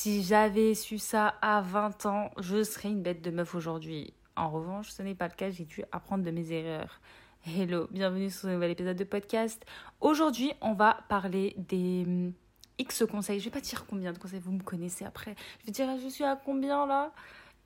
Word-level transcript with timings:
Si 0.00 0.22
j'avais 0.22 0.76
su 0.76 0.96
ça 0.98 1.34
à 1.42 1.60
20 1.60 2.06
ans, 2.06 2.30
je 2.38 2.62
serais 2.62 2.88
une 2.88 3.02
bête 3.02 3.20
de 3.20 3.32
meuf 3.32 3.56
aujourd'hui. 3.56 4.14
En 4.36 4.48
revanche, 4.48 4.90
ce 4.90 5.02
n'est 5.02 5.16
pas 5.16 5.26
le 5.26 5.34
cas, 5.34 5.50
j'ai 5.50 5.64
dû 5.64 5.82
apprendre 5.90 6.22
de 6.22 6.30
mes 6.30 6.52
erreurs. 6.52 7.00
Hello, 7.44 7.88
bienvenue 7.90 8.30
sur 8.30 8.48
un 8.48 8.52
nouvel 8.52 8.70
épisode 8.70 8.96
de 8.96 9.02
podcast. 9.02 9.66
Aujourd'hui, 10.00 10.52
on 10.60 10.74
va 10.74 10.98
parler 11.08 11.56
des 11.56 12.04
hum, 12.06 12.32
X 12.78 13.06
conseils. 13.10 13.40
Je 13.40 13.46
vais 13.46 13.50
pas 13.50 13.60
dire 13.60 13.86
combien 13.86 14.12
de 14.12 14.18
conseils, 14.18 14.38
vous 14.38 14.52
me 14.52 14.62
connaissez 14.62 15.04
après. 15.04 15.34
Je 15.62 15.66
vais 15.66 15.72
dire 15.72 15.88
je 16.00 16.08
suis 16.08 16.22
à 16.22 16.36
combien 16.36 16.86
là? 16.86 17.12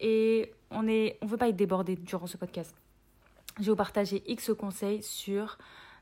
Et 0.01 0.55
on 0.71 0.89
est 0.89 1.19
on 1.21 1.27
veut 1.27 1.37
pas 1.37 1.51
être 1.51 1.57
débordé 1.57 1.97
durant 1.97 2.27
ce 2.27 2.39
podcast. 2.39 2.75
Je 3.59 3.65
vais 3.65 3.73
vous 3.73 3.77
partager 3.77 4.23
X 4.27 4.53
conseils 4.59 5.03
sur 5.03 5.59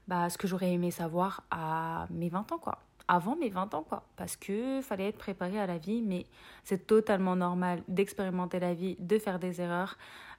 bah, 0.07 0.31
ce 0.31 0.39
que 0.39 0.47
j'aurais 0.47 0.71
aimé 0.71 0.93
savoir 0.93 1.43
à 1.51 2.07
mes 2.09 2.29
20 2.29 2.53
ans 2.53 2.59
quoi 2.59 2.79
avant 3.11 3.35
mes 3.35 3.51
20 3.51 3.75
ans, 3.75 3.83
quoi. 3.83 4.05
Parce 4.17 4.37
que 4.37 4.81
fallait 4.83 5.09
être 5.09 5.19
préparé 5.19 5.59
à 5.59 5.67
la 5.67 5.79
vie, 5.79 6.01
mais 6.01 6.27
c'est 6.63 6.87
totalement 6.87 7.35
normal 7.35 7.83
d'expérimenter 7.89 8.61
la 8.61 8.73
vie, 8.73 8.97
de 9.01 9.19
faire 9.19 9.41
des 9.41 9.61
erreurs. 9.61 9.99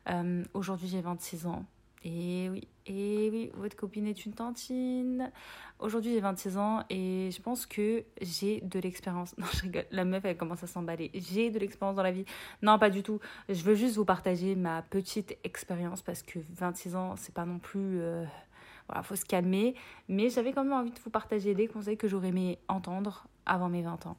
Euh, 0.10 0.44
aujourd'hui, 0.54 0.88
j'ai 0.88 1.02
26 1.02 1.48
ans. 1.48 1.66
Et 2.06 2.50
oui, 2.50 2.68
et 2.88 3.30
oui, 3.30 3.52
votre 3.56 3.76
copine 3.76 4.08
est 4.08 4.26
une 4.26 4.34
tantine. 4.34 5.32
Aujourd'hui, 5.80 6.14
j'ai 6.14 6.22
26 6.22 6.58
ans 6.58 6.84
et 6.90 7.30
je 7.32 7.42
pense 7.42 7.66
que 7.66 8.06
j'ai 8.22 8.62
de 8.62 8.80
l'expérience. 8.80 9.36
Non, 9.38 9.48
je 9.54 9.64
rigole. 9.64 9.86
La 9.92 10.06
meuf, 10.06 10.24
elle 10.24 10.38
commence 10.38 10.64
à 10.64 10.68
s'emballer. 10.68 11.12
J'ai 11.14 11.52
de 11.52 11.60
l'expérience 11.60 11.98
dans 11.98 12.04
la 12.04 12.12
vie. 12.12 12.26
Non, 12.62 12.80
pas 12.80 12.90
du 12.90 13.04
tout. 13.04 13.20
Je 13.50 13.62
veux 13.64 13.76
juste 13.76 13.98
vous 13.98 14.06
partager 14.06 14.56
ma 14.56 14.82
petite 14.82 15.38
expérience 15.44 16.02
parce 16.02 16.24
que 16.24 16.40
26 16.56 16.96
ans, 16.96 17.16
c'est 17.18 17.34
pas 17.34 17.46
non 17.46 17.60
plus. 17.60 18.00
Euh, 18.00 18.24
voilà, 18.92 19.04
faut 19.04 19.16
se 19.16 19.26
calmer. 19.26 19.76
Mais 20.08 20.30
j'avais 20.30 20.52
quand 20.52 20.64
même 20.64 20.74
envie 20.74 20.92
de 20.92 21.00
vous 21.00 21.10
partager 21.10 21.56
des 21.56 21.68
conseils 21.68 21.98
que 21.98 22.08
j'aurais 22.08 22.30
aimé 22.30 22.60
entendre 22.68 23.28
avant 23.46 23.70
mes 23.70 23.82
20 23.82 24.06
ans. 24.06 24.18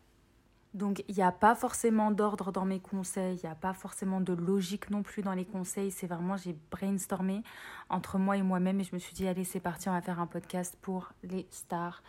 Donc 0.75 1.05
il 1.07 1.15
n'y 1.15 1.23
a 1.23 1.33
pas 1.33 1.55
forcément 1.55 2.11
d'ordre 2.11 2.51
dans 2.51 2.65
mes 2.65 2.81
conseils, 2.81 3.37
il 3.43 3.47
n'y 3.47 3.53
a 3.53 3.55
pas 3.55 3.75
forcément 3.75 4.23
de 4.23 4.33
logique 4.33 4.89
non 4.89 5.03
plus 5.03 5.23
dans 5.23 5.35
les 5.35 5.45
conseils. 5.45 5.91
C'est 5.91 6.07
vraiment, 6.07 6.37
j'ai 6.37 6.57
brainstormé 6.71 7.43
entre 7.91 8.19
moi 8.19 8.39
et 8.39 8.43
moi-même 8.43 8.81
et 8.81 8.85
je 8.85 8.95
me 8.95 8.99
suis 8.99 9.13
dit, 9.13 9.29
allez, 9.29 9.45
c'est 9.45 9.61
parti, 9.61 9.91
on 9.91 9.93
va 9.93 10.01
faire 10.01 10.21
un 10.21 10.27
podcast 10.27 10.79
pour 10.81 11.13
les 11.23 11.47
stars. 11.51 12.03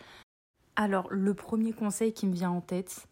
Alors, 0.76 1.08
le 1.12 1.34
premier 1.34 1.74
conseil 1.74 2.14
qui 2.14 2.26
me 2.26 2.34
vient 2.34 2.52
en 2.52 2.62
tête, 2.62 3.08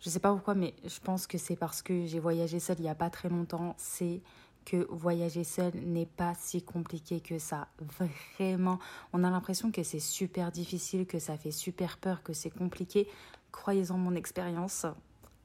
je 0.00 0.08
ne 0.08 0.12
sais 0.12 0.20
pas 0.20 0.32
pourquoi, 0.32 0.54
mais 0.54 0.74
je 0.84 1.00
pense 1.00 1.26
que 1.26 1.38
c'est 1.38 1.56
parce 1.56 1.80
que 1.80 2.04
j'ai 2.06 2.18
voyagé 2.18 2.58
seule 2.58 2.78
il 2.78 2.82
n'y 2.82 2.88
a 2.88 2.94
pas 2.94 3.08
très 3.08 3.28
longtemps, 3.28 3.74
c'est 3.78 4.20
que 4.68 4.86
voyager 4.90 5.44
seul 5.44 5.72
n'est 5.76 6.06
pas 6.06 6.34
si 6.38 6.62
compliqué 6.62 7.20
que 7.20 7.38
ça. 7.38 7.68
Vraiment, 8.38 8.78
on 9.14 9.24
a 9.24 9.30
l'impression 9.30 9.70
que 9.70 9.82
c'est 9.82 9.98
super 9.98 10.52
difficile, 10.52 11.06
que 11.06 11.18
ça 11.18 11.38
fait 11.38 11.50
super 11.50 11.96
peur, 11.96 12.22
que 12.22 12.34
c'est 12.34 12.50
compliqué. 12.50 13.08
Croyez-en 13.50 13.96
mon 13.96 14.14
expérience, 14.14 14.84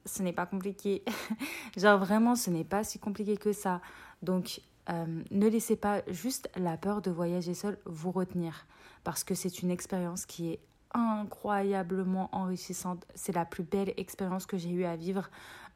ce 0.04 0.22
n'est 0.22 0.34
pas 0.34 0.44
compliqué. 0.44 1.02
Genre 1.76 1.98
vraiment, 1.98 2.36
ce 2.36 2.50
n'est 2.50 2.64
pas 2.64 2.84
si 2.84 2.98
compliqué 2.98 3.38
que 3.38 3.54
ça. 3.54 3.80
Donc, 4.22 4.60
euh, 4.90 5.22
ne 5.30 5.48
laissez 5.48 5.76
pas 5.76 6.02
juste 6.08 6.50
la 6.56 6.76
peur 6.76 7.00
de 7.00 7.10
voyager 7.10 7.54
seul 7.54 7.78
vous 7.86 8.10
retenir. 8.10 8.66
Parce 9.04 9.24
que 9.24 9.34
c'est 9.34 9.62
une 9.62 9.70
expérience 9.70 10.26
qui 10.26 10.50
est 10.50 10.60
incroyablement 10.92 12.28
enrichissante. 12.32 13.06
C'est 13.14 13.34
la 13.34 13.46
plus 13.46 13.64
belle 13.64 13.94
expérience 13.96 14.44
que 14.44 14.58
j'ai 14.58 14.70
eu 14.70 14.84
à 14.84 14.96
vivre 14.96 15.30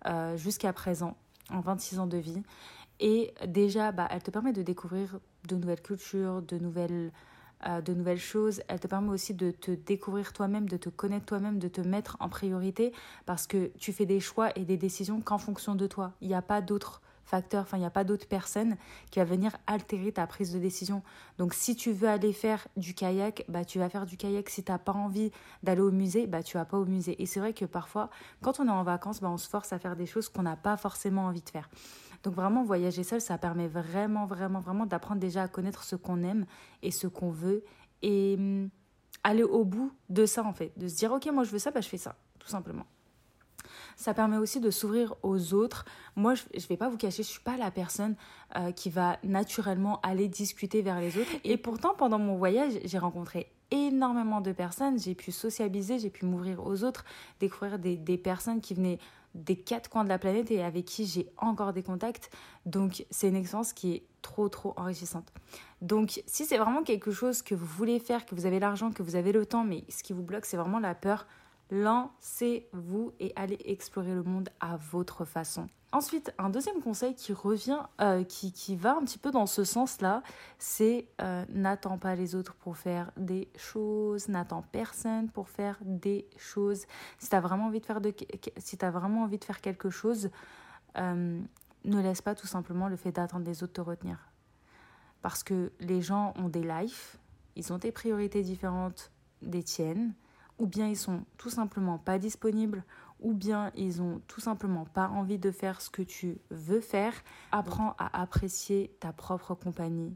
euh, 0.05 0.36
jusqu'à 0.36 0.74
présent, 0.74 1.16
en 1.50 1.60
26 1.60 1.98
ans 1.98 2.06
de 2.06 2.18
vie. 2.18 2.42
Et 3.00 3.32
déjà, 3.46 3.92
bah, 3.92 4.08
elle 4.10 4.22
te 4.22 4.30
permet 4.30 4.52
de 4.52 4.62
découvrir 4.62 5.18
de 5.46 5.56
nouvelles 5.56 5.82
cultures, 5.82 6.42
de 6.42 6.58
nouvelles, 6.58 7.12
euh, 7.66 7.80
de 7.80 7.94
nouvelles 7.94 8.18
choses. 8.18 8.62
Elle 8.68 8.80
te 8.80 8.86
permet 8.86 9.10
aussi 9.10 9.34
de 9.34 9.50
te 9.50 9.70
découvrir 9.70 10.32
toi-même, 10.32 10.68
de 10.68 10.77
te 10.77 10.88
connaître 10.88 11.27
toi-même, 11.27 11.58
de 11.58 11.68
te 11.68 11.80
mettre 11.80 12.16
en 12.20 12.28
priorité 12.28 12.92
parce 13.27 13.46
que 13.46 13.70
tu 13.78 13.92
fais 13.92 14.06
des 14.06 14.20
choix 14.20 14.50
et 14.56 14.64
des 14.64 14.77
décisions 14.77 15.20
qu'en 15.20 15.38
fonction 15.38 15.74
de 15.74 15.86
toi. 15.86 16.12
Il 16.20 16.28
n'y 16.28 16.34
a 16.34 16.42
pas 16.42 16.60
d'autres 16.60 17.02
facteur, 17.28 17.62
enfin 17.62 17.77
il 17.77 17.80
n'y 17.80 17.86
a 17.86 17.90
pas 17.90 18.05
d'autre 18.05 18.27
personne 18.27 18.77
qui 19.10 19.18
va 19.18 19.24
venir 19.24 19.52
altérer 19.66 20.12
ta 20.12 20.27
prise 20.27 20.52
de 20.52 20.58
décision. 20.58 21.02
Donc 21.36 21.55
si 21.55 21.77
tu 21.77 21.92
veux 21.92 22.08
aller 22.08 22.33
faire 22.33 22.67
du 22.77 22.94
kayak, 22.94 23.44
bah 23.48 23.64
tu 23.64 23.78
vas 23.78 23.89
faire 23.89 24.06
du 24.06 24.17
kayak. 24.17 24.48
Si 24.48 24.64
tu 24.64 24.73
n'as 24.73 24.78
pas 24.78 24.92
envie 24.92 25.30
d'aller 25.62 25.83
au 25.83 25.90
musée, 25.90 26.27
bah 26.27 26.42
tu 26.42 26.56
vas 26.56 26.64
pas 26.64 26.78
au 26.78 26.86
musée. 26.86 27.20
Et 27.23 27.27
c'est 27.27 27.40
vrai 27.40 27.52
que 27.52 27.67
parfois, 27.67 28.11
quand 28.40 28.61
on 28.61 28.67
est 28.67 28.70
en 28.70 28.83
vacances, 28.83 29.20
bah, 29.20 29.28
on 29.30 29.36
se 29.36 29.48
force 29.48 29.73
à 29.73 29.78
faire 29.78 29.94
des 29.94 30.06
choses 30.06 30.28
qu'on 30.28 30.42
n'a 30.42 30.56
pas 30.56 30.77
forcément 30.77 31.27
envie 31.27 31.42
de 31.42 31.50
faire. 31.50 31.68
Donc 32.28 32.36
vraiment, 32.36 32.62
voyager 32.62 33.05
seul, 33.05 33.22
ça 33.22 33.39
permet 33.39 33.68
vraiment, 33.68 34.27
vraiment, 34.27 34.61
vraiment 34.61 34.84
d'apprendre 34.84 35.18
déjà 35.18 35.44
à 35.44 35.48
connaître 35.48 35.83
ce 35.83 35.96
qu'on 35.96 36.22
aime 36.22 36.44
et 36.83 36.90
ce 36.90 37.06
qu'on 37.06 37.30
veut. 37.30 37.64
Et 38.02 38.34
hum, 38.39 38.68
aller 39.24 39.42
au 39.42 39.64
bout 39.64 39.94
de 40.11 40.27
ça, 40.27 40.44
en 40.44 40.52
fait. 40.52 40.78
De 40.78 40.88
se 40.88 40.96
dire, 40.96 41.11
ok, 41.11 41.27
moi 41.33 41.44
je 41.44 41.50
veux 41.50 41.58
ça, 41.58 41.70
bah 41.70 41.80
je 41.80 41.88
fais 41.88 41.96
ça, 41.96 42.17
tout 42.38 42.48
simplement. 42.48 42.84
Ça 43.96 44.12
permet 44.12 44.36
aussi 44.36 44.61
de 44.61 44.70
s'ouvrir 44.70 45.14
aux 45.22 45.55
autres. 45.55 45.86
Moi, 46.17 46.34
je 46.34 46.42
ne 46.55 46.61
vais 46.68 46.77
pas 46.77 46.90
vous 46.90 46.98
cacher, 46.98 47.22
je 47.22 47.28
suis 47.28 47.40
pas 47.40 47.56
la 47.56 47.70
personne 47.70 48.14
euh, 48.56 48.72
qui 48.72 48.90
va 48.90 49.17
naturellement 49.24 49.98
aller 50.02 50.28
discuter 50.28 50.83
vers 50.83 51.00
les 51.00 51.17
autres. 51.17 51.33
Et 51.44 51.56
pourtant, 51.56 51.94
pendant 51.96 52.18
mon 52.18 52.36
voyage, 52.36 52.74
j'ai 52.84 52.98
rencontré 52.98 53.50
énormément 53.70 54.42
de 54.42 54.52
personnes. 54.52 54.98
J'ai 54.98 55.14
pu 55.14 55.33
socialiser, 55.33 55.98
j'ai 55.98 56.11
pu 56.11 56.27
m'ouvrir 56.27 56.62
aux 56.67 56.84
autres, 56.84 57.06
découvrir 57.40 57.78
des 57.78 58.18
personnes 58.18 58.61
qui 58.61 58.74
venaient 58.74 58.98
des 59.38 59.56
quatre 59.56 59.88
coins 59.88 60.04
de 60.04 60.08
la 60.08 60.18
planète 60.18 60.50
et 60.50 60.62
avec 60.62 60.84
qui 60.84 61.06
j'ai 61.06 61.28
encore 61.36 61.72
des 61.72 61.82
contacts. 61.82 62.30
Donc 62.66 63.04
c'est 63.10 63.28
une 63.28 63.36
expérience 63.36 63.72
qui 63.72 63.94
est 63.94 64.02
trop 64.22 64.48
trop 64.48 64.74
enrichissante. 64.76 65.32
Donc 65.80 66.22
si 66.26 66.44
c'est 66.44 66.58
vraiment 66.58 66.82
quelque 66.82 67.10
chose 67.10 67.42
que 67.42 67.54
vous 67.54 67.66
voulez 67.66 67.98
faire, 67.98 68.26
que 68.26 68.34
vous 68.34 68.46
avez 68.46 68.58
l'argent, 68.58 68.90
que 68.90 69.02
vous 69.02 69.16
avez 69.16 69.32
le 69.32 69.46
temps, 69.46 69.64
mais 69.64 69.84
ce 69.88 70.02
qui 70.02 70.12
vous 70.12 70.22
bloque 70.22 70.44
c'est 70.44 70.56
vraiment 70.56 70.80
la 70.80 70.94
peur, 70.94 71.26
lancez-vous 71.70 73.12
et 73.20 73.32
allez 73.36 73.58
explorer 73.64 74.14
le 74.14 74.22
monde 74.22 74.48
à 74.60 74.76
votre 74.76 75.24
façon. 75.24 75.68
Ensuite, 75.90 76.34
un 76.36 76.50
deuxième 76.50 76.82
conseil 76.82 77.14
qui 77.14 77.32
revient, 77.32 77.80
euh, 78.02 78.22
qui, 78.22 78.52
qui, 78.52 78.76
va 78.76 78.96
un 78.96 79.04
petit 79.04 79.18
peu 79.18 79.30
dans 79.30 79.46
ce 79.46 79.64
sens-là, 79.64 80.22
c'est 80.58 81.08
euh, 81.22 81.46
n'attends 81.48 81.96
pas 81.96 82.14
les 82.14 82.34
autres 82.34 82.54
pour 82.56 82.76
faire 82.76 83.10
des 83.16 83.48
choses, 83.56 84.28
n'attends 84.28 84.60
personne 84.60 85.30
pour 85.30 85.48
faire 85.48 85.78
des 85.82 86.28
choses. 86.36 86.84
Si 87.18 87.30
tu 87.30 87.34
as 87.34 87.40
vraiment 87.40 87.66
envie 87.66 87.80
de 87.80 87.86
faire, 87.86 88.02
de, 88.02 88.12
si 88.58 88.76
as 88.82 88.90
vraiment 88.90 89.22
envie 89.22 89.38
de 89.38 89.44
faire 89.44 89.62
quelque 89.62 89.88
chose, 89.88 90.28
euh, 90.98 91.40
ne 91.84 92.02
laisse 92.02 92.20
pas 92.20 92.34
tout 92.34 92.46
simplement 92.46 92.88
le 92.88 92.96
fait 92.96 93.12
d'attendre 93.12 93.46
les 93.46 93.62
autres 93.62 93.72
te 93.72 93.80
retenir. 93.80 94.30
Parce 95.22 95.42
que 95.42 95.72
les 95.80 96.02
gens 96.02 96.34
ont 96.36 96.50
des 96.50 96.64
lives, 96.64 97.16
ils 97.56 97.72
ont 97.72 97.78
des 97.78 97.92
priorités 97.92 98.42
différentes 98.42 99.10
des 99.40 99.62
tiennes, 99.62 100.12
ou 100.58 100.66
bien 100.66 100.86
ils 100.86 100.98
sont 100.98 101.24
tout 101.38 101.50
simplement 101.50 101.98
pas 101.98 102.18
disponibles, 102.18 102.84
ou 103.20 103.34
bien 103.34 103.70
ils 103.74 104.01
ont 104.01 104.20
tout 104.27 104.40
simplement 104.40 104.84
pas 104.84 105.08
envie 105.08 105.39
de 105.39 105.51
faire 105.51 105.80
ce 105.80 105.90
que 105.90 106.02
tu 106.02 106.39
veux 106.51 106.80
faire. 106.80 107.14
Apprends 107.52 107.95
à 107.98 108.20
apprécier 108.20 108.95
ta 109.01 109.12
propre 109.12 109.55
compagnie 109.55 110.14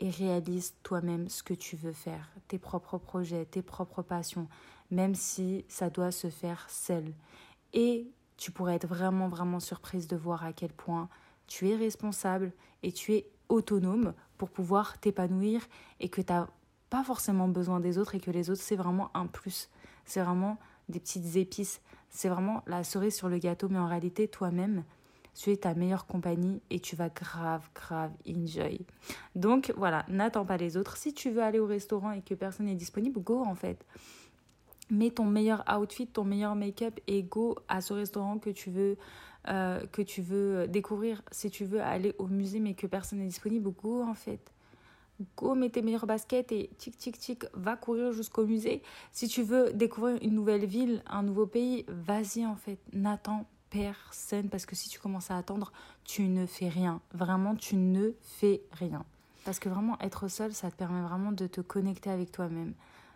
et 0.00 0.10
réalise 0.10 0.74
toi-même 0.82 1.28
ce 1.28 1.42
que 1.42 1.54
tu 1.54 1.76
veux 1.76 1.92
faire, 1.92 2.30
tes 2.48 2.58
propres 2.58 2.98
projets, 2.98 3.46
tes 3.46 3.62
propres 3.62 4.02
passions, 4.02 4.48
même 4.90 5.14
si 5.14 5.64
ça 5.68 5.90
doit 5.90 6.12
se 6.12 6.28
faire 6.28 6.68
seul. 6.68 7.14
Et 7.72 8.10
tu 8.36 8.50
pourrais 8.50 8.76
être 8.76 8.86
vraiment, 8.86 9.28
vraiment 9.28 9.60
surprise 9.60 10.06
de 10.06 10.16
voir 10.16 10.44
à 10.44 10.52
quel 10.52 10.72
point 10.72 11.08
tu 11.46 11.68
es 11.68 11.76
responsable 11.76 12.52
et 12.82 12.92
tu 12.92 13.14
es 13.14 13.30
autonome 13.48 14.12
pour 14.36 14.50
pouvoir 14.50 14.98
t'épanouir 14.98 15.62
et 16.00 16.08
que 16.08 16.20
tu 16.20 16.32
n'as 16.32 16.48
pas 16.90 17.02
forcément 17.02 17.48
besoin 17.48 17.80
des 17.80 17.98
autres 17.98 18.14
et 18.14 18.20
que 18.20 18.30
les 18.30 18.50
autres, 18.50 18.62
c'est 18.62 18.76
vraiment 18.76 19.10
un 19.14 19.26
plus. 19.26 19.70
C'est 20.04 20.20
vraiment 20.20 20.58
des 20.88 21.00
petites 21.00 21.36
épices. 21.36 21.80
C'est 22.10 22.28
vraiment 22.28 22.62
la 22.66 22.84
cerise 22.84 23.14
sur 23.14 23.28
le 23.28 23.38
gâteau, 23.38 23.68
mais 23.68 23.78
en 23.78 23.88
réalité, 23.88 24.28
toi-même, 24.28 24.84
tu 25.36 25.52
es 25.52 25.56
ta 25.56 25.74
meilleure 25.74 26.06
compagnie 26.06 26.62
et 26.70 26.80
tu 26.80 26.96
vas 26.96 27.10
grave, 27.10 27.68
grave 27.74 28.10
enjoy. 28.26 28.80
Donc 29.34 29.72
voilà, 29.76 30.04
n'attends 30.08 30.46
pas 30.46 30.56
les 30.56 30.76
autres. 30.76 30.96
Si 30.96 31.12
tu 31.12 31.30
veux 31.30 31.42
aller 31.42 31.58
au 31.58 31.66
restaurant 31.66 32.10
et 32.12 32.22
que 32.22 32.34
personne 32.34 32.66
n'est 32.66 32.74
disponible, 32.74 33.20
go 33.20 33.42
en 33.44 33.54
fait. 33.54 33.84
Mets 34.90 35.10
ton 35.10 35.24
meilleur 35.24 35.64
outfit, 35.78 36.06
ton 36.06 36.24
meilleur 36.24 36.54
make-up 36.54 36.98
et 37.06 37.22
go 37.22 37.56
à 37.68 37.80
ce 37.80 37.92
restaurant 37.92 38.38
que 38.38 38.50
tu 38.50 38.70
veux 38.70 38.96
euh, 39.48 39.84
que 39.88 40.02
tu 40.02 40.22
veux 40.22 40.66
découvrir. 40.68 41.22
Si 41.30 41.50
tu 41.50 41.64
veux 41.64 41.82
aller 41.82 42.14
au 42.18 42.28
musée 42.28 42.60
mais 42.60 42.74
que 42.74 42.86
personne 42.86 43.18
n'est 43.18 43.26
disponible, 43.26 43.70
go 43.70 44.02
en 44.02 44.14
fait 44.14 44.52
go 45.36 45.54
mets 45.54 45.70
tes 45.70 45.82
meilleures 45.82 46.06
baskets 46.06 46.52
et 46.52 46.70
tic 46.78 46.96
tic 46.96 47.18
tic 47.18 47.44
va 47.54 47.76
courir 47.76 48.12
jusqu'au 48.12 48.46
musée. 48.46 48.82
Si 49.12 49.28
tu 49.28 49.42
veux 49.42 49.72
découvrir 49.72 50.18
une 50.22 50.34
nouvelle 50.34 50.66
ville, 50.66 51.02
un 51.06 51.22
nouveau 51.22 51.46
pays, 51.46 51.84
vas-y 51.88 52.46
en 52.46 52.56
fait, 52.56 52.78
n'attends 52.92 53.46
personne 53.70 54.48
parce 54.48 54.66
que 54.66 54.76
si 54.76 54.88
tu 54.88 54.98
commences 54.98 55.30
à 55.30 55.36
attendre, 55.36 55.72
tu 56.04 56.22
ne 56.22 56.46
fais 56.46 56.68
rien. 56.68 57.00
Vraiment, 57.12 57.54
tu 57.54 57.76
ne 57.76 58.12
fais 58.22 58.62
rien. 58.72 59.04
Parce 59.44 59.58
que 59.58 59.68
vraiment 59.68 59.98
être 60.00 60.28
seul, 60.28 60.52
ça 60.52 60.70
te 60.70 60.76
permet 60.76 61.02
vraiment 61.02 61.32
de 61.32 61.46
te 61.46 61.60
connecter 61.60 62.10
avec 62.10 62.32
toi-même, 62.32 62.74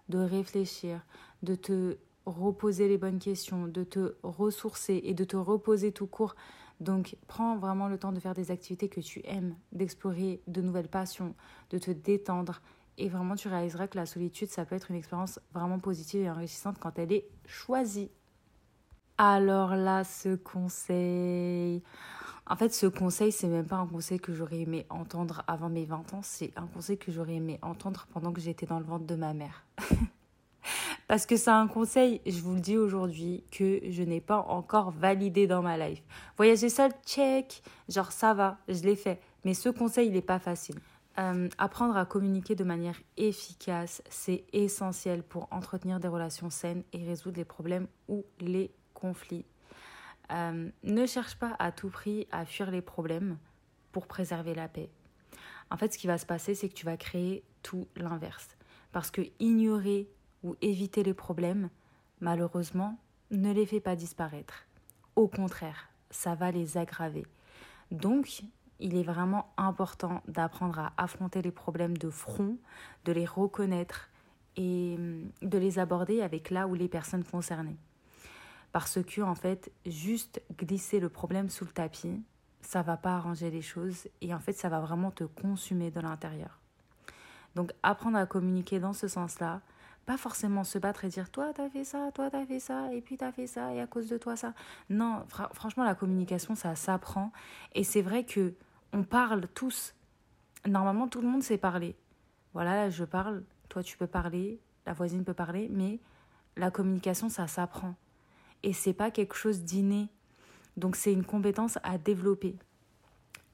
de 0.09 0.19
réfléchir, 0.19 1.01
de 1.43 1.55
te 1.55 1.97
reposer 2.27 2.89
les 2.89 2.99
bonnes 2.99 3.19
questions, 3.19 3.67
de 3.67 3.85
te 3.85 4.15
ressourcer 4.23 5.01
et 5.05 5.15
de 5.15 5.25
te 5.25 5.37
reposer 5.37 5.93
tout 5.93 6.07
court 6.07 6.37
donc, 6.81 7.17
prends 7.27 7.59
vraiment 7.59 7.89
le 7.89 7.99
temps 7.99 8.11
de 8.11 8.21
faire 8.21 8.35
des 8.35 8.51
activités 8.51 8.89
que 8.89 9.01
tu 9.01 9.21
aimes, 9.25 9.55
d'explorer 9.73 10.43
de 10.47 10.63
nouvelles 10.63 10.89
passions, 10.89 11.35
de 11.69 11.79
te 11.79 11.91
détendre. 11.91 12.63
Et 12.97 13.11
vraiment, 13.11 13.35
tu 13.35 13.49
réaliseras 13.49 13.87
que 13.87 13.99
la 13.99 14.07
solitude, 14.07 14.49
ça 14.49 14.65
peut 14.65 14.75
être 14.75 14.91
une 14.91 14.97
expérience 14.97 15.39
vraiment 15.53 15.79
positive 15.79 16.23
et 16.23 16.31
enrichissante 16.31 16.79
quand 16.79 16.99
elle 16.99 17.13
est 17.13 17.29
choisie. 17.47 18.11
Alors 19.19 19.77
là, 19.77 20.05
ce 20.05 20.35
conseil. 20.37 21.83
En 22.47 22.57
fait, 22.57 22.73
ce 22.73 22.87
conseil, 22.87 23.31
c'est 23.31 23.49
même 23.49 23.67
pas 23.67 23.77
un 23.77 23.87
conseil 23.87 24.19
que 24.19 24.33
j'aurais 24.33 24.61
aimé 24.61 24.87
entendre 24.89 25.45
avant 25.47 25.69
mes 25.69 25.85
20 25.85 26.15
ans, 26.15 26.23
c'est 26.23 26.53
un 26.57 26.67
conseil 26.67 26.97
que 26.97 27.13
j'aurais 27.13 27.35
aimé 27.35 27.59
entendre 27.61 28.07
pendant 28.13 28.33
que 28.33 28.41
j'étais 28.41 28.67
dans 28.67 28.79
le 28.79 28.87
ventre 28.87 29.05
de 29.05 29.15
ma 29.15 29.35
mère. 29.35 29.67
Parce 31.11 31.27
que 31.27 31.35
c'est 31.37 31.51
un 31.51 31.67
conseil, 31.67 32.21
je 32.25 32.41
vous 32.41 32.55
le 32.55 32.61
dis 32.61 32.79
aujourd'hui, 32.79 33.43
que 33.51 33.81
je 33.91 34.05
n'ai 34.05 34.21
pas 34.21 34.39
encore 34.43 34.93
validé 34.93 35.49
dans 35.49 35.61
ma 35.61 35.77
life. 35.77 36.01
Voyager 36.37 36.69
seul, 36.69 36.93
check. 37.05 37.65
Genre, 37.89 38.13
ça 38.13 38.33
va, 38.33 38.59
je 38.69 38.85
l'ai 38.85 38.95
fait. 38.95 39.21
Mais 39.45 39.55
ce 39.55 39.71
conseil, 39.71 40.07
il 40.07 40.13
n'est 40.13 40.23
pas 40.23 40.39
facile. 40.39 40.77
Euh, 41.19 41.49
apprendre 41.59 41.97
à 41.97 42.07
communiquer 42.07 42.55
de 42.55 42.63
manière 42.63 42.95
efficace, 43.17 44.05
c'est 44.09 44.45
essentiel 44.53 45.25
pour 45.25 45.49
entretenir 45.51 45.99
des 45.99 46.07
relations 46.07 46.49
saines 46.49 46.85
et 46.93 47.05
résoudre 47.05 47.39
les 47.39 47.45
problèmes 47.45 47.89
ou 48.07 48.25
les 48.39 48.71
conflit. 48.95 49.45
Euh, 50.31 50.71
ne 50.85 51.07
cherche 51.07 51.35
pas 51.35 51.57
à 51.59 51.73
tout 51.73 51.91
prix 51.91 52.29
à 52.31 52.45
fuir 52.45 52.71
les 52.71 52.83
problèmes 52.83 53.37
pour 53.91 54.07
préserver 54.07 54.55
la 54.55 54.69
paix. 54.69 54.91
En 55.73 55.77
fait, 55.77 55.93
ce 55.93 55.99
qui 55.99 56.07
va 56.07 56.19
se 56.19 56.27
passer, 56.27 56.55
c'est 56.55 56.69
que 56.69 56.75
tu 56.75 56.87
vas 56.87 56.97
créer 56.97 57.43
tout 57.65 57.89
l'inverse. 57.97 58.57
Parce 58.93 59.11
que 59.11 59.23
ignorer 59.41 60.09
ou 60.43 60.57
éviter 60.61 61.03
les 61.03 61.15
problèmes, 61.15 61.69
malheureusement, 62.21 62.99
ne 63.31 63.53
les 63.53 63.67
fait 63.67 63.81
pas 63.81 63.97
disparaître. 63.97 64.67
Au 65.17 65.29
contraire, 65.29 65.89
ça 66.11 66.35
va 66.35 66.51
les 66.51 66.77
aggraver. 66.77 67.27
Donc, 67.91 68.43
il 68.79 68.97
est 68.97 69.03
vraiment 69.03 69.53
important 69.57 70.23
d'apprendre 70.27 70.79
à 70.79 70.93
affronter 70.97 71.43
les 71.43 71.51
problèmes 71.51 71.97
de 71.97 72.11
front, 72.11 72.57
de 73.05 73.13
les 73.13 73.27
reconnaître 73.27 74.09
et 74.57 74.97
de 75.43 75.59
les 75.59 75.79
aborder 75.79 76.23
avec 76.23 76.51
là 76.51 76.67
où 76.67 76.75
les 76.75 76.89
personnes 76.89 77.25
concernées. 77.25 77.77
Parce 78.73 79.03
que, 79.03 79.21
en 79.21 79.35
fait, 79.35 79.71
juste 79.85 80.43
glisser 80.59 81.01
le 81.01 81.09
problème 81.09 81.51
sous 81.51 81.65
le 81.65 81.73
tapis, 81.73 82.23
ça 82.61 82.83
va 82.83 82.97
pas 82.97 83.17
arranger 83.17 83.51
les 83.51 83.63
choses 83.63 84.09
et 84.21 84.33
en 84.35 84.39
fait, 84.39 84.53
ça 84.53 84.69
va 84.69 84.81
vraiment 84.81 85.11
te 85.11 85.25
consumer 85.25 85.91
de 85.91 86.01
l'intérieur. 86.01 86.61
Donc, 87.55 87.73
apprendre 87.83 88.17
à 88.17 88.27
communiquer 88.27 88.79
dans 88.79 88.93
ce 88.93 89.09
sens-là, 89.09 89.61
pas 90.11 90.17
forcément 90.17 90.65
se 90.65 90.77
battre 90.77 91.05
et 91.05 91.09
dire 91.09 91.31
toi 91.31 91.53
t'as 91.55 91.71
fait 91.71 91.85
ça, 91.85 92.11
toi 92.13 92.29
t'as 92.31 92.45
fait 92.45 92.59
ça, 92.59 92.93
et 92.93 93.01
puis 93.01 93.17
t'as 93.17 93.31
fait 93.31 93.47
ça, 93.47 93.73
et 93.73 93.81
à 93.81 93.87
cause 93.87 94.09
de 94.09 94.19
toi 94.19 94.35
ça. 94.35 94.55
Non, 94.89 95.25
franchement, 95.53 95.85
la 95.85 95.95
communication, 95.95 96.57
ça 96.57 96.75
s'apprend. 96.75 97.31
Et 97.77 97.85
c'est 97.85 98.03
vrai 98.03 98.25
que 98.25 98.55
on 98.93 99.05
parle 99.05 99.47
tous. 99.55 99.95
Normalement, 100.67 101.07
tout 101.07 101.21
le 101.21 101.29
monde 101.29 101.45
sait 101.45 101.59
parler. 101.59 101.95
Voilà, 102.55 102.91
je 102.91 103.05
parle, 103.05 103.45
toi 103.69 103.85
tu 103.85 103.97
peux 103.97 104.09
parler, 104.09 104.59
la 104.85 104.95
voisine 104.95 105.23
peut 105.23 105.33
parler, 105.33 105.69
mais 105.71 106.01
la 106.57 106.73
communication, 106.73 107.29
ça 107.29 107.47
s'apprend 107.47 107.95
et 108.65 108.73
c'est 108.73 108.95
pas 108.95 109.13
quelque 109.13 109.37
chose 109.37 109.63
d'inné. 109.63 110.09
Donc 110.77 110.97
c'est 110.97 111.13
une 111.13 111.25
compétence 111.25 111.79
à 111.85 111.99
développer. 111.99 112.57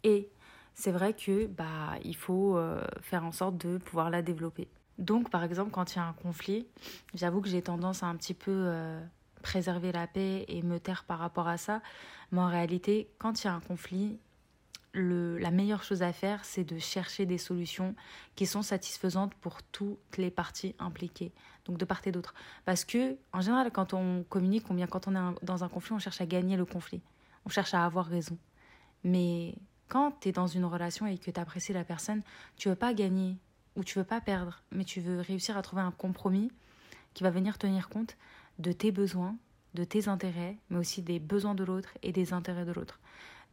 Et 0.04 0.30
c'est 0.72 0.90
vrai 0.90 1.12
que 1.12 1.48
bah 1.48 1.98
il 2.02 2.16
faut 2.16 2.56
euh, 2.56 2.82
faire 3.02 3.26
en 3.26 3.32
sorte 3.32 3.58
de 3.58 3.76
pouvoir 3.76 4.08
la 4.08 4.22
développer. 4.22 4.70
Donc 4.98 5.30
par 5.30 5.44
exemple 5.44 5.70
quand 5.70 5.94
il 5.94 5.96
y 5.96 6.00
a 6.00 6.04
un 6.04 6.12
conflit, 6.12 6.66
j'avoue 7.14 7.40
que 7.40 7.48
j'ai 7.48 7.62
tendance 7.62 8.02
à 8.02 8.06
un 8.06 8.16
petit 8.16 8.34
peu 8.34 8.52
euh, 8.52 9.00
préserver 9.42 9.92
la 9.92 10.06
paix 10.06 10.44
et 10.48 10.62
me 10.62 10.78
taire 10.78 11.04
par 11.04 11.18
rapport 11.18 11.48
à 11.48 11.58
ça, 11.58 11.82
mais 12.32 12.40
en 12.40 12.48
réalité 12.48 13.08
quand 13.18 13.42
il 13.42 13.46
y 13.46 13.50
a 13.50 13.54
un 13.54 13.60
conflit, 13.60 14.18
la 14.98 15.50
meilleure 15.50 15.82
chose 15.82 16.02
à 16.02 16.12
faire, 16.12 16.44
c'est 16.44 16.64
de 16.64 16.78
chercher 16.78 17.26
des 17.26 17.38
solutions 17.38 17.94
qui 18.34 18.46
sont 18.46 18.62
satisfaisantes 18.62 19.34
pour 19.34 19.62
toutes 19.62 20.16
les 20.16 20.30
parties 20.30 20.74
impliquées, 20.78 21.32
donc 21.66 21.76
de 21.78 21.84
part 21.84 22.00
et 22.06 22.12
d'autre. 22.12 22.34
Parce 22.64 22.84
que, 22.84 23.16
en 23.32 23.40
général, 23.40 23.70
quand 23.70 23.92
on 23.92 24.24
communique, 24.24 24.72
bien 24.72 24.86
quand 24.86 25.06
on 25.08 25.14
est 25.14 25.44
dans 25.44 25.64
un 25.64 25.68
conflit, 25.68 25.94
on 25.94 25.98
cherche 25.98 26.20
à 26.20 26.26
gagner 26.26 26.56
le 26.56 26.64
conflit, 26.64 27.02
on 27.44 27.50
cherche 27.50 27.74
à 27.74 27.84
avoir 27.84 28.06
raison. 28.06 28.38
Mais 29.04 29.54
quand 29.88 30.12
tu 30.20 30.30
es 30.30 30.32
dans 30.32 30.46
une 30.46 30.64
relation 30.64 31.06
et 31.06 31.18
que 31.18 31.30
tu 31.30 31.40
apprécies 31.40 31.72
la 31.72 31.84
personne, 31.84 32.22
tu 32.56 32.68
veux 32.68 32.74
pas 32.74 32.94
gagner 32.94 33.36
ou 33.76 33.84
tu 33.84 33.98
veux 33.98 34.04
pas 34.04 34.20
perdre, 34.20 34.62
mais 34.72 34.84
tu 34.84 35.00
veux 35.00 35.20
réussir 35.20 35.56
à 35.56 35.62
trouver 35.62 35.82
un 35.82 35.90
compromis 35.90 36.50
qui 37.14 37.22
va 37.22 37.30
venir 37.30 37.58
tenir 37.58 37.88
compte 37.88 38.16
de 38.58 38.72
tes 38.72 38.90
besoins, 38.90 39.36
de 39.74 39.84
tes 39.84 40.08
intérêts, 40.08 40.56
mais 40.70 40.78
aussi 40.78 41.02
des 41.02 41.18
besoins 41.18 41.54
de 41.54 41.64
l'autre 41.64 41.90
et 42.02 42.12
des 42.12 42.32
intérêts 42.32 42.64
de 42.64 42.72
l'autre. 42.72 43.00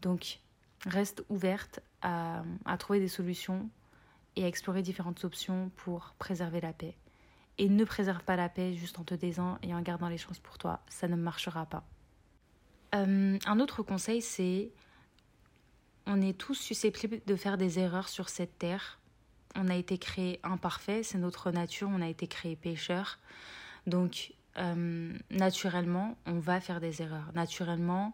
Donc, 0.01 0.39
reste 0.85 1.23
ouverte 1.29 1.79
à, 2.01 2.43
trouver 2.77 2.99
des 2.99 3.07
solutions 3.07 3.69
et 4.35 4.43
à 4.43 4.47
explorer 4.47 4.81
différentes 4.81 5.23
options 5.23 5.71
pour 5.77 6.15
préserver 6.19 6.61
la 6.61 6.73
paix. 6.73 6.95
Et 7.57 7.69
ne 7.69 7.83
préserve 7.83 8.23
pas 8.23 8.35
la 8.35 8.49
paix 8.49 8.73
juste 8.73 8.99
en 8.99 9.03
te 9.03 9.13
taisant 9.13 9.59
et 9.61 9.73
en 9.73 9.81
gardant 9.81 10.09
les 10.09 10.17
chances 10.17 10.39
pour 10.39 10.57
toi, 10.57 10.81
ça 10.89 11.07
ne 11.07 11.15
marchera 11.15 11.65
pas. 11.65 11.85
Euh, 12.95 13.37
un 13.45 13.59
autre 13.59 13.83
conseil, 13.83 14.21
c'est 14.21 14.71
on 16.05 16.21
est 16.21 16.37
tous 16.37 16.55
susceptibles 16.55 17.21
de 17.25 17.35
faire 17.35 17.57
des 17.57 17.79
erreurs 17.79 18.09
sur 18.09 18.29
cette 18.29 18.57
terre. 18.57 18.99
On 19.55 19.69
a 19.69 19.75
été 19.75 19.97
créé 19.97 20.39
imparfait, 20.43 21.03
c'est 21.03 21.17
notre 21.17 21.51
nature, 21.51 21.89
on 21.91 22.01
a 22.01 22.07
été 22.07 22.27
créé 22.27 22.55
pécheur. 22.55 23.19
Donc, 23.85 24.33
euh, 24.57 25.13
naturellement, 25.29 26.17
on 26.25 26.39
va 26.39 26.59
faire 26.59 26.79
des 26.79 27.01
erreurs. 27.01 27.31
Naturellement, 27.33 28.13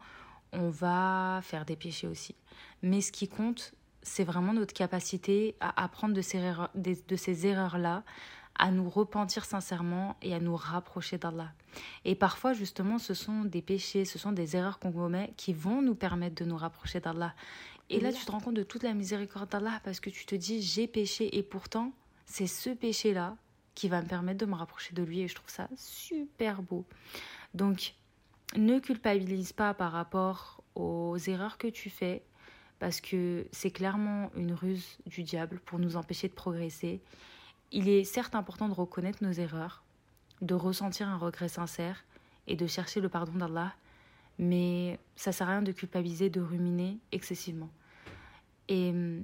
on 0.52 0.70
va 0.70 1.40
faire 1.44 1.66
des 1.66 1.76
péchés 1.76 2.08
aussi. 2.08 2.36
Mais 2.82 3.02
ce 3.02 3.12
qui 3.12 3.28
compte, 3.28 3.74
c'est 4.02 4.24
vraiment 4.24 4.54
notre 4.54 4.74
capacité 4.74 5.56
à 5.60 5.84
apprendre 5.84 6.14
de 6.14 6.22
ces, 6.22 6.38
erreurs, 6.38 6.70
de, 6.76 7.16
ces 7.16 7.46
erreurs-là, 7.46 8.04
à 8.58 8.72
nous 8.72 8.90
repentir 8.90 9.46
sincèrement 9.46 10.18
et 10.22 10.34
à 10.34 10.40
nous 10.40 10.56
rapprocher 10.56 11.18
d'Allah. 11.18 11.52
Et 12.04 12.16
parfois, 12.16 12.54
justement, 12.54 13.00
ce 13.00 13.14
sont 13.14 13.46
des 13.46 13.62
péchés, 13.62 14.04
ce 14.04 14.20
sont 14.20 14.32
des 14.32 14.56
erreurs 14.56 14.80
qu'on 14.80 14.92
commet 14.92 15.34
qui 15.38 15.54
vont 15.54 15.82
nous 15.82 15.96
permettre 15.96 16.44
de 16.44 16.50
nous 16.50 16.58
rapprocher 16.58 17.00
d'Allah. 17.00 17.34
Et 17.90 18.00
là, 18.00 18.14
tu 18.14 18.24
te 18.24 18.32
rends 18.32 18.40
compte 18.40 18.56
de 18.56 18.64
toute 18.64 18.84
la 18.84 18.94
miséricorde 18.94 19.50
d'Allah 19.50 19.82
parce 19.84 20.00
que 20.00 20.10
tu 20.10 20.26
te 20.26 20.36
dis, 20.36 20.62
j'ai 20.62 20.88
péché 20.88 21.38
et 21.38 21.44
pourtant, 21.44 21.92
c'est 22.26 22.48
ce 22.48 22.70
péché-là 22.70 23.36
qui 23.74 23.90
va 23.90 24.02
me 24.02 24.08
permettre 24.08 24.40
de 24.40 24.46
me 24.46 24.56
rapprocher 24.56 24.94
de 24.94 25.02
lui 25.02 25.22
et 25.22 25.28
je 25.28 25.36
trouve 25.36 25.50
ça 25.50 25.68
super 25.76 26.62
beau. 26.62 26.86
Donc, 27.54 27.96
ne 28.56 28.80
culpabilise 28.80 29.54
pas 29.54 29.74
par 29.74 29.92
rapport 29.92 30.64
aux 30.76 31.18
erreurs 31.18 31.58
que 31.58 31.68
tu 31.68 31.90
fais 31.90 32.24
parce 32.80 33.02
que 33.02 33.46
c'est 33.52 33.72
clairement 33.72 34.32
une 34.36 34.54
ruse 34.54 34.98
du 35.06 35.24
diable 35.24 35.60
pour 35.66 35.80
nous 35.80 35.96
empêcher 35.96 36.28
de 36.28 36.34
progresser. 36.34 37.02
Il 37.72 37.90
est 37.90 38.04
certes 38.04 38.36
important 38.36 38.70
de 38.70 38.74
reconnaître 38.74 39.24
nos 39.24 39.32
erreurs, 39.32 39.84
de 40.42 40.54
ressentir 40.56 41.08
un 41.08 41.18
regret 41.18 41.50
sincère 41.50 42.06
et 42.48 42.56
de 42.56 42.68
chercher 42.68 43.02
le 43.02 43.10
pardon 43.10 43.34
d'Allah, 43.34 43.74
mais 44.40 44.98
ça 45.16 45.32
sert 45.32 45.48
à 45.48 45.52
rien 45.52 45.62
de 45.62 45.72
culpabiliser, 45.72 46.30
de 46.30 46.42
ruminer 46.42 46.98
excessivement. 47.12 47.70
Et 48.70 48.90
hum, 48.90 49.24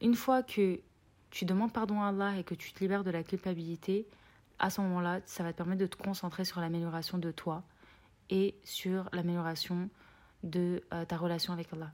une 0.00 0.14
fois 0.14 0.42
que 0.42 0.80
tu 1.30 1.44
demandes 1.44 1.72
pardon 1.72 2.00
à 2.00 2.08
Allah 2.08 2.38
et 2.38 2.44
que 2.44 2.54
tu 2.54 2.72
te 2.72 2.80
libères 2.80 3.04
de 3.04 3.10
la 3.10 3.22
culpabilité, 3.22 4.06
à 4.58 4.70
ce 4.70 4.80
moment-là, 4.80 5.20
ça 5.26 5.42
va 5.42 5.52
te 5.52 5.58
permettre 5.58 5.80
de 5.80 5.86
te 5.86 5.96
concentrer 5.96 6.44
sur 6.44 6.60
l'amélioration 6.60 7.18
de 7.18 7.30
toi 7.30 7.62
et 8.30 8.54
sur 8.64 9.08
l'amélioration 9.12 9.90
de 10.42 10.82
euh, 10.92 11.04
ta 11.04 11.16
relation 11.16 11.52
avec 11.52 11.72
Allah. 11.72 11.90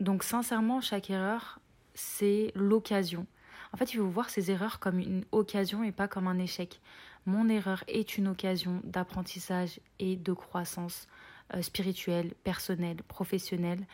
Donc 0.00 0.22
sincèrement, 0.22 0.80
chaque 0.80 1.10
erreur, 1.10 1.58
c'est 1.94 2.52
l'occasion. 2.54 3.26
En 3.72 3.76
fait, 3.76 3.92
il 3.92 3.98
faut 3.98 4.06
voir 4.06 4.30
ces 4.30 4.50
erreurs 4.50 4.78
comme 4.78 4.98
une 4.98 5.24
occasion 5.32 5.82
et 5.82 5.92
pas 5.92 6.08
comme 6.08 6.28
un 6.28 6.38
échec. 6.38 6.80
Mon 7.24 7.48
erreur 7.48 7.82
est 7.88 8.16
une 8.16 8.28
occasion 8.28 8.80
d'apprentissage 8.84 9.80
et 9.98 10.16
de 10.16 10.32
croissance 10.32 11.08
euh, 11.54 11.62
spirituelle, 11.62 12.32
personnelle, 12.44 13.02
professionnelle. 13.08 13.86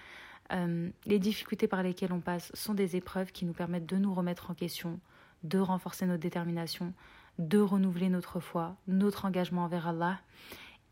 Euh, 0.53 0.91
les 1.07 1.19
difficultés 1.19 1.69
par 1.69 1.83
lesquelles 1.83 2.13
on 2.13 2.21
passe 2.21 2.51
sont 2.55 2.75
des 2.75 2.97
épreuves 2.97 3.33
qui 3.33 3.45
nous 3.45 3.53
permettent 3.53 3.87
de 3.87 3.97
nous 3.97 4.15
remettre 4.15 4.51
en 4.51 4.55
question, 4.55 5.01
de 5.45 5.59
renforcer 5.59 6.07
notre 6.07 6.23
détermination, 6.23 6.93
de 7.39 7.59
renouveler 7.59 8.09
notre 8.09 8.41
foi, 8.41 8.77
notre 8.87 9.25
engagement 9.25 9.65
envers 9.65 9.89
Allah 9.89 10.21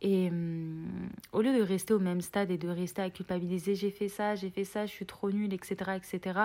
et 0.03 0.29
hum, 0.29 1.11
au 1.33 1.43
lieu 1.43 1.57
de 1.57 1.63
rester 1.63 1.95
au 1.95 1.99
même 1.99 2.21
stade 2.21 2.51
et 2.51 2.59
de 2.59 2.69
rester 2.69 3.03
à 3.03 3.11
culpabiliser, 3.11 3.75
j'ai 3.75 3.91
fait 3.91 4.09
ça, 4.09 4.35
j'ai 4.35 4.51
fait 4.51 4.65
ça, 4.65 4.87
je 4.87 4.93
suis 4.93 5.07
trop 5.07 5.31
nulle, 5.31 5.53
etc., 5.53 5.93
etc., 5.97 6.41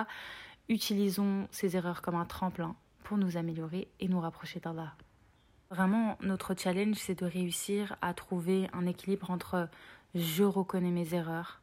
utilisons 0.68 1.46
ces 1.50 1.76
erreurs 1.76 2.02
comme 2.02 2.16
un 2.16 2.24
tremplin 2.24 2.74
pour 3.04 3.18
nous 3.18 3.36
améliorer 3.36 3.88
et 4.00 4.08
nous 4.08 4.20
rapprocher 4.20 4.60
d'Allah. 4.60 4.94
Vraiment, 5.70 6.18
notre 6.22 6.54
challenge, 6.54 6.96
c'est 6.96 7.20
de 7.20 7.26
réussir 7.26 7.96
à 8.02 8.14
trouver 8.14 8.68
un 8.72 8.86
équilibre 8.86 9.30
entre 9.30 9.68
je 10.16 10.44
reconnais 10.44 10.90
mes 10.90 11.14
erreurs, 11.14 11.60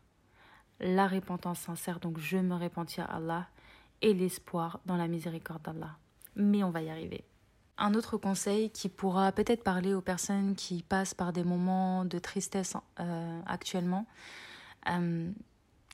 la 0.80 1.08
repentance 1.08 1.60
sincère, 1.60 2.00
donc 2.00 2.20
je 2.20 2.38
me 2.38 2.56
repentis 2.56 3.02
à 3.02 3.06
Allah, 3.06 3.48
et 4.02 4.14
l'espoir 4.14 4.80
dans 4.86 4.98
la 4.98 5.08
miséricorde 5.08 5.64
d'Allah. 5.64 5.98
Mais 6.36 6.64
on 6.64 6.70
va 6.70 6.82
y 6.82 6.90
arriver. 6.90 7.24
Un 7.78 7.96
autre 7.96 8.18
conseil 8.18 8.70
qui 8.70 8.90
pourra 8.90 9.32
peut-être 9.32 9.64
parler 9.64 9.94
aux 9.94 10.02
personnes 10.02 10.56
qui 10.56 10.84
passent 10.84 11.14
par 11.14 11.34
des 11.34 11.44
moments 11.44 12.06
de 12.06 12.20
tristesse 12.20 12.76
euh, 13.00 13.42
actuellement. 13.48 14.06
Euh, 14.90 15.32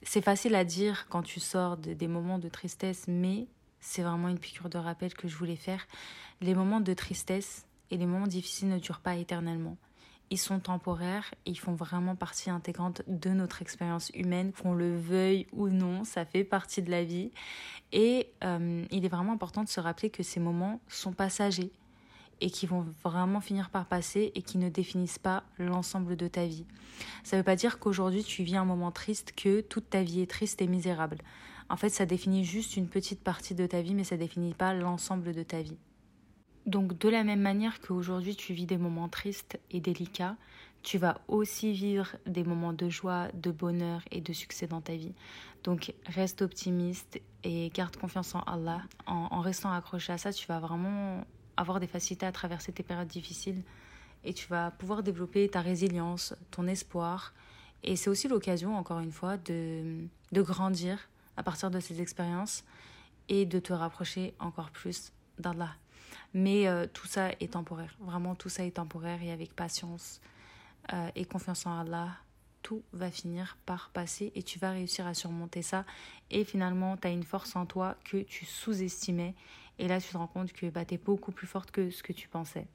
c'est 0.01 0.21
facile 0.21 0.55
à 0.55 0.65
dire 0.65 1.07
quand 1.09 1.21
tu 1.21 1.39
sors 1.39 1.77
des 1.77 2.07
moments 2.07 2.39
de 2.39 2.49
tristesse, 2.49 3.05
mais 3.07 3.47
c'est 3.79 4.01
vraiment 4.01 4.27
une 4.27 4.39
piqûre 4.39 4.69
de 4.69 4.77
rappel 4.77 5.13
que 5.13 5.27
je 5.27 5.37
voulais 5.37 5.55
faire. 5.55 5.85
Les 6.41 6.55
moments 6.55 6.81
de 6.81 6.93
tristesse 6.93 7.65
et 7.91 7.97
les 7.97 8.05
moments 8.05 8.27
difficiles 8.27 8.69
ne 8.69 8.79
durent 8.79 8.99
pas 9.01 9.15
éternellement. 9.15 9.77
Ils 10.31 10.37
sont 10.37 10.59
temporaires 10.59 11.33
ils 11.45 11.57
font 11.57 11.73
vraiment 11.73 12.15
partie 12.15 12.49
intégrante 12.49 13.01
de 13.07 13.29
notre 13.29 13.61
expérience 13.61 14.11
humaine, 14.13 14.51
qu'on 14.51 14.73
le 14.73 14.97
veuille 14.97 15.47
ou 15.53 15.69
non, 15.69 16.03
ça 16.03 16.25
fait 16.25 16.43
partie 16.43 16.81
de 16.81 16.91
la 16.91 17.03
vie. 17.03 17.31
Et 17.91 18.29
euh, 18.43 18.85
il 18.91 19.05
est 19.05 19.09
vraiment 19.09 19.33
important 19.33 19.63
de 19.63 19.69
se 19.69 19.79
rappeler 19.79 20.09
que 20.09 20.23
ces 20.23 20.39
moments 20.39 20.79
sont 20.87 21.11
passagers 21.11 21.71
et 22.41 22.49
qui 22.49 22.67
vont 22.67 22.85
vraiment 23.03 23.41
finir 23.41 23.69
par 23.69 23.85
passer 23.85 24.31
et 24.35 24.41
qui 24.41 24.57
ne 24.57 24.69
définissent 24.69 25.19
pas 25.19 25.43
l'ensemble 25.57 26.15
de 26.15 26.27
ta 26.27 26.45
vie. 26.45 26.65
Ça 27.23 27.35
ne 27.35 27.41
veut 27.41 27.45
pas 27.45 27.55
dire 27.55 27.79
qu'aujourd'hui 27.79 28.23
tu 28.23 28.43
vis 28.43 28.55
un 28.55 28.65
moment 28.65 28.91
triste, 28.91 29.33
que 29.35 29.61
toute 29.61 29.89
ta 29.89 30.03
vie 30.03 30.21
est 30.21 30.29
triste 30.29 30.61
et 30.61 30.67
misérable. 30.67 31.17
En 31.69 31.77
fait, 31.77 31.89
ça 31.89 32.05
définit 32.05 32.45
juste 32.45 32.77
une 32.77 32.87
petite 32.87 33.21
partie 33.21 33.53
de 33.53 33.67
ta 33.67 33.81
vie, 33.81 33.93
mais 33.93 34.03
ça 34.03 34.17
définit 34.17 34.53
pas 34.53 34.73
l'ensemble 34.73 35.33
de 35.33 35.43
ta 35.43 35.61
vie. 35.61 35.77
Donc 36.65 36.97
de 36.97 37.09
la 37.09 37.23
même 37.23 37.41
manière 37.41 37.79
qu'aujourd'hui 37.81 38.35
tu 38.35 38.53
vis 38.53 38.65
des 38.65 38.77
moments 38.77 39.09
tristes 39.09 39.59
et 39.71 39.79
délicats, 39.79 40.35
tu 40.83 40.97
vas 40.97 41.19
aussi 41.27 41.73
vivre 41.73 42.15
des 42.25 42.43
moments 42.43 42.73
de 42.73 42.89
joie, 42.89 43.27
de 43.33 43.51
bonheur 43.51 44.01
et 44.11 44.21
de 44.21 44.33
succès 44.33 44.67
dans 44.67 44.81
ta 44.81 44.95
vie. 44.95 45.13
Donc 45.63 45.93
reste 46.05 46.41
optimiste 46.41 47.19
et 47.43 47.69
garde 47.73 47.97
confiance 47.97 48.33
en 48.35 48.41
Allah. 48.41 48.81
En, 49.05 49.41
restant 49.41 49.71
accroché 49.71 50.13
à 50.13 50.17
ça, 50.17 50.31
tu 50.31 50.47
vas 50.47 50.59
vraiment 50.59 51.25
avoir 51.57 51.79
des 51.79 51.87
facilités 51.87 52.25
à 52.25 52.31
traverser 52.31 52.71
tes 52.71 52.83
périodes 52.83 53.07
difficiles 53.07 53.61
et 54.23 54.33
tu 54.33 54.47
vas 54.47 54.71
pouvoir 54.71 55.03
développer 55.03 55.49
ta 55.49 55.61
résilience, 55.61 56.33
ton 56.51 56.67
espoir. 56.67 57.33
Et 57.83 57.95
c'est 57.95 58.09
aussi 58.09 58.27
l'occasion, 58.27 58.77
encore 58.77 58.99
une 58.99 59.11
fois, 59.11 59.37
de, 59.37 60.05
de 60.31 60.41
grandir 60.41 61.09
à 61.37 61.43
partir 61.43 61.71
de 61.71 61.79
ces 61.79 62.01
expériences 62.01 62.63
et 63.29 63.45
de 63.45 63.59
te 63.59 63.71
rapprocher 63.73 64.33
encore 64.39 64.71
plus 64.71 65.13
d'Allah. 65.37 65.75
Mais 66.33 66.67
euh, 66.67 66.85
tout 66.91 67.07
ça 67.07 67.31
est 67.39 67.53
temporaire. 67.53 67.95
Vraiment, 67.99 68.35
tout 68.35 68.49
ça 68.49 68.63
est 68.63 68.75
temporaire 68.75 69.21
et 69.23 69.31
avec 69.31 69.55
patience 69.55 70.21
euh, 70.93 71.09
et 71.15 71.25
confiance 71.25 71.65
en 71.65 71.79
Allah, 71.79 72.09
tout 72.61 72.83
va 72.93 73.09
finir 73.09 73.57
par 73.65 73.89
passer 73.89 74.31
et 74.35 74.43
tu 74.43 74.59
vas 74.59 74.71
réussir 74.71 75.07
à 75.07 75.13
surmonter 75.13 75.61
ça. 75.61 75.85
Et 76.29 76.43
finalement, 76.43 76.97
tu 76.97 77.07
as 77.07 77.11
une 77.11 77.23
force 77.23 77.55
en 77.55 77.65
toi 77.65 77.95
que 78.03 78.17
tu 78.17 78.45
sous-estimais. 78.45 79.33
Et 79.79 79.87
là, 79.87 79.99
tu 79.99 80.09
te 80.09 80.17
rends 80.17 80.27
compte 80.27 80.51
que 80.53 80.69
bah, 80.69 80.85
tu 80.85 80.95
es 80.95 80.97
beaucoup 80.97 81.31
plus 81.31 81.47
forte 81.47 81.71
que 81.71 81.89
ce 81.89 82.03
que 82.03 82.13
tu 82.13 82.27
pensais. 82.27 82.67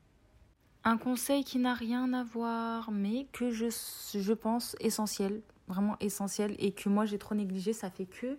Un 0.84 0.98
conseil 0.98 1.44
qui 1.44 1.58
n'a 1.58 1.74
rien 1.74 2.12
à 2.12 2.24
voir, 2.24 2.90
mais 2.90 3.26
que 3.32 3.50
je, 3.50 3.66
je 4.14 4.32
pense 4.32 4.76
essentiel, 4.80 5.40
vraiment 5.66 5.96
essentiel, 6.00 6.54
et 6.58 6.72
que 6.72 6.88
moi 6.88 7.06
j'ai 7.06 7.18
trop 7.18 7.34
négligé, 7.34 7.72
ça 7.72 7.90
fait 7.90 8.04
que 8.04 8.38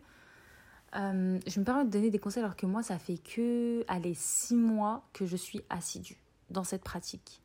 euh, 0.95 1.39
je 1.45 1.59
me 1.59 1.65
permets 1.65 1.85
de 1.85 1.89
donner 1.89 2.09
des 2.09 2.19
conseils 2.19 2.43
alors 2.43 2.55
que 2.55 2.65
moi, 2.65 2.83
ça 2.83 2.97
fait 2.97 3.17
que, 3.17 3.83
allez, 3.87 4.13
six 4.13 4.55
mois 4.55 5.03
que 5.13 5.25
je 5.25 5.35
suis 5.35 5.61
assidue 5.69 6.21
dans 6.49 6.63
cette 6.63 6.83
pratique. 6.83 7.41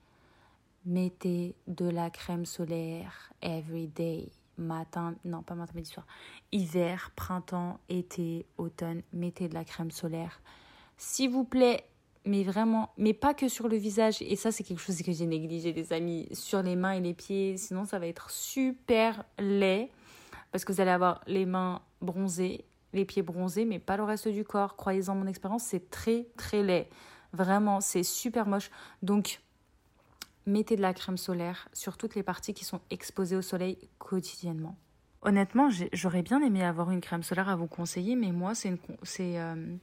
Mettez 0.87 1.55
de 1.67 1.89
la 1.89 2.11
crème 2.11 2.47
solaire 2.47 3.33
every 3.43 3.89
day. 3.89 4.31
Matin, 4.57 5.15
non, 5.25 5.43
pas 5.43 5.55
matin, 5.55 5.73
midi, 5.75 5.89
soir. 5.89 6.07
Hiver, 6.53 7.13
printemps, 7.17 7.81
été, 7.89 8.47
automne, 8.59 9.03
mettez 9.13 9.49
de 9.49 9.55
la 9.55 9.65
crème 9.65 9.91
solaire. 9.91 10.43
S'il 10.99 11.31
vous 11.31 11.45
plaît, 11.45 11.87
mais 12.27 12.45
vraiment, 12.45 12.91
mais 12.99 13.15
pas 13.15 13.33
que 13.33 13.49
sur 13.49 13.69
le 13.69 13.77
visage. 13.77 14.21
Et 14.21 14.37
ça, 14.37 14.53
c'est 14.53 14.63
quelque 14.63 14.81
chose 14.81 15.01
que 15.01 15.13
j'ai 15.13 15.27
négligé, 15.27 15.73
les 15.73 15.93
amis. 15.93 16.29
Sur 16.33 16.63
les 16.63 16.77
mains 16.77 16.93
et 16.93 17.01
les 17.01 17.15
pieds. 17.15 17.57
Sinon, 17.57 17.87
ça 17.87 17.99
va 17.99 18.07
être 18.07 18.31
super 18.31 19.25
laid. 19.39 19.91
Parce 20.53 20.65
que 20.65 20.73
vous 20.73 20.81
allez 20.81 20.91
avoir 20.91 21.23
les 21.27 21.47
mains 21.47 21.81
bronzées 22.03 22.65
les 22.93 23.05
pieds 23.05 23.23
bronzés, 23.23 23.65
mais 23.65 23.79
pas 23.79 23.97
le 23.97 24.05
reste 24.05 24.29
du 24.29 24.45
corps. 24.45 24.77
Croyez-en 24.77 25.15
mon 25.15 25.27
expérience, 25.27 25.65
c'est 25.65 25.91
très 25.91 26.27
très 26.37 26.63
laid. 26.63 26.89
Vraiment, 27.33 27.81
c'est 27.81 28.03
super 28.03 28.47
moche. 28.47 28.71
Donc, 29.03 29.41
mettez 30.47 30.77
de 30.77 30.83
la 30.83 30.95
crème 30.95 31.17
solaire 31.17 31.69
sur 31.73 31.97
toutes 31.97 32.15
les 32.15 32.23
parties 32.23 32.55
qui 32.55 32.65
sont 32.65 32.81
exposées 32.91 33.37
au 33.37 33.43
soleil 33.43 33.79
quotidiennement. 33.99 34.77
Honnêtement, 35.23 35.69
j'aurais 35.93 36.23
bien 36.23 36.43
aimé 36.43 36.65
avoir 36.65 36.91
une 36.91 37.01
crème 37.01 37.23
solaire 37.23 37.49
à 37.49 37.57
vous 37.57 37.67
conseiller, 37.67 38.17
mais 38.17 38.33
moi, 38.33 38.55
c'est 38.55 38.71
une, 38.71 38.79
euh, 39.21 39.77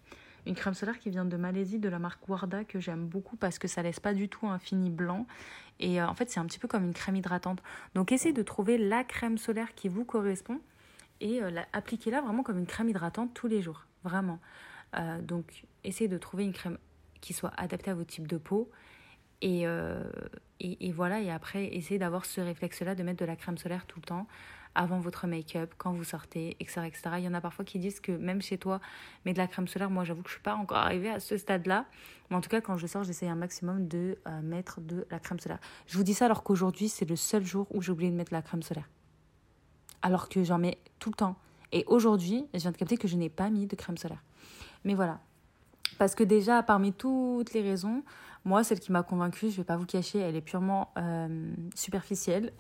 une 0.48 0.56
crème 0.56 0.74
solaire 0.74 0.98
qui 0.98 1.12
vient 1.12 1.26
de 1.26 1.38
Malaisie, 1.38 1.78
de 1.78 1.90
la 1.90 2.00
marque 2.00 2.28
Warda, 2.28 2.64
que 2.64 2.80
j'aime 2.80 3.06
beaucoup 3.06 3.38
parce 3.38 3.60
que 3.60 3.68
ça 3.68 3.84
laisse 3.84 4.00
pas 4.00 4.16
du 4.16 4.30
tout 4.30 4.48
un 4.48 4.58
fini 4.58 4.90
blanc. 4.90 5.28
Et 5.80 6.02
euh, 6.02 6.08
en 6.08 6.16
fait, 6.16 6.30
c'est 6.32 6.40
un 6.40 6.46
petit 6.46 6.58
peu 6.58 6.68
comme 6.68 6.86
une 6.86 6.94
crème 6.94 7.16
hydratante. 7.16 7.62
Donc, 7.94 8.12
essayez 8.12 8.34
de 8.34 8.42
trouver 8.42 8.80
la 8.80 9.04
crème 9.04 9.38
solaire 9.38 9.76
qui 9.76 9.90
vous 9.90 10.06
correspond 10.06 10.60
et 11.20 11.42
euh, 11.42 11.52
appliquez-la 11.74 12.22
vraiment 12.22 12.44
comme 12.44 12.60
une 12.60 12.66
crème 12.66 12.90
hydratante 12.90 13.34
tous 13.34 13.48
les 13.48 13.62
jours, 13.62 13.86
vraiment. 14.04 14.40
Euh, 14.96 15.22
donc, 15.22 15.66
essayez 15.84 16.08
de 16.08 16.18
trouver 16.18 16.44
une 16.44 16.54
crème 16.54 16.78
qui 17.22 17.34
soit 17.34 17.52
adaptée 17.58 17.92
à 17.92 17.96
votre 17.96 18.10
type 18.10 18.28
de 18.28 18.38
peau. 18.38 18.70
Et, 19.42 19.68
euh, 19.68 20.04
et, 20.60 20.92
voilà, 20.92 21.22
et 21.22 21.30
après, 21.30 21.66
essayez 21.76 22.00
d'avoir 22.00 22.26
ce 22.26 22.42
réflexe-là 22.42 22.96
de 22.96 23.04
mettre 23.04 23.20
de 23.20 23.26
la 23.26 23.36
crème 23.36 23.58
solaire 23.58 23.86
tout 23.86 24.00
le 24.00 24.06
temps, 24.06 24.28
avant 24.74 25.00
votre 25.00 25.28
make-up, 25.28 25.74
quand 25.78 25.92
vous 25.92 26.04
sortez, 26.04 26.58
etc., 26.60 26.82
etc. 26.88 27.02
Il 27.18 27.24
y 27.24 27.28
en 27.28 27.34
a 27.36 27.42
parfois 27.42 27.64
qui 27.64 27.78
disent 27.78 28.00
que 28.00 28.12
même 28.12 28.42
chez 28.42 28.58
toi, 28.58 28.80
mais 29.26 29.34
de 29.34 29.38
la 29.38 29.48
crème 29.48 29.68
solaire, 29.68 29.92
moi 29.92 30.04
j'avoue 30.04 30.24
que 30.24 30.30
je 30.30 30.34
ne 30.34 30.38
suis 30.38 30.44
pas 30.44 30.56
encore 30.56 30.78
arrivée 30.78 31.10
à 31.10 31.20
ce 31.20 31.38
stade-là. 31.38 31.86
Mais 32.30 32.36
en 32.36 32.42
tout 32.42 32.50
cas, 32.50 32.62
quand 32.62 32.78
je 32.78 32.88
sors, 32.88 33.04
j'essaye 33.04 33.30
un 33.30 33.36
maximum 33.36 33.88
de 33.88 34.18
mettre 34.42 34.82
de 34.82 35.06
la 35.12 35.20
crème 35.20 35.40
solaire. 35.40 35.60
Je 35.86 35.98
vous 35.98 36.04
dis 36.04 36.16
ça 36.16 36.26
alors 36.26 36.44
qu'aujourd'hui, 36.44 36.90
c'est 36.90 37.08
le 37.08 37.16
seul 37.16 37.46
jour 37.46 37.68
où 37.72 37.82
j'ai 37.82 37.92
oublié 37.92 38.12
de 38.12 38.16
mettre 38.16 38.32
de 38.32 38.36
la 38.36 38.42
crème 38.42 38.64
solaire 38.64 38.90
alors 40.02 40.30
que 40.30 40.44
j'en 40.44 40.58
mets 40.58 40.78
tout 41.00 41.10
le 41.10 41.16
temps. 41.16 41.36
Et 41.72 41.84
aujourd'hui, 41.88 42.48
je 42.54 42.60
viens 42.60 42.72
de 42.72 42.78
capter 42.78 42.98
que 42.98 43.08
je 43.08 43.16
n'ai 43.16 43.30
pas 43.30 43.50
mis 43.50 43.68
de 43.68 43.76
crème 43.76 43.98
solaire. 43.98 44.24
Mais 44.84 44.94
voilà. 44.94 45.20
Parce 45.98 46.16
que 46.16 46.24
déjà, 46.24 46.64
parmi 46.64 46.94
toutes 46.94 47.54
les 47.54 47.62
raisons, 47.62 48.04
moi, 48.46 48.64
celle 48.64 48.80
qui 48.80 48.92
m'a 48.92 49.04
convaincue, 49.04 49.48
je 49.48 49.54
ne 49.54 49.58
vais 49.58 49.64
pas 49.64 49.78
vous 49.78 49.86
cacher, 49.86 50.20
elle 50.20 50.36
est 50.36 50.42
purement 50.42 50.92
euh, 50.98 51.54
superficielle. 51.76 52.54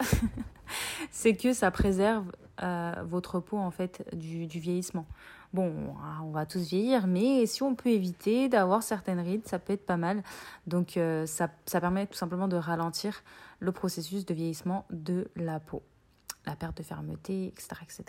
c'est 1.11 1.35
que 1.35 1.53
ça 1.53 1.71
préserve 1.71 2.31
euh, 2.63 2.93
votre 3.05 3.39
peau, 3.39 3.57
en 3.57 3.71
fait, 3.71 4.05
du, 4.13 4.47
vieillissement. 4.47 5.05
Bon, 5.53 5.73
on 6.23 6.31
va 6.31 6.45
tous 6.45 6.59
vieillir, 6.59 7.07
mais 7.07 7.45
si 7.45 7.63
on 7.63 7.73
peut 7.73 7.89
éviter 7.89 8.49
d'avoir 8.49 8.83
certaines 8.83 9.21
rides, 9.21 9.47
ça 9.47 9.59
peut 9.59 9.73
être 9.73 9.85
pas 9.85 9.95
mal. 9.95 10.23
Donc, 10.65 10.97
euh, 10.97 11.25
ça, 11.25 11.49
ça 11.65 11.79
permet 11.79 12.05
tout 12.05 12.17
simplement 12.17 12.49
de 12.49 12.57
ralentir 12.57 13.23
le 13.59 13.71
processus 13.71 14.25
de 14.25 14.33
vieillissement 14.33 14.85
de 14.89 15.29
la 15.37 15.59
peau 15.61 15.83
la 16.47 16.55
perte 16.55 16.77
de 16.77 16.83
fermeté, 16.83 17.47
etc., 17.47 17.67
etc. 17.83 18.03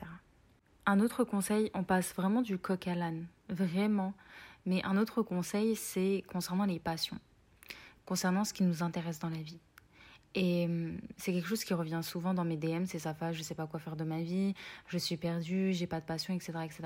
Un 0.87 1.01
autre 1.01 1.25
conseil, 1.25 1.71
on 1.75 1.85
passe 1.85 2.15
vraiment 2.15 2.41
du 2.41 2.57
coq 2.57 2.89
à 2.89 2.95
l'âne, 2.95 3.27
vraiment. 3.51 4.15
Mais 4.65 4.83
un 4.85 4.97
autre 4.97 5.23
conseil, 5.23 5.77
c'est 5.77 6.25
concernant 6.33 6.65
les 6.65 6.79
passions, 6.79 7.19
concernant 8.07 8.45
ce 8.45 8.55
qui 8.55 8.63
nous 8.63 8.83
intéresse 8.83 9.19
dans 9.19 9.29
la 9.29 9.43
vie. 9.43 9.61
Et 10.35 10.67
hum, 10.67 10.99
c'est 11.17 11.33
quelque 11.33 11.49
chose 11.49 11.65
qui 11.65 11.75
revient 11.75 12.01
souvent 12.03 12.35
dans 12.35 12.45
mes 12.45 12.57
DM, 12.57 12.85
c'est 12.87 12.99
ça 12.99 13.13
va, 13.13 13.33
je 13.33 13.43
sais 13.43 13.55
pas 13.55 13.67
quoi 13.67 13.81
faire 13.81 13.97
de 13.97 14.05
ma 14.05 14.23
vie, 14.23 14.55
je 14.87 14.99
suis 14.99 15.17
perdue, 15.17 15.73
j'ai 15.73 15.87
pas 15.87 16.01
de 16.01 16.07
passion, 16.07 16.35
etc., 16.35 16.53
etc. 16.65 16.83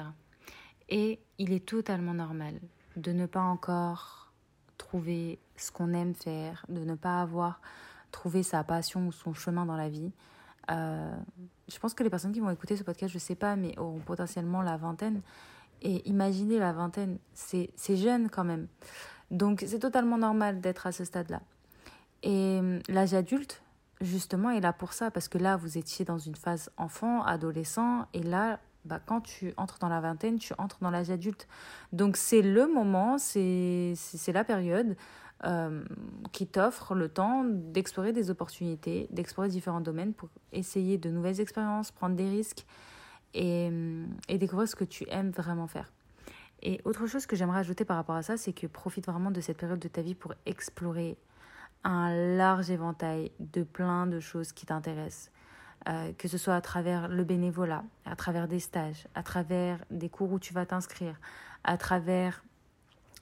Et 0.89 1.21
il 1.39 1.53
est 1.53 1.65
totalement 1.65 2.15
normal 2.15 2.61
de 2.97 3.13
ne 3.13 3.27
pas 3.27 3.41
encore 3.41 4.33
trouver 4.79 5.39
ce 5.57 5.71
qu'on 5.71 5.93
aime 5.93 6.15
faire, 6.15 6.65
de 6.69 6.85
ne 6.85 6.95
pas 6.95 7.21
avoir 7.21 7.61
trouvé 8.11 8.43
sa 8.43 8.63
passion 8.63 9.07
ou 9.07 9.13
son 9.13 9.33
chemin 9.35 9.65
dans 9.65 9.77
la 9.77 9.89
vie. 9.89 10.13
Euh, 10.71 11.15
je 11.69 11.79
pense 11.79 11.95
que 11.95 12.03
les 12.03 12.11
personnes 12.11 12.33
qui 12.33 12.41
vont 12.41 12.51
écouter 12.51 12.77
ce 12.77 12.85
podcast, 12.85 13.13
je 13.13 13.19
sais 13.19 13.35
pas, 13.35 13.57
mais 13.57 13.79
auront 13.79 14.01
potentiellement 14.01 14.63
la 14.63 14.77
vingtaine. 14.77 15.23
Et 15.83 16.09
imaginez 16.09 16.59
la 16.59 16.73
vingtaine, 16.73 17.19
c'est 17.35 17.97
jeune 17.97 18.31
quand 18.31 18.45
même. 18.45 18.69
Donc 19.31 19.65
c'est 19.67 19.81
totalement 19.81 20.19
normal 20.19 20.61
d'être 20.61 20.87
à 20.87 20.93
ce 20.93 21.05
stade-là. 21.05 21.41
Et 22.23 22.61
euh, 22.63 22.79
l'âge 22.89 23.15
adulte, 23.15 23.63
justement, 24.01 24.51
est 24.51 24.61
là 24.61 24.73
pour 24.73 24.93
ça, 24.93 25.11
parce 25.11 25.29
que 25.29 25.39
là, 25.39 25.57
vous 25.57 25.79
étiez 25.79 26.05
dans 26.05 26.19
une 26.19 26.37
phase 26.37 26.71
enfant, 26.77 27.23
adolescent, 27.25 28.07
et 28.13 28.23
là, 28.23 28.61
bah, 28.85 29.01
quand 29.05 29.21
tu 29.21 29.55
entres 29.57 29.79
dans 29.79 29.89
la 29.89 30.01
vingtaine, 30.01 30.39
tu 30.39 30.55
entres 30.59 30.79
dans 30.81 30.91
l'âge 30.91 31.11
adulte. 31.11 31.47
Donc 31.93 32.17
c'est 32.17 32.43
le 32.43 32.67
moment, 32.67 33.19
c'est 33.19 33.95
la 34.29 34.45
période 34.45 34.97
euh, 35.45 35.83
qui 36.33 36.47
t'offre 36.47 36.95
le 36.95 37.09
temps 37.09 37.45
d'explorer 37.45 38.13
des 38.13 38.31
opportunités, 38.31 39.09
d'explorer 39.11 39.49
différents 39.49 39.81
domaines 39.81 40.15
pour 40.15 40.29
essayer 40.53 40.99
de 40.99 41.11
nouvelles 41.11 41.41
expériences, 41.41 41.91
prendre 41.91 42.17
des 42.17 42.29
risques 42.29 42.65
et, 43.35 43.71
découvrir 44.29 44.69
ce 44.69 44.77
que 44.77 44.85
tu 44.85 45.05
aimes 45.09 45.31
vraiment 45.31 45.67
faire. 45.67 45.93
Et 46.63 46.81
autre 46.85 47.07
chose 47.07 47.27
que 47.27 47.35
j'aimerais 47.35 47.59
ajouter 47.59 47.85
par 47.85 47.97
rapport 47.97 48.15
à 48.15 48.23
ça, 48.23 48.37
c'est 48.37 48.53
que 48.53 48.67
profite 48.67 49.07
vraiment 49.07 49.31
de 49.31 49.41
cette 49.41 49.57
période 49.57 49.81
de 49.81 49.89
ta 49.89 50.01
vie 50.01 50.15
pour 50.15 50.33
explorer 50.47 51.17
un 51.83 52.37
large 52.37 52.71
éventail 52.71 53.33
de 53.41 53.65
plein 53.65 54.07
de 54.07 54.21
choses 54.21 54.53
qui 54.53 54.67
t'intéressent. 54.67 55.33
Euh, 55.89 56.13
que 56.17 56.29
ce 56.29 56.39
soit 56.39 56.55
à 56.55 56.61
travers 56.61 57.09
le 57.09 57.25
bénévolat, 57.25 57.83
à 58.05 58.15
travers 58.15 58.47
des 58.47 58.61
stages, 58.61 59.09
à 59.17 59.25
travers 59.25 59.85
des 59.91 60.09
cours 60.09 60.31
où 60.31 60.39
tu 60.39 60.55
vas 60.55 60.65
t'inscrire, 60.65 61.17
à 61.65 61.77
travers 61.77 62.45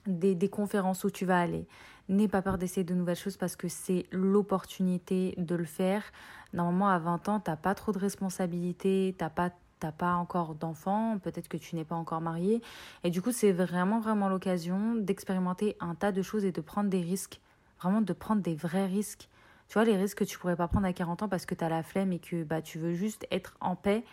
des, 0.05 0.49
conférences 0.49 1.03
où 1.03 1.09
tu 1.09 1.25
vas 1.25 1.39
aller. 1.39 1.67
N'aie 2.11 2.27
pas 2.27 2.41
peur 2.41 2.57
d'essayer 2.57 2.83
de 2.83 2.93
nouvelles 2.93 3.15
choses 3.15 3.37
parce 3.37 3.55
que 3.55 3.69
c'est 3.69 4.05
l'opportunité 4.11 5.33
de 5.37 5.55
le 5.55 5.63
faire. 5.63 6.03
Normalement, 6.51 6.89
à 6.89 6.99
20 6.99 7.29
ans, 7.29 7.39
tu 7.39 7.49
n'as 7.49 7.55
pas 7.55 7.73
trop 7.73 7.93
de 7.93 7.99
responsabilités, 7.99 9.15
tu 9.17 9.23
n'as 9.23 9.29
pas 9.29 9.51
t'as 9.79 9.93
pas 9.93 10.13
encore 10.13 10.53
d'enfant, 10.53 11.17
peut-être 11.17 11.47
que 11.47 11.57
tu 11.57 11.75
n'es 11.75 11.85
pas 11.85 11.95
encore 11.95 12.21
marié. 12.21 12.61
Et 13.05 13.09
du 13.09 13.21
coup, 13.21 13.31
c'est 13.31 13.53
vraiment, 13.53 13.99
vraiment 13.99 14.29
l'occasion 14.29 14.93
d'expérimenter 14.93 15.75
un 15.79 15.95
tas 15.95 16.11
de 16.11 16.21
choses 16.21 16.45
et 16.45 16.51
de 16.51 16.61
prendre 16.61 16.89
des 16.89 17.01
risques, 17.01 17.39
vraiment 17.79 18.01
de 18.01 18.13
prendre 18.13 18.41
des 18.41 18.55
vrais 18.55 18.85
risques 18.85 19.27
Tu 19.69 19.73
vois, 19.73 19.85
les 19.85 19.95
risques 19.97 20.19
que 20.19 20.23
tu 20.25 20.37
pourrais 20.37 20.57
pas 20.57 20.67
prendre 20.67 20.85
à 20.85 20.93
40 20.93 21.23
ans 21.23 21.29
parce 21.29 21.45
que 21.45 21.55
tu 21.55 21.63
as 21.63 21.69
la 21.69 21.81
flemme 21.81 22.11
et 22.11 22.19
que 22.19 22.43
bah, 22.43 22.61
tu 22.61 22.77
veux 22.77 22.93
juste 22.93 23.25
être 23.31 23.55
en 23.61 23.77
paix. 23.77 24.03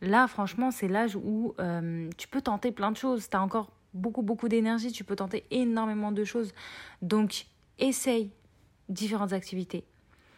Là, 0.00 0.26
franchement, 0.28 0.70
c'est 0.70 0.88
l'âge 0.88 1.14
où 1.14 1.54
euh, 1.60 2.08
tu 2.16 2.26
peux 2.26 2.40
tenter 2.40 2.72
plein 2.72 2.90
de 2.90 2.96
choses. 2.96 3.28
Tu 3.28 3.36
as 3.36 3.42
encore 3.42 3.70
beaucoup, 3.94 4.22
beaucoup 4.22 4.48
d'énergie. 4.48 4.92
Tu 4.92 5.04
peux 5.04 5.16
tenter 5.16 5.44
énormément 5.50 6.12
de 6.12 6.24
choses. 6.24 6.52
Donc, 7.00 7.46
essaye 7.78 8.30
différentes 8.88 9.32
activités. 9.32 9.84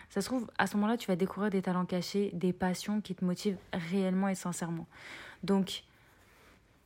Ça 0.09 0.21
se 0.21 0.27
trouve, 0.27 0.51
à 0.57 0.67
ce 0.67 0.77
moment-là, 0.77 0.97
tu 0.97 1.09
vas 1.09 1.17
découvrir 1.17 1.51
des 1.51 1.63
talents 1.63 1.85
cachés, 1.85 2.31
des 2.33 2.53
passions 2.53 3.01
qui 3.01 3.15
te 3.15 3.25
motivent 3.25 3.59
réellement 3.73 4.29
et 4.29 4.35
sincèrement. 4.35 4.87
Donc, 5.43 5.83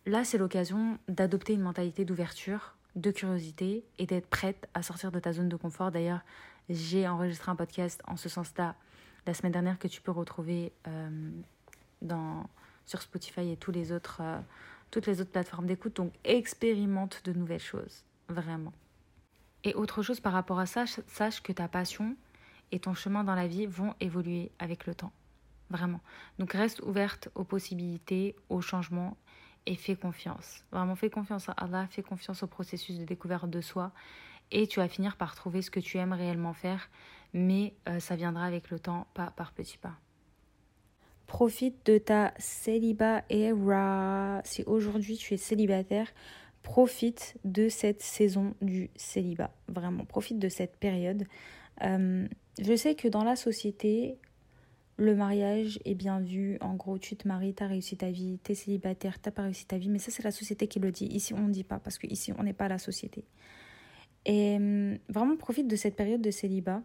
là, 0.07 0.25
c'est 0.25 0.39
l'occasion 0.39 0.99
d'adopter 1.09 1.53
une 1.53 1.61
mentalité 1.61 2.05
d'ouverture, 2.05 2.75
de 2.97 3.11
curiosité 3.11 3.85
et 3.99 4.07
d'être 4.07 4.27
prête 4.27 4.69
à 4.75 4.83
sortir 4.83 5.13
de 5.13 5.21
ta 5.21 5.33
zone 5.33 5.49
de 5.49 5.57
confort. 5.57 5.91
D'ailleurs, 5.91 6.21
j'ai 6.69 7.07
enregistré 7.07 7.51
un 7.51 7.57
podcast 7.57 8.03
en 8.07 8.17
ce 8.17 8.29
sens-là 8.29 8.75
la 9.27 9.35
semaine 9.35 9.53
dernière 9.53 9.79
que 9.79 9.89
tu 9.89 10.01
peux 10.01 10.13
retrouver 10.13 10.73
euh, 10.89 11.31
dans, 12.03 12.49
sur 12.87 13.03
Spotify 13.03 13.51
et 13.53 13.57
tous 13.57 13.71
les 13.71 13.93
autres, 13.93 14.21
euh, 14.23 14.39
toutes 14.91 15.07
les 15.07 15.21
autres 15.21 15.31
plateformes 15.31 15.67
d'écoute. 15.67 15.97
Donc, 15.97 16.13
expérimente 16.25 17.23
de 17.25 17.33
nouvelles 17.33 17.61
choses, 17.61 18.05
vraiment. 18.29 18.73
Et 19.65 19.75
autre 19.75 20.03
chose 20.03 20.21
par 20.21 20.33
rapport 20.33 20.59
à 20.59 20.67
ça, 20.67 20.85
sache 21.07 21.43
que 21.43 21.53
ta 21.53 21.69
passion 21.69 22.17
et 22.73 22.81
ton 22.81 22.95
chemin 22.95 23.25
dans 23.25 23.35
la 23.35 23.47
vie 23.47 23.67
vont 23.67 23.95
évoluer 24.01 24.51
avec 24.59 24.87
le 24.87 24.95
temps. 24.95 25.13
Vraiment. 25.69 26.01
Donc 26.39 26.53
reste 26.53 26.81
ouverte 26.81 27.29
aux 27.35 27.45
possibilités, 27.45 28.35
aux 28.49 28.61
changements 28.61 29.17
et 29.67 29.77
fais 29.77 29.95
confiance. 29.95 30.65
Vraiment, 30.73 30.97
fais 30.97 31.11
confiance 31.11 31.49
à 31.49 31.53
Allah, 31.53 31.87
fais 31.89 32.03
confiance 32.03 32.43
au 32.43 32.47
processus 32.47 32.99
de 32.99 33.05
découverte 33.05 33.49
de 33.49 33.61
soi 33.61 33.93
et 34.51 34.67
tu 34.67 34.81
vas 34.81 34.89
finir 34.89 35.17
par 35.17 35.35
trouver 35.35 35.63
ce 35.63 35.71
que 35.71 35.79
tu 35.79 35.99
aimes 35.99 36.13
réellement 36.13 36.55
faire, 36.55 36.89
mais 37.33 37.75
euh, 37.89 38.01
ça 38.01 38.17
viendra 38.17 38.45
avec 38.45 38.71
le 38.71 38.81
temps, 38.81 39.07
pas 39.15 39.31
par 39.31 39.53
petits 39.53 39.79
pas. 39.79 39.95
Profite 41.31 41.87
de 41.87 41.97
ta 41.97 42.35
célibat 42.39 43.23
era. 43.31 44.43
Si 44.45 44.65
aujourd'hui 44.65 45.17
tu 45.17 45.33
es 45.33 45.37
célibataire, 45.37 46.09
profite 46.65 47.37
de 47.45 47.69
cette 47.69 48.03
saison 48.03 48.55
du 48.61 48.91
célibat. 48.97 49.53
Vraiment, 49.69 50.05
profite 50.05 50.41
de 50.41 50.49
cette 50.49 50.77
période. 50.77 51.23
Euh, 51.85 52.27
je 52.61 52.75
sais 52.75 52.97
que 52.97 53.07
dans 53.07 53.23
la 53.23 53.37
société, 53.37 54.19
le 54.97 55.15
mariage 55.15 55.79
est 55.85 55.95
bien 55.95 56.19
vu. 56.19 56.59
En 56.63 56.75
gros, 56.75 56.99
tu 56.99 57.15
te 57.15 57.29
maries, 57.29 57.55
tu 57.55 57.63
as 57.63 57.69
réussi 57.69 57.97
ta 57.97 58.11
vie, 58.11 58.41
tu 58.43 58.51
es 58.51 58.55
célibataire, 58.57 59.23
tu 59.23 59.31
pas 59.31 59.43
réussi 59.43 59.67
ta 59.67 59.79
vie. 59.79 59.89
Mais 59.89 60.01
ça, 60.01 60.11
c'est 60.11 60.25
la 60.25 60.33
société 60.33 60.67
qui 60.67 60.81
le 60.81 60.91
dit. 60.91 61.07
Ici, 61.07 61.33
on 61.33 61.47
ne 61.47 61.53
dit 61.53 61.63
pas 61.63 61.79
parce 61.79 61.99
qu'ici, 61.99 62.33
on 62.37 62.43
n'est 62.43 62.53
pas 62.53 62.67
la 62.67 62.79
société. 62.79 63.25
Et 64.27 64.59
euh, 64.61 64.99
vraiment, 65.09 65.37
profite 65.37 65.69
de 65.69 65.77
cette 65.77 65.95
période 65.95 66.23
de 66.23 66.33
célibat 66.33 66.83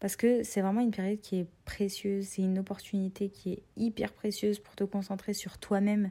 parce 0.00 0.16
que 0.16 0.42
c'est 0.42 0.60
vraiment 0.60 0.80
une 0.80 0.90
période 0.90 1.20
qui 1.20 1.40
est 1.40 1.46
précieuse. 1.64 2.26
C'est 2.26 2.42
une 2.42 2.58
opportunité 2.58 3.28
qui 3.28 3.52
est 3.52 3.62
hyper 3.76 4.12
précieuse 4.12 4.58
pour 4.58 4.74
te 4.74 4.84
concentrer 4.84 5.34
sur 5.34 5.58
toi-même 5.58 6.10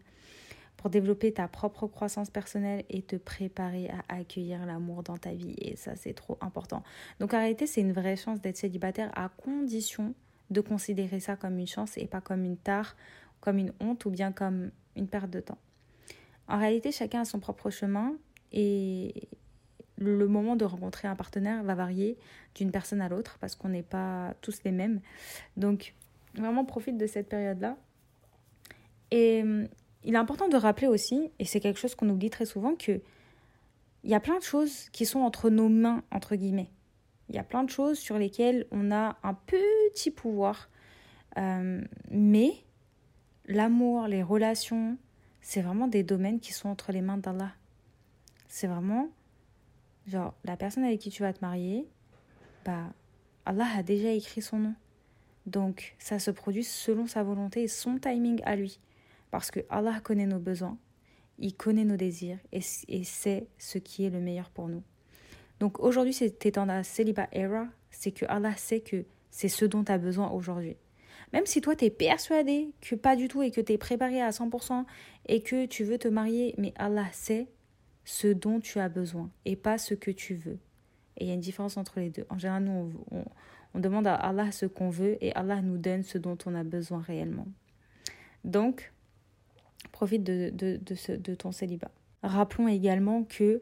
pour 0.79 0.89
développer 0.89 1.33
ta 1.33 1.49
propre 1.49 1.87
croissance 1.87 2.29
personnelle 2.29 2.85
et 2.89 3.01
te 3.01 3.17
préparer 3.17 3.89
à 3.89 4.15
accueillir 4.15 4.65
l'amour 4.65 5.03
dans 5.03 5.17
ta 5.17 5.33
vie. 5.33 5.53
Et 5.57 5.75
ça, 5.75 5.97
c'est 5.97 6.13
trop 6.13 6.37
important. 6.39 6.83
Donc, 7.19 7.33
en 7.33 7.37
réalité, 7.37 7.67
c'est 7.67 7.81
une 7.81 7.91
vraie 7.91 8.15
chance 8.15 8.39
d'être 8.39 8.55
célibataire 8.55 9.11
à 9.13 9.27
condition 9.27 10.13
de 10.49 10.61
considérer 10.61 11.19
ça 11.19 11.35
comme 11.35 11.59
une 11.59 11.67
chance 11.67 11.97
et 11.97 12.07
pas 12.07 12.21
comme 12.21 12.45
une 12.45 12.55
tare, 12.55 12.95
comme 13.41 13.57
une 13.57 13.73
honte 13.81 14.05
ou 14.05 14.09
bien 14.09 14.31
comme 14.31 14.71
une 14.95 15.09
perte 15.09 15.29
de 15.29 15.41
temps. 15.41 15.57
En 16.47 16.57
réalité, 16.57 16.93
chacun 16.93 17.21
a 17.21 17.25
son 17.25 17.41
propre 17.41 17.69
chemin 17.69 18.15
et 18.53 19.27
le 19.99 20.27
moment 20.27 20.55
de 20.55 20.65
rencontrer 20.65 21.07
un 21.07 21.15
partenaire 21.15 21.63
va 21.63 21.75
varier 21.75 22.17
d'une 22.55 22.71
personne 22.71 23.01
à 23.01 23.09
l'autre 23.09 23.37
parce 23.39 23.55
qu'on 23.55 23.69
n'est 23.69 23.83
pas 23.83 24.33
tous 24.41 24.63
les 24.63 24.71
mêmes. 24.71 25.01
Donc, 25.57 25.93
vraiment 26.35 26.65
profite 26.65 26.97
de 26.97 27.05
cette 27.07 27.29
période-là. 27.29 27.77
Et 29.11 29.43
il 30.03 30.13
est 30.13 30.17
important 30.17 30.47
de 30.47 30.55
rappeler 30.55 30.87
aussi, 30.87 31.31
et 31.39 31.45
c'est 31.45 31.59
quelque 31.59 31.79
chose 31.79 31.95
qu'on 31.95 32.09
oublie 32.09 32.29
très 32.29 32.45
souvent, 32.45 32.75
que 32.75 33.01
il 34.03 34.09
y 34.09 34.15
a 34.15 34.19
plein 34.19 34.37
de 34.37 34.43
choses 34.43 34.89
qui 34.91 35.05
sont 35.05 35.19
entre 35.19 35.49
nos 35.49 35.67
mains, 35.67 36.03
entre 36.11 36.35
guillemets. 36.35 36.69
Il 37.27 37.35
y 37.35 37.39
a 37.39 37.43
plein 37.43 37.63
de 37.63 37.69
choses 37.69 37.99
sur 37.99 38.17
lesquelles 38.17 38.65
on 38.71 38.91
a 38.91 39.17
un 39.23 39.33
petit 39.33 40.09
pouvoir. 40.09 40.69
Euh, 41.37 41.81
mais 42.09 42.53
l'amour, 43.45 44.07
les 44.07 44.23
relations, 44.23 44.97
c'est 45.41 45.61
vraiment 45.61 45.87
des 45.87 46.03
domaines 46.03 46.39
qui 46.39 46.53
sont 46.53 46.69
entre 46.69 46.91
les 46.91 47.01
mains 47.01 47.17
d'Allah. 47.17 47.51
C'est 48.47 48.67
vraiment, 48.67 49.09
genre, 50.09 50.33
la 50.43 50.57
personne 50.57 50.83
avec 50.83 50.99
qui 50.99 51.09
tu 51.09 51.23
vas 51.23 51.33
te 51.33 51.41
marier, 51.41 51.87
bah, 52.65 52.93
Allah 53.45 53.67
a 53.77 53.83
déjà 53.83 54.11
écrit 54.11 54.41
son 54.41 54.57
nom. 54.57 54.75
Donc, 55.45 55.95
ça 55.99 56.19
se 56.19 56.31
produit 56.31 56.63
selon 56.63 57.07
sa 57.07 57.23
volonté 57.23 57.63
et 57.63 57.67
son 57.67 57.97
timing 57.97 58.41
à 58.43 58.55
lui. 58.55 58.79
Parce 59.31 59.51
que 59.51 59.61
Allah 59.69 59.99
connaît 60.03 60.25
nos 60.25 60.39
besoins, 60.39 60.77
il 61.37 61.55
connaît 61.55 61.85
nos 61.85 61.97
désirs 61.97 62.39
et, 62.51 62.61
sait 62.61 63.47
ce 63.57 63.77
qui 63.77 64.05
est 64.05 64.09
le 64.09 64.19
meilleur 64.19 64.49
pour 64.49 64.67
nous. 64.67 64.83
Donc 65.59 65.79
aujourd'hui, 65.79 66.17
es 66.21 66.51
dans 66.51 66.65
la 66.65 66.83
célibat 66.83 67.27
era, 67.31 67.67
c'est 67.91 68.11
que 68.11 68.25
Allah 68.27 68.55
sait 68.55 68.79
que 68.79 69.05
c'est 69.29 69.49
ce 69.49 69.65
dont 69.65 69.83
tu 69.83 69.91
as 69.91 69.97
besoin 69.97 70.29
aujourd'hui. 70.31 70.77
Même 71.33 71.45
si 71.45 71.61
toi, 71.61 71.75
tu 71.75 71.85
es 71.85 71.89
persuadé 71.89 72.73
que 72.81 72.95
pas 72.95 73.15
du 73.15 73.27
tout 73.27 73.43
et 73.43 73.51
que 73.51 73.61
tu 73.61 73.73
es 73.73 73.77
préparé 73.77 74.21
à 74.21 74.31
100% 74.31 74.85
et 75.27 75.41
que 75.41 75.65
tu 75.65 75.83
veux 75.83 75.99
te 75.99 76.07
marier, 76.07 76.55
mais 76.57 76.73
Allah 76.75 77.05
sait 77.11 77.47
ce 78.09 78.27
dont 78.27 78.59
tu 78.59 78.79
as 78.79 78.89
besoin 78.89 79.29
et 79.45 79.55
pas 79.55 79.77
ce 79.77 79.93
que 79.93 80.09
tu 80.09 80.33
veux. 80.33 80.57
Et 81.17 81.25
il 81.25 81.27
y 81.27 81.31
a 81.31 81.35
une 81.35 81.39
différence 81.39 81.77
entre 81.77 81.99
les 81.99 82.09
deux. 82.09 82.25
En 82.31 82.39
général, 82.39 82.63
nous, 82.63 82.91
on, 83.11 83.23
on 83.75 83.79
demande 83.79 84.07
à 84.07 84.15
Allah 84.15 84.51
ce 84.51 84.65
qu'on 84.65 84.89
veut 84.89 85.23
et 85.23 85.31
Allah 85.35 85.61
nous 85.61 85.77
donne 85.77 86.01
ce 86.01 86.17
dont 86.17 86.35
on 86.47 86.55
a 86.55 86.63
besoin 86.63 87.01
réellement. 87.01 87.45
Donc, 88.43 88.91
profite 89.91 90.23
de, 90.23 90.49
de, 90.49 90.79
de 91.17 91.35
ton 91.35 91.51
célibat. 91.51 91.91
Rappelons 92.23 92.67
également 92.67 93.25
que 93.25 93.61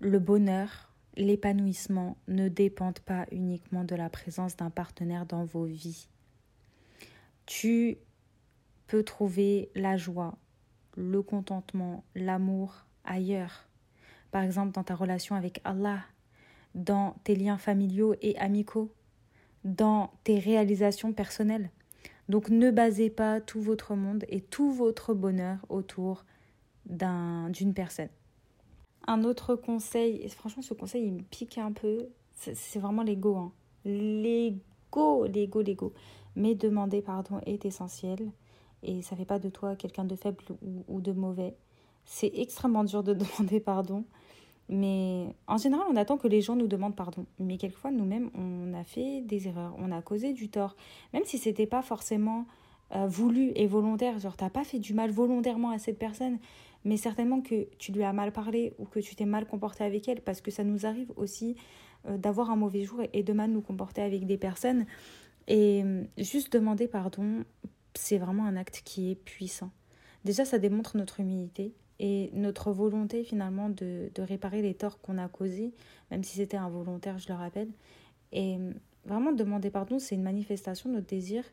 le 0.00 0.18
bonheur, 0.18 0.92
l'épanouissement 1.16 2.16
ne 2.26 2.48
dépendent 2.48 2.98
pas 2.98 3.26
uniquement 3.30 3.84
de 3.84 3.94
la 3.94 4.10
présence 4.10 4.56
d'un 4.56 4.70
partenaire 4.70 5.24
dans 5.24 5.44
vos 5.44 5.66
vies. 5.66 6.08
Tu 7.46 7.98
peux 8.88 9.04
trouver 9.04 9.70
la 9.76 9.96
joie, 9.96 10.36
le 10.96 11.22
contentement, 11.22 12.02
l'amour 12.16 12.86
ailleurs. 13.04 13.68
Par 14.30 14.42
exemple, 14.42 14.72
dans 14.72 14.84
ta 14.84 14.94
relation 14.94 15.34
avec 15.34 15.60
Allah, 15.64 16.00
dans 16.74 17.16
tes 17.24 17.36
liens 17.36 17.58
familiaux 17.58 18.14
et 18.22 18.36
amicaux, 18.38 18.90
dans 19.64 20.10
tes 20.24 20.38
réalisations 20.38 21.12
personnelles. 21.12 21.70
Donc 22.28 22.48
ne 22.48 22.70
basez 22.70 23.10
pas 23.10 23.40
tout 23.40 23.60
votre 23.60 23.94
monde 23.94 24.24
et 24.28 24.40
tout 24.40 24.70
votre 24.70 25.14
bonheur 25.14 25.58
autour 25.68 26.24
d'une 26.86 27.74
personne. 27.74 28.08
Un 29.06 29.24
autre 29.24 29.56
conseil, 29.56 30.22
et 30.22 30.28
franchement 30.28 30.62
ce 30.62 30.74
conseil 30.74 31.06
il 31.06 31.12
me 31.12 31.22
pique 31.22 31.58
un 31.58 31.72
peu, 31.72 32.08
c'est 32.34 32.78
vraiment 32.78 33.02
l'ego. 33.02 33.36
Hein. 33.36 33.52
L'ego, 33.84 35.26
l'ego, 35.26 35.60
l'ego. 35.60 35.92
Mais 36.36 36.54
demander 36.54 37.02
pardon 37.02 37.40
est 37.44 37.64
essentiel 37.64 38.30
et 38.82 39.02
ça 39.02 39.16
fait 39.16 39.24
pas 39.24 39.38
de 39.38 39.48
toi 39.48 39.76
quelqu'un 39.76 40.04
de 40.04 40.16
faible 40.16 40.42
ou 40.88 41.00
de 41.00 41.12
mauvais. 41.12 41.54
C'est 42.04 42.32
extrêmement 42.34 42.84
dur 42.84 43.02
de 43.02 43.14
demander 43.38 43.60
pardon. 43.60 44.04
Mais 44.68 45.34
en 45.46 45.58
général, 45.58 45.86
on 45.90 45.96
attend 45.96 46.16
que 46.16 46.28
les 46.28 46.40
gens 46.40 46.56
nous 46.56 46.66
demandent 46.66 46.96
pardon. 46.96 47.26
Mais 47.38 47.56
quelquefois, 47.58 47.90
nous-mêmes, 47.90 48.30
on 48.34 48.72
a 48.74 48.84
fait 48.84 49.20
des 49.20 49.48
erreurs, 49.48 49.74
on 49.78 49.92
a 49.92 50.00
causé 50.00 50.32
du 50.32 50.48
tort. 50.48 50.76
Même 51.12 51.24
si 51.24 51.38
c'était 51.38 51.66
pas 51.66 51.82
forcément 51.82 52.46
euh, 52.94 53.06
voulu 53.06 53.52
et 53.54 53.66
volontaire, 53.66 54.18
genre 54.18 54.36
t'as 54.36 54.50
pas 54.50 54.64
fait 54.64 54.78
du 54.78 54.94
mal 54.94 55.10
volontairement 55.10 55.70
à 55.70 55.78
cette 55.78 55.98
personne, 55.98 56.38
mais 56.84 56.96
certainement 56.96 57.40
que 57.40 57.66
tu 57.78 57.92
lui 57.92 58.02
as 58.02 58.12
mal 58.12 58.32
parlé 58.32 58.74
ou 58.78 58.84
que 58.84 59.00
tu 59.00 59.14
t'es 59.14 59.24
mal 59.24 59.46
comporté 59.46 59.84
avec 59.84 60.08
elle, 60.08 60.20
parce 60.20 60.40
que 60.40 60.50
ça 60.50 60.64
nous 60.64 60.86
arrive 60.86 61.12
aussi 61.16 61.56
euh, 62.06 62.16
d'avoir 62.16 62.50
un 62.50 62.56
mauvais 62.56 62.84
jour 62.84 63.00
et 63.12 63.22
de 63.22 63.32
mal 63.32 63.50
nous 63.50 63.62
comporter 63.62 64.02
avec 64.02 64.26
des 64.26 64.36
personnes. 64.36 64.86
Et 65.48 65.82
euh, 65.84 66.04
juste 66.18 66.52
demander 66.52 66.86
pardon, 66.86 67.44
c'est 67.94 68.18
vraiment 68.18 68.44
un 68.44 68.56
acte 68.56 68.82
qui 68.84 69.10
est 69.10 69.16
puissant. 69.16 69.70
Déjà, 70.24 70.44
ça 70.44 70.58
démontre 70.58 70.96
notre 70.96 71.20
humilité 71.20 71.72
et 72.02 72.30
notre 72.34 72.72
volonté 72.72 73.22
finalement 73.22 73.70
de, 73.70 74.10
réparer 74.18 74.60
les 74.60 74.74
torts 74.74 75.00
qu'on 75.00 75.18
a 75.18 75.28
causés, 75.28 75.72
même 76.10 76.24
si 76.24 76.36
c'était 76.36 76.56
involontaire, 76.56 77.18
je 77.18 77.28
le 77.28 77.34
rappelle. 77.34 77.68
Et 78.32 78.58
vraiment 79.06 79.30
demander 79.30 79.70
pardon, 79.70 80.00
c'est 80.00 80.16
une 80.16 80.22
manifestation 80.22 80.90
de 80.90 80.96
notre 80.96 81.06
désir 81.06 81.44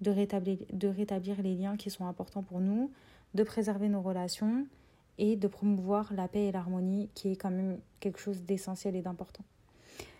de 0.00 0.10
rétablir, 0.10 0.58
de 0.72 0.88
rétablir 0.88 1.40
les 1.40 1.54
liens 1.54 1.76
qui 1.76 1.88
sont 1.88 2.06
importants 2.06 2.42
pour 2.42 2.60
nous, 2.60 2.92
de 3.32 3.42
préserver 3.42 3.88
nos 3.88 4.02
relations 4.02 4.66
et 5.16 5.36
de 5.36 5.48
promouvoir 5.48 6.12
la 6.12 6.28
paix 6.28 6.46
et 6.46 6.52
l'harmonie 6.52 7.08
qui 7.14 7.32
est 7.32 7.36
quand 7.36 7.50
même 7.50 7.78
quelque 8.00 8.18
chose 8.18 8.42
d'essentiel 8.42 8.96
et 8.96 9.02
d'important. 9.02 9.44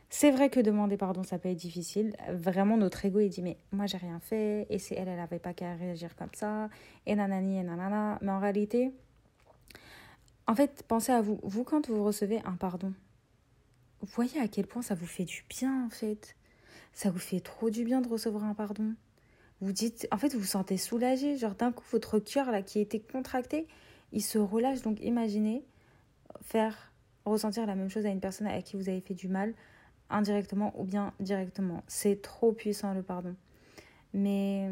C'est 0.09 0.31
vrai 0.31 0.49
que 0.49 0.61
demander 0.61 0.97
pardon, 0.97 1.25
ça 1.25 1.39
peut 1.39 1.49
être 1.49 1.59
difficile. 1.59 2.15
Vraiment, 2.31 2.77
notre 2.77 3.05
ego, 3.05 3.19
il 3.19 3.29
dit, 3.31 3.43
mais 3.43 3.57
moi, 3.73 3.87
j'ai 3.87 3.97
rien 3.97 4.21
fait, 4.21 4.65
et 4.71 4.79
c'est 4.79 4.95
elle, 4.95 5.09
elle 5.09 5.17
n'avait 5.17 5.41
pas 5.41 5.53
qu'à 5.53 5.75
réagir 5.75 6.15
comme 6.15 6.33
ça, 6.35 6.69
et 7.05 7.17
nanani, 7.17 7.59
et 7.59 7.65
nanana. 7.65 8.19
Mais 8.23 8.31
en 8.31 8.39
réalité, 8.39 8.93
en 10.47 10.55
fait, 10.55 10.85
pensez 10.87 11.13
à 11.13 11.21
vous. 11.21 11.41
Vous, 11.43 11.65
quand 11.65 11.89
vous 11.89 12.05
recevez 12.05 12.41
un 12.45 12.53
pardon, 12.53 12.93
vous 14.01 14.09
voyez 14.13 14.41
à 14.41 14.49
quel 14.49 14.67
point 14.67 14.83
ça 14.83 14.95
vous 14.95 15.07
fait 15.07 15.25
du 15.25 15.45
bien, 15.49 15.87
en 15.87 15.91
fait. 15.91 16.37
ça 16.93 17.11
vous 17.11 17.19
fait 17.19 17.41
trop 17.41 17.71
du 17.71 17.85
bien 17.85 18.01
de 18.01 18.09
recevoir 18.09 18.45
un 18.45 18.55
pardon. 18.55 18.95
Vous 19.61 19.73
dites, 19.73 20.07
en 20.11 20.19
fait, 20.19 20.35
vous 20.35 20.41
vous 20.41 20.45
sentez 20.45 20.77
soulagé, 20.77 21.37
genre 21.37 21.55
d'un 21.55 21.73
coup, 21.73 21.85
votre 21.91 22.19
cœur 22.19 22.51
là 22.51 22.63
qui 22.63 22.81
était 22.81 23.01
contracté, 23.01 23.67
il 24.13 24.23
se 24.23 24.39
relâche. 24.39 24.83
Donc 24.83 25.01
imaginez 25.01 25.65
faire 26.43 26.93
ressentir 27.25 27.67
la 27.67 27.75
même 27.75 27.89
chose 27.89 28.05
à 28.05 28.11
une 28.11 28.21
personne 28.21 28.47
à 28.47 28.61
qui 28.63 28.77
vous 28.77 28.89
avez 28.89 29.01
fait 29.01 29.15
du 29.15 29.29
mal, 29.29 29.55
indirectement 30.11 30.79
ou 30.79 30.85
bien 30.85 31.15
directement. 31.21 31.83
C'est 31.87 32.21
trop 32.21 32.53
puissant 32.53 32.93
le 32.93 33.03
pardon. 33.03 33.35
Mais 34.13 34.69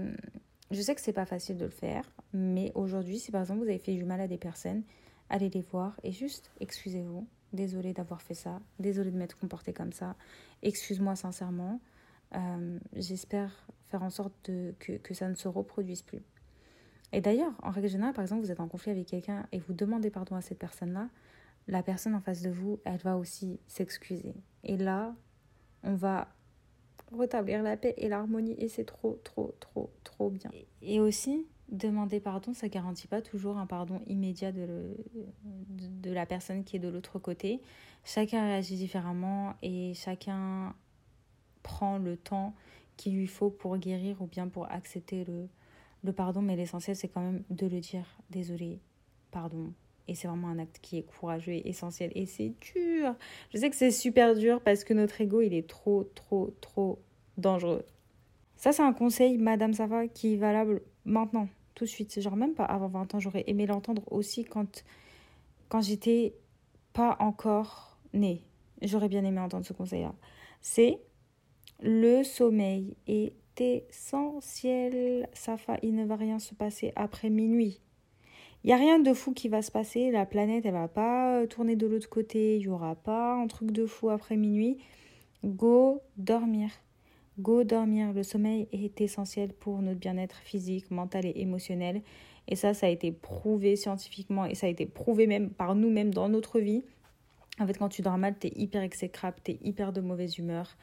je 0.71 0.81
sais 0.81 0.95
que 0.95 1.01
c'est 1.01 1.13
pas 1.13 1.27
facile 1.27 1.57
de 1.57 1.65
le 1.65 1.71
faire, 1.71 2.05
mais 2.33 2.73
aujourd'hui, 2.75 3.19
si 3.19 3.31
par 3.31 3.41
exemple 3.41 3.61
vous 3.61 3.69
avez 3.69 3.79
fait 3.79 3.95
du 3.95 4.05
mal 4.05 4.21
à 4.21 4.29
des 4.29 4.39
personnes, 4.39 4.83
allez 5.33 5.51
les 5.51 5.63
voir 5.63 5.99
et 6.05 6.13
juste 6.13 6.53
excusez-vous. 6.61 7.27
Désolée 7.53 7.93
d'avoir 7.93 8.23
fait 8.23 8.35
ça, 8.35 8.61
désolée 8.79 9.11
de 9.11 9.19
m'être 9.19 9.39
comportée 9.39 9.75
comme 9.75 9.93
ça, 9.93 10.17
excuse-moi 10.63 11.17
sincèrement. 11.17 11.81
Euh, 12.35 12.79
j'espère 12.95 13.67
faire 13.91 14.03
en 14.03 14.09
sorte 14.09 14.33
que, 14.79 14.97
que 14.97 15.13
ça 15.13 15.29
ne 15.29 15.35
se 15.35 15.49
reproduise 15.49 16.01
plus. 16.01 16.23
Et 17.13 17.21
d'ailleurs, 17.21 17.53
en 17.63 17.71
règle 17.71 17.89
générale, 17.89 18.15
par 18.15 18.23
exemple, 18.23 18.43
vous 18.43 18.51
êtes 18.51 18.61
en 18.61 18.69
conflit 18.69 18.91
avec 18.91 19.07
quelqu'un 19.07 19.47
et 19.53 19.59
vous 19.59 19.75
demandez 19.75 20.09
pardon 20.09 20.35
à 20.35 20.41
cette 20.41 20.59
personne-là, 20.59 21.11
la 21.69 21.83
personne 21.83 22.15
en 22.15 22.21
face 22.21 22.41
de 22.41 22.51
vous, 22.51 22.81
elle 22.85 22.97
va 22.99 23.19
aussi 23.19 23.61
s'excuser. 23.67 24.35
Et 24.65 24.77
là, 24.79 25.15
on 25.83 25.95
va 25.95 26.29
rétablir 27.17 27.63
la 27.63 27.77
paix 27.77 27.95
et 27.99 28.09
l'harmonie 28.09 28.57
et 28.59 28.69
c'est 28.69 28.85
trop, 28.85 29.21
trop, 29.25 29.55
trop, 29.61 29.91
trop 30.05 30.31
bien. 30.31 30.51
Et 30.81 31.01
aussi, 31.01 31.47
demander 31.73 32.21
pardon, 32.21 32.55
ça 32.55 32.69
garantit 32.69 33.09
pas 33.09 33.23
toujours 33.23 33.57
un 33.57 33.67
pardon 33.67 34.01
immédiat 34.07 34.53
de, 34.53 34.97
de, 35.71 36.13
la 36.13 36.27
personne 36.27 36.65
qui 36.65 36.77
est 36.77 36.79
de 36.79 36.89
l'autre 36.89 37.19
côté. 37.19 37.61
Chacun 38.05 38.45
réagit 38.45 38.77
différemment 38.77 39.55
et 39.63 39.95
chacun 39.95 40.75
prend 41.63 41.99
le 41.99 42.17
temps 42.17 42.55
qu'il 42.97 43.17
lui 43.17 43.27
faut 43.27 43.51
pour 43.51 43.79
guérir 43.79 44.21
ou 44.21 44.27
bien 44.27 44.49
pour 44.49 44.71
accepter 44.71 45.25
le, 45.25 45.49
le 46.05 46.13
pardon. 46.13 46.43
Mais 46.43 46.57
l'essentiel, 46.57 46.95
c'est 46.95 47.09
quand 47.09 47.23
même 47.23 47.43
de 47.51 47.67
le 47.67 47.81
dire. 47.81 48.07
Désolé, 48.31 48.81
pardon. 49.31 49.73
Et 50.09 50.15
c'est 50.15 50.29
vraiment 50.29 50.49
un 50.49 50.59
acte 50.59 50.79
qui 50.83 50.99
est 50.99 51.03
courageux 51.03 51.53
et 51.53 51.69
essentiel. 51.69 52.13
Et 52.15 52.27
c'est 52.27 52.53
dur. 52.75 53.15
Je 53.53 53.59
sais 53.59 53.71
que 53.71 53.77
c'est 53.77 53.91
super 53.91 54.35
dur 54.35 54.61
parce 54.61 54.85
que 54.85 54.93
notre 54.93 55.21
ego, 55.21 55.41
il 55.41 55.55
est 55.55 55.69
trop, 55.69 56.05
trop, 56.15 56.55
trop 56.61 56.99
dangereux. 57.39 57.87
Ça, 58.57 58.73
c'est 58.73 58.83
un 58.83 58.93
conseil, 58.93 59.39
Madame 59.39 59.73
Safa, 59.73 60.07
qui 60.09 60.35
est 60.35 60.37
valable 60.37 60.83
maintenant, 61.05 61.49
tout 61.75 61.85
de 61.85 61.89
suite. 61.89 62.21
Genre, 62.21 62.37
même 62.37 62.55
pas 62.55 62.65
avant 62.65 62.89
20 62.89 63.15
ans, 63.15 63.21
j'aurais 63.21 63.45
aimé 63.47 63.67
l'entendre 63.67 64.03
aussi 64.11 64.45
quand, 64.45 64.85
quand 65.69 65.81
j'étais 65.81 66.35
pas 66.93 67.17
encore 67.21 67.99
née. 68.13 68.43
J'aurais 68.83 69.09
bien 69.09 69.25
aimé 69.25 69.41
entendre 69.41 69.65
ce 69.65 69.73
conseil-là. 69.73 70.15
C'est 70.61 70.99
le 71.81 72.23
sommeil 72.23 72.97
est 73.07 73.35
essentiel. 73.61 75.29
Safa, 75.33 75.79
il 75.83 75.95
ne 75.95 76.05
va 76.05 76.17
rien 76.17 76.39
se 76.39 76.55
passer 76.55 76.93
après 76.97 77.31
minuit. 77.31 77.81
Il 78.65 78.69
n'y 78.69 78.73
a 78.73 78.77
rien 78.77 79.01
de 79.01 79.13
fou 79.13 79.33
qui 79.33 79.49
va 79.49 79.63
se 79.63 79.73
passer. 79.73 80.11
La 80.11 80.25
planète, 80.25 80.65
elle 80.65 80.73
va 80.73 80.89
pas 80.89 81.45
tourner 81.49 81.75
de 81.75 81.87
l'autre 81.87 82.09
côté. 82.09 82.57
Il 82.57 82.61
n'y 82.61 82.69
aura 82.69 82.95
pas 82.95 83.35
un 83.35 83.47
truc 83.49 83.73
de 83.73 83.87
fou 83.87 84.11
après 84.11 84.37
minuit. 84.37 84.79
Go 85.45 86.01
dormir. 86.17 86.71
Go 87.39 87.65
dormir. 87.65 88.13
Le 88.13 88.23
sommeil 88.23 88.69
est 88.73 89.01
essentiel 89.01 89.53
pour 89.55 89.81
notre 89.81 89.99
bien-être 89.99 90.37
physique, 90.37 90.91
mental 90.91 91.25
et 91.25 91.33
émotionnel. 91.37 92.03
Et 92.47 92.57
ça, 92.57 92.75
ça 92.75 92.87
a 92.87 92.91
été 92.91 93.11
prouvé 93.11 93.77
scientifiquement 93.77 94.45
et 94.45 94.55
ça 94.55 94.67
a 94.67 94.71
été 94.71 94.85
prouvé 94.85 95.27
même 95.27 95.51
par 95.51 95.75
nous-mêmes 95.75 96.13
dans 96.13 96.29
notre 96.29 96.61
vie. 96.61 96.83
En 97.59 97.67
fait, 97.67 97.79
quand 97.79 97.89
tu 97.89 98.03
dors 98.03 98.19
mal, 98.19 98.37
tu 98.39 98.49
es 98.49 98.53
hyper 98.55 98.83
exécrable, 98.83 99.37
tu 99.45 99.53
es 99.53 99.59
hyper 99.63 99.93
de 99.93 100.01
mauvaise 100.01 100.39
humeur. 100.39 100.77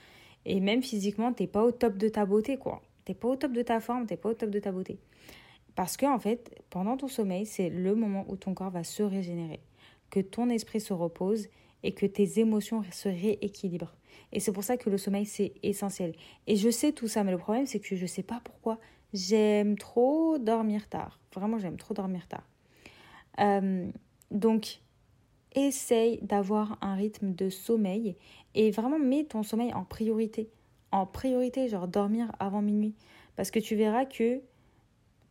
Et 0.45 0.59
même 0.59 0.81
physiquement, 0.81 1.33
t'es 1.33 1.47
pas 1.47 1.63
au 1.63 1.71
top 1.71 1.97
de 1.97 2.09
ta 2.09 2.25
beauté, 2.25 2.57
quoi. 2.57 2.81
T'es 3.05 3.13
pas 3.13 3.27
au 3.27 3.35
top 3.35 3.51
de 3.51 3.61
ta 3.61 3.79
forme, 3.79 4.05
t'es 4.05 4.17
pas 4.17 4.29
au 4.29 4.33
top 4.33 4.49
de 4.49 4.59
ta 4.59 4.71
beauté. 4.71 4.99
Parce 5.75 5.97
que, 5.97 6.05
en 6.05 6.19
fait, 6.19 6.61
pendant 6.69 6.97
ton 6.97 7.07
sommeil, 7.07 7.45
c'est 7.45 7.69
le 7.69 7.95
moment 7.95 8.25
où 8.27 8.37
ton 8.37 8.53
corps 8.53 8.71
va 8.71 8.83
se 8.83 9.03
régénérer, 9.03 9.59
que 10.09 10.19
ton 10.19 10.49
esprit 10.49 10.79
se 10.79 10.93
repose 10.93 11.47
et 11.83 11.91
que 11.91 12.05
tes 12.05 12.39
émotions 12.39 12.83
se 12.91 13.09
rééquilibrent. 13.09 13.95
Et 14.31 14.39
c'est 14.39 14.51
pour 14.51 14.63
ça 14.63 14.77
que 14.77 14.89
le 14.89 14.97
sommeil, 14.97 15.25
c'est 15.25 15.53
essentiel. 15.63 16.13
Et 16.47 16.55
je 16.55 16.69
sais 16.69 16.91
tout 16.91 17.07
ça, 17.07 17.23
mais 17.23 17.31
le 17.31 17.37
problème, 17.37 17.65
c'est 17.65 17.79
que 17.79 17.95
je 17.95 18.01
ne 18.01 18.07
sais 18.07 18.23
pas 18.23 18.41
pourquoi. 18.43 18.79
J'aime 19.13 19.77
trop 19.77 20.37
dormir 20.37 20.87
tard. 20.87 21.19
Vraiment, 21.33 21.57
j'aime 21.57 21.77
trop 21.77 21.93
dormir 21.93 22.27
tard. 22.27 22.47
Euh, 23.39 23.89
donc, 24.31 24.81
essaye 25.55 26.19
d'avoir 26.21 26.77
un 26.81 26.95
rythme 26.95 27.33
de 27.33 27.49
sommeil 27.49 28.15
et 28.55 28.71
vraiment 28.71 28.99
mets 28.99 29.23
ton 29.23 29.43
sommeil 29.43 29.73
en 29.73 29.83
priorité. 29.83 30.49
En 30.91 31.05
priorité, 31.05 31.67
genre 31.67 31.87
dormir 31.87 32.31
avant 32.39 32.61
minuit. 32.61 32.95
Parce 33.35 33.51
que 33.51 33.59
tu 33.59 33.75
verras 33.75 34.05
que 34.05 34.41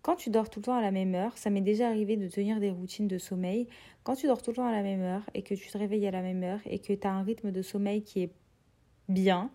quand 0.02 0.16
tu 0.16 0.30
dors 0.30 0.48
tout 0.48 0.60
le 0.60 0.64
temps 0.64 0.76
à 0.76 0.80
la 0.80 0.90
même 0.90 1.14
heure, 1.14 1.36
ça 1.36 1.50
m'est 1.50 1.60
déjà 1.60 1.88
arrivé 1.88 2.16
de 2.16 2.28
tenir 2.28 2.60
des 2.60 2.70
routines 2.70 3.08
de 3.08 3.18
sommeil. 3.18 3.66
Quand 4.04 4.14
tu 4.14 4.26
dors 4.26 4.40
tout 4.40 4.50
le 4.50 4.56
temps 4.56 4.66
à 4.66 4.72
la 4.72 4.82
même 4.82 5.02
heure 5.02 5.28
et 5.34 5.42
que 5.42 5.54
tu 5.54 5.68
te 5.68 5.76
réveilles 5.76 6.06
à 6.06 6.10
la 6.10 6.22
même 6.22 6.42
heure 6.42 6.60
et 6.64 6.78
que 6.78 6.92
tu 6.92 7.06
as 7.06 7.12
un 7.12 7.22
rythme 7.22 7.50
de 7.50 7.62
sommeil 7.62 8.02
qui 8.02 8.22
est 8.22 8.30
bien, 9.08 9.50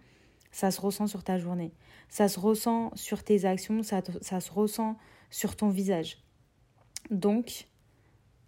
ça 0.51 0.71
se 0.71 0.81
ressent 0.81 1.07
sur 1.07 1.23
ta 1.23 1.37
journée. 1.37 1.73
Ça 2.09 2.27
se 2.27 2.39
ressent 2.39 2.91
sur 2.95 3.23
tes 3.23 3.45
actions, 3.45 3.83
ça, 3.83 4.01
ça 4.21 4.39
se 4.39 4.51
ressent 4.51 4.97
sur 5.29 5.55
ton 5.55 5.69
visage. 5.69 6.23
Donc, 7.09 7.67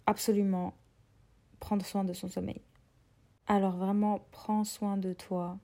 absolument, 0.06 0.74
prendre 1.58 1.84
soin 1.84 2.04
de 2.04 2.12
son 2.12 2.28
sommeil. 2.28 2.62
Alors 3.48 3.76
vraiment, 3.76 4.26
prends 4.30 4.64
soin 4.64 4.96
de 4.96 5.12
toi, 5.12 5.58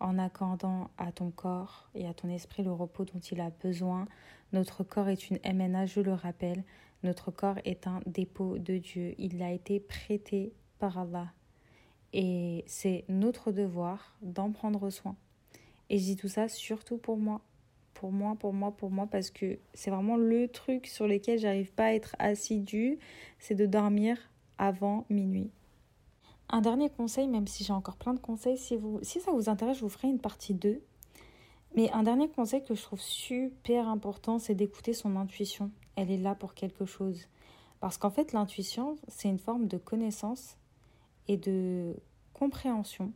en 0.00 0.18
accordant 0.18 0.90
à 0.98 1.12
ton 1.12 1.30
corps 1.30 1.88
et 1.94 2.06
à 2.06 2.14
ton 2.14 2.28
esprit 2.28 2.62
le 2.62 2.72
repos 2.72 3.04
dont 3.04 3.20
il 3.20 3.40
a 3.40 3.50
besoin. 3.50 4.06
Notre 4.52 4.82
corps 4.84 5.08
est 5.08 5.30
une 5.30 5.38
MNA, 5.44 5.86
je 5.86 6.00
le 6.00 6.12
rappelle. 6.12 6.64
Notre 7.02 7.30
corps 7.30 7.58
est 7.64 7.86
un 7.86 8.00
dépôt 8.06 8.58
de 8.58 8.78
Dieu. 8.78 9.14
Il 9.18 9.42
a 9.42 9.52
été 9.52 9.80
prêté 9.80 10.52
par 10.78 10.98
Allah. 10.98 11.32
Et 12.12 12.64
c'est 12.66 13.04
notre 13.08 13.52
devoir 13.52 14.16
d'en 14.22 14.52
prendre 14.52 14.90
soin. 14.90 15.16
Et 15.90 15.98
je 15.98 16.04
dis 16.04 16.16
tout 16.16 16.28
ça 16.28 16.48
surtout 16.48 16.98
pour 16.98 17.16
moi. 17.16 17.40
Pour 17.94 18.12
moi, 18.12 18.34
pour 18.38 18.52
moi, 18.52 18.72
pour 18.72 18.90
moi, 18.90 19.06
parce 19.06 19.30
que 19.30 19.58
c'est 19.74 19.90
vraiment 19.90 20.16
le 20.16 20.48
truc 20.48 20.86
sur 20.86 21.06
lequel 21.06 21.38
j'arrive 21.38 21.72
pas 21.72 21.86
à 21.86 21.92
être 21.92 22.16
assidue, 22.18 22.98
c'est 23.38 23.54
de 23.54 23.66
dormir 23.66 24.18
avant 24.58 25.04
minuit. 25.08 25.50
Un 26.48 26.60
dernier 26.60 26.90
conseil, 26.90 27.28
même 27.28 27.46
si 27.46 27.64
j'ai 27.64 27.72
encore 27.72 27.96
plein 27.96 28.12
de 28.12 28.18
conseils, 28.18 28.58
si, 28.58 28.76
vous, 28.76 28.98
si 29.02 29.20
ça 29.20 29.30
vous 29.30 29.48
intéresse, 29.48 29.78
je 29.78 29.82
vous 29.82 29.88
ferai 29.88 30.08
une 30.08 30.18
partie 30.18 30.54
2. 30.54 30.82
Mais 31.74 31.90
un 31.92 32.02
dernier 32.02 32.28
conseil 32.28 32.62
que 32.62 32.74
je 32.74 32.82
trouve 32.82 33.00
super 33.00 33.88
important, 33.88 34.38
c'est 34.38 34.54
d'écouter 34.54 34.92
son 34.92 35.16
intuition. 35.16 35.70
Elle 35.96 36.10
est 36.10 36.18
là 36.18 36.34
pour 36.34 36.54
quelque 36.54 36.84
chose. 36.84 37.28
Parce 37.80 37.96
qu'en 37.98 38.10
fait, 38.10 38.32
l'intuition, 38.32 38.96
c'est 39.08 39.28
une 39.28 39.38
forme 39.38 39.66
de 39.66 39.78
connaissance 39.78 40.56
et 41.28 41.36
de 41.36 41.96
compréhension 42.32 43.12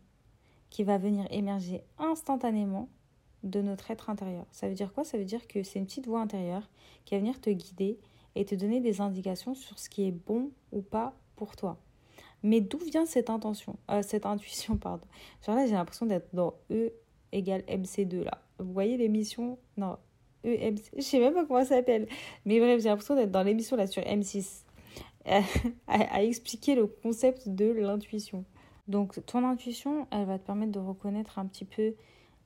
qui 0.70 0.84
va 0.84 0.98
venir 0.98 1.26
émerger 1.30 1.82
instantanément 1.98 2.88
de 3.42 3.62
notre 3.62 3.90
être 3.90 4.10
intérieur. 4.10 4.46
Ça 4.50 4.68
veut 4.68 4.74
dire 4.74 4.92
quoi? 4.92 5.04
Ça 5.04 5.18
veut 5.18 5.24
dire 5.24 5.46
que 5.46 5.62
c'est 5.62 5.78
une 5.78 5.86
petite 5.86 6.06
voix 6.06 6.20
intérieure 6.20 6.68
qui 7.04 7.14
va 7.14 7.20
venir 7.20 7.40
te 7.40 7.50
guider 7.50 7.98
et 8.34 8.44
te 8.44 8.54
donner 8.54 8.80
des 8.80 9.00
indications 9.00 9.54
sur 9.54 9.78
ce 9.78 9.88
qui 9.88 10.06
est 10.06 10.12
bon 10.12 10.50
ou 10.72 10.82
pas 10.82 11.14
pour 11.36 11.56
toi. 11.56 11.78
Mais 12.42 12.60
d'où 12.60 12.78
vient 12.78 13.06
cette 13.06 13.30
intention, 13.30 13.76
euh, 13.90 14.02
cette 14.02 14.26
intuition, 14.26 14.76
pardon 14.78 15.06
Genre 15.44 15.56
là, 15.56 15.66
j'ai 15.66 15.72
l'impression 15.72 16.06
d'être 16.06 16.34
dans 16.34 16.54
E 16.70 16.92
égale 17.32 17.62
MC2 17.62 18.22
là. 18.24 18.42
Vous 18.58 18.72
voyez 18.72 18.96
l'émission? 18.96 19.58
Non, 19.76 19.96
EMC, 20.44 20.82
je 20.96 21.02
sais 21.02 21.18
même 21.18 21.34
pas 21.34 21.44
comment 21.44 21.62
ça 21.62 21.76
s'appelle. 21.76 22.08
Mais 22.44 22.58
bref, 22.58 22.80
j'ai 22.80 22.88
l'impression 22.88 23.14
d'être 23.14 23.30
dans 23.30 23.42
l'émission 23.42 23.76
là 23.76 23.86
sur 23.86 24.02
M6 24.02 24.65
à, 25.88 26.22
expliquer 26.22 26.74
le 26.74 26.86
concept 26.86 27.48
de 27.48 27.66
l'intuition. 27.66 28.44
Donc 28.88 29.24
ton 29.26 29.44
intuition, 29.44 30.06
elle 30.10 30.26
va 30.26 30.38
te 30.38 30.46
permettre 30.46 30.72
de 30.72 30.78
reconnaître 30.78 31.38
un 31.38 31.46
petit 31.46 31.64
peu 31.64 31.94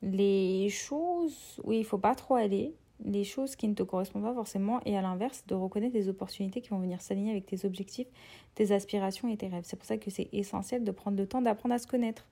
les 0.02 0.68
choses 0.70 1.60
où 1.64 1.72
il 1.72 1.84
faut 1.84 1.98
pas 1.98 2.14
trop 2.14 2.34
aller 2.34 2.74
les 3.04 3.24
choses 3.24 3.56
qui 3.56 3.66
ne 3.68 3.74
te 3.74 3.82
correspondent 3.82 4.24
pas 4.24 4.34
forcément 4.34 4.80
et 4.84 4.96
à 4.96 5.02
l'inverse 5.02 5.44
de 5.46 5.54
reconnaître 5.54 5.94
les 5.94 6.08
opportunités 6.08 6.60
qui 6.60 6.70
vont 6.70 6.78
venir 6.78 7.00
s'aligner 7.00 7.30
avec 7.30 7.46
tes 7.46 7.64
objectifs, 7.64 8.08
tes 8.54 8.72
aspirations 8.72 9.28
et 9.28 9.36
tes 9.36 9.48
rêves. 9.48 9.64
C'est 9.64 9.76
pour 9.76 9.86
ça 9.86 9.96
que 9.96 10.10
c'est 10.10 10.28
essentiel 10.32 10.84
de 10.84 10.90
prendre 10.90 11.16
le 11.16 11.26
temps 11.26 11.40
d'apprendre 11.40 11.74
à 11.74 11.78
se 11.78 11.86
connaître, 11.86 12.26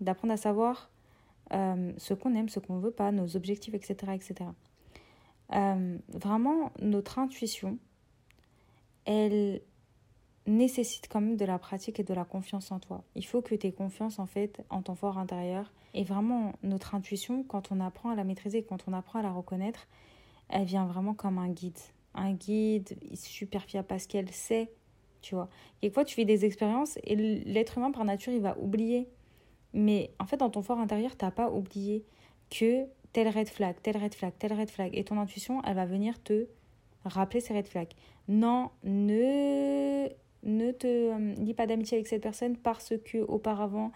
d'apprendre 0.00 0.34
à 0.34 0.36
savoir 0.36 0.90
euh, 1.52 1.92
ce 1.96 2.14
qu'on 2.14 2.34
aime, 2.34 2.48
ce 2.48 2.60
qu'on 2.60 2.78
veut 2.78 2.90
pas, 2.90 3.10
nos 3.10 3.36
objectifs, 3.36 3.74
etc. 3.74 4.12
etc. 4.14 4.50
Euh, 5.54 5.98
vraiment, 6.08 6.72
notre 6.80 7.18
intuition, 7.18 7.78
elle 9.08 9.62
nécessite 10.46 11.08
quand 11.08 11.22
même 11.22 11.36
de 11.36 11.44
la 11.46 11.58
pratique 11.58 11.98
et 11.98 12.04
de 12.04 12.12
la 12.12 12.26
confiance 12.26 12.70
en 12.70 12.78
toi. 12.78 13.04
Il 13.14 13.24
faut 13.24 13.40
que 13.40 13.54
tu 13.54 13.66
aies 13.66 13.72
confiance 13.72 14.18
en 14.18 14.26
fait 14.26 14.62
en 14.68 14.82
ton 14.82 14.94
fort 14.94 15.16
intérieur. 15.16 15.72
Et 15.94 16.04
vraiment, 16.04 16.52
notre 16.62 16.94
intuition, 16.94 17.42
quand 17.42 17.72
on 17.72 17.80
apprend 17.80 18.10
à 18.10 18.14
la 18.14 18.24
maîtriser, 18.24 18.62
quand 18.62 18.84
on 18.86 18.92
apprend 18.92 19.20
à 19.20 19.22
la 19.22 19.32
reconnaître, 19.32 19.88
elle 20.50 20.66
vient 20.66 20.84
vraiment 20.84 21.14
comme 21.14 21.38
un 21.38 21.48
guide. 21.48 21.78
Un 22.14 22.32
guide 22.32 22.98
super 23.14 23.64
fiable 23.64 23.86
parce 23.86 24.06
qu'elle 24.06 24.30
sait, 24.30 24.70
tu 25.22 25.34
vois. 25.34 25.48
Quelquefois, 25.80 26.04
tu 26.04 26.14
fais 26.14 26.26
des 26.26 26.44
expériences 26.44 26.98
et 27.04 27.16
l'être 27.16 27.78
humain 27.78 27.90
par 27.90 28.04
nature, 28.04 28.34
il 28.34 28.42
va 28.42 28.58
oublier. 28.58 29.08
Mais 29.72 30.10
en 30.18 30.26
fait, 30.26 30.36
dans 30.36 30.50
ton 30.50 30.60
fort 30.60 30.80
intérieur, 30.80 31.16
tu 31.16 31.24
n'as 31.24 31.30
pas 31.30 31.50
oublié 31.50 32.04
que 32.50 32.84
tel 33.14 33.28
red 33.28 33.48
flag, 33.48 33.76
tel 33.82 33.96
red 33.96 34.14
flag, 34.14 34.34
tel 34.38 34.52
red 34.52 34.68
flag. 34.68 34.90
Et 34.92 35.04
ton 35.04 35.18
intuition, 35.18 35.62
elle 35.64 35.76
va 35.76 35.86
venir 35.86 36.22
te 36.22 36.46
rappeler 37.08 37.40
ces 37.40 37.54
red 37.54 37.66
flags. 37.66 37.92
Non, 38.28 38.70
ne, 38.84 40.08
ne 40.42 40.70
te 40.72 40.86
euh, 40.86 41.34
lis 41.34 41.54
pas 41.54 41.66
d'amitié 41.66 41.96
avec 41.96 42.06
cette 42.06 42.22
personne 42.22 42.56
parce 42.56 42.94
que 43.04 43.18
auparavant, 43.18 43.92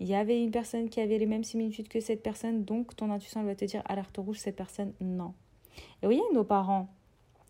il 0.00 0.08
y 0.08 0.14
avait 0.14 0.42
une 0.42 0.50
personne 0.50 0.88
qui 0.88 1.00
avait 1.00 1.18
les 1.18 1.26
mêmes 1.26 1.44
similitudes 1.44 1.88
que 1.88 2.00
cette 2.00 2.22
personne. 2.22 2.64
Donc, 2.64 2.96
ton 2.96 3.10
intuition, 3.10 3.42
va 3.44 3.54
te 3.54 3.64
dire 3.64 3.82
alerte 3.86 4.16
rouge, 4.16 4.38
cette 4.38 4.56
personne, 4.56 4.92
non. 5.00 5.34
Et 6.02 6.06
oui, 6.06 6.20
nos 6.32 6.44
parents, 6.44 6.88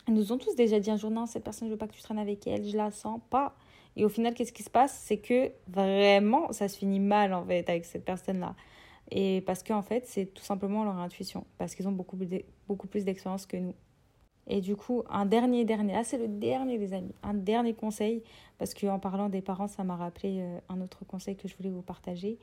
ils 0.08 0.14
nous 0.14 0.32
ont 0.32 0.38
tous 0.38 0.54
déjà 0.54 0.78
dit 0.78 0.90
un 0.90 0.96
jour, 0.96 1.10
non, 1.10 1.26
cette 1.26 1.44
personne, 1.44 1.68
je 1.68 1.72
veux 1.72 1.78
pas 1.78 1.88
que 1.88 1.94
tu 1.94 2.02
traînes 2.02 2.18
avec 2.18 2.46
elle, 2.46 2.64
je 2.64 2.76
la 2.76 2.90
sens 2.90 3.20
pas. 3.30 3.54
Et 3.96 4.04
au 4.04 4.08
final, 4.08 4.34
qu'est-ce 4.34 4.52
qui 4.52 4.62
se 4.62 4.70
passe? 4.70 5.00
C'est 5.04 5.18
que 5.18 5.52
vraiment, 5.68 6.52
ça 6.52 6.68
se 6.68 6.76
finit 6.78 7.00
mal 7.00 7.32
en 7.32 7.44
fait 7.44 7.68
avec 7.70 7.84
cette 7.84 8.04
personne-là. 8.04 8.54
Et 9.10 9.42
parce 9.46 9.62
qu'en 9.62 9.82
fait, 9.82 10.06
c'est 10.06 10.26
tout 10.26 10.42
simplement 10.42 10.84
leur 10.84 10.96
intuition. 10.98 11.46
Parce 11.58 11.74
qu'ils 11.74 11.86
ont 11.86 11.92
beaucoup, 11.92 12.18
beaucoup 12.66 12.86
plus 12.86 13.04
d'expérience 13.04 13.46
que 13.46 13.56
nous. 13.56 13.74
Et 14.46 14.60
du 14.60 14.76
coup, 14.76 15.02
un 15.08 15.26
dernier, 15.26 15.64
dernier, 15.64 15.94
ah 15.96 16.04
c'est 16.04 16.18
le 16.18 16.28
dernier 16.28 16.76
les 16.76 16.92
amis, 16.92 17.14
un 17.22 17.34
dernier 17.34 17.74
conseil, 17.74 18.22
parce 18.58 18.74
qu'en 18.74 18.98
parlant 18.98 19.28
des 19.28 19.40
parents, 19.40 19.68
ça 19.68 19.84
m'a 19.84 19.96
rappelé 19.96 20.40
euh, 20.40 20.58
un 20.68 20.80
autre 20.80 21.04
conseil 21.06 21.36
que 21.36 21.48
je 21.48 21.56
voulais 21.56 21.70
vous 21.70 21.82
partager, 21.82 22.38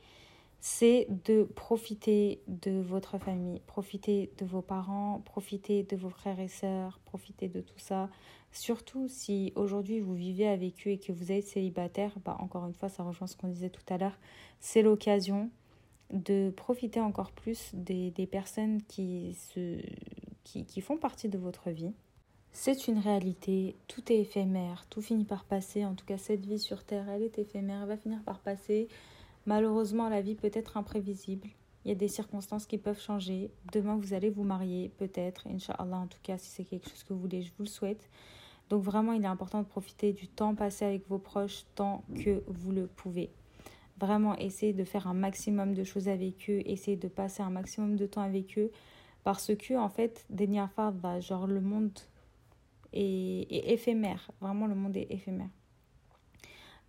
c'est 0.60 1.08
de 1.26 1.44
profiter 1.44 2.40
de 2.48 2.80
votre 2.82 3.18
famille, 3.18 3.60
profiter 3.66 4.32
de 4.38 4.46
vos 4.46 4.62
parents, 4.62 5.22
profiter 5.26 5.82
de 5.84 5.96
vos 5.96 6.10
frères 6.10 6.40
et 6.40 6.48
sœurs, 6.48 7.00
profiter 7.06 7.48
de 7.48 7.62
tout 7.62 7.80
ça. 7.80 8.10
Surtout 8.52 9.08
si 9.08 9.54
aujourd'hui 9.56 10.00
vous 10.00 10.14
vivez 10.14 10.48
avec 10.48 10.86
eux 10.86 10.92
et 10.92 10.98
que 11.00 11.12
vous 11.12 11.32
êtes 11.32 11.48
célibataire, 11.48 12.14
bah 12.24 12.38
encore 12.40 12.68
une 12.68 12.74
fois, 12.74 12.90
ça 12.90 13.02
rejoint 13.02 13.26
ce 13.26 13.36
qu'on 13.36 13.48
disait 13.48 13.72
tout 13.72 13.82
à 13.90 13.98
l'heure, 13.98 14.18
c'est 14.60 14.84
l'occasion 14.84 15.50
de 16.12 16.52
profiter 16.56 17.00
encore 17.00 17.32
plus 17.32 17.72
des, 17.74 18.12
des 18.12 18.28
personnes 18.28 18.84
qui, 18.84 19.34
se, 19.34 19.80
qui, 20.44 20.82
font 20.82 20.98
partie 20.98 21.30
de 21.30 21.38
votre 21.38 21.70
vie. 21.70 21.94
C'est 22.52 22.88
une 22.88 23.00
réalité, 23.00 23.76
tout 23.88 24.12
est 24.12 24.20
éphémère, 24.20 24.86
tout 24.90 25.02
finit 25.02 25.24
par 25.24 25.46
passer, 25.46 25.86
en 25.86 25.96
tout 25.96 26.06
cas 26.06 26.18
cette 26.18 26.46
vie 26.46 26.60
sur 26.60 26.84
Terre, 26.84 27.08
elle 27.10 27.24
est 27.24 27.40
éphémère, 27.40 27.84
elle 27.84 27.88
va 27.88 27.98
finir 27.98 28.22
par 28.24 28.40
passer. 28.40 28.90
Malheureusement, 29.46 30.10
la 30.10 30.22
vie 30.22 30.36
peut 30.36 30.52
être 30.54 30.78
imprévisible. 30.78 31.48
Il 31.86 31.90
y 31.90 31.92
a 31.92 31.96
des 31.96 32.10
circonstances 32.10 32.68
qui 32.68 32.78
peuvent 32.78 33.02
changer. 33.02 33.50
Demain, 33.72 33.98
vous 33.98 34.14
allez 34.14 34.30
vous 34.30 34.44
marier, 34.44 34.90
peut-être. 34.98 35.48
Inch'Allah, 35.48 35.98
en 35.98 36.08
tout 36.08 36.20
cas, 36.22 36.38
si 36.38 36.50
c'est 36.50 36.64
quelque 36.64 36.90
chose 36.90 37.04
que 37.04 37.14
vous 37.14 37.20
voulez, 37.22 37.42
je 37.42 37.52
vous 37.58 37.64
le 37.64 37.70
souhaite. 37.70 38.10
Donc 38.70 38.84
vraiment, 38.84 39.14
il 39.14 39.24
est 39.24 39.28
important 39.28 39.60
de 39.60 39.68
profiter 39.68 40.14
du 40.14 40.28
temps 40.28 40.56
passé 40.56 40.86
avec 40.86 41.08
vos 41.10 41.18
proches 41.18 41.66
tant 41.76 42.04
que 42.24 42.44
vous 42.48 42.72
le 42.72 42.88
pouvez. 42.88 43.32
Vraiment, 44.00 44.36
essayez 44.38 44.74
de 44.74 44.84
faire 44.84 45.08
un 45.08 45.14
maximum 45.14 45.74
de 45.74 45.84
choses 45.84 46.08
avec 46.08 46.50
eux, 46.50 46.62
essayez 46.66 46.98
de 46.98 47.08
passer 47.08 47.44
un 47.44 47.50
maximum 47.50 47.98
de 47.98 48.06
temps 48.06 48.22
avec 48.22 48.58
eux, 48.58 48.72
parce 49.24 49.56
que, 49.56 49.78
en 49.78 49.90
fait, 49.90 50.26
Deniafa 50.30 50.92
va, 50.92 51.20
genre, 51.20 51.48
le 51.48 51.62
monde 51.62 51.98
est, 52.94 53.72
éphémère. 53.72 54.32
Vraiment, 54.42 54.68
le 54.68 54.76
monde 54.76 54.98
est 54.98 55.08
éphémère. 55.10 55.50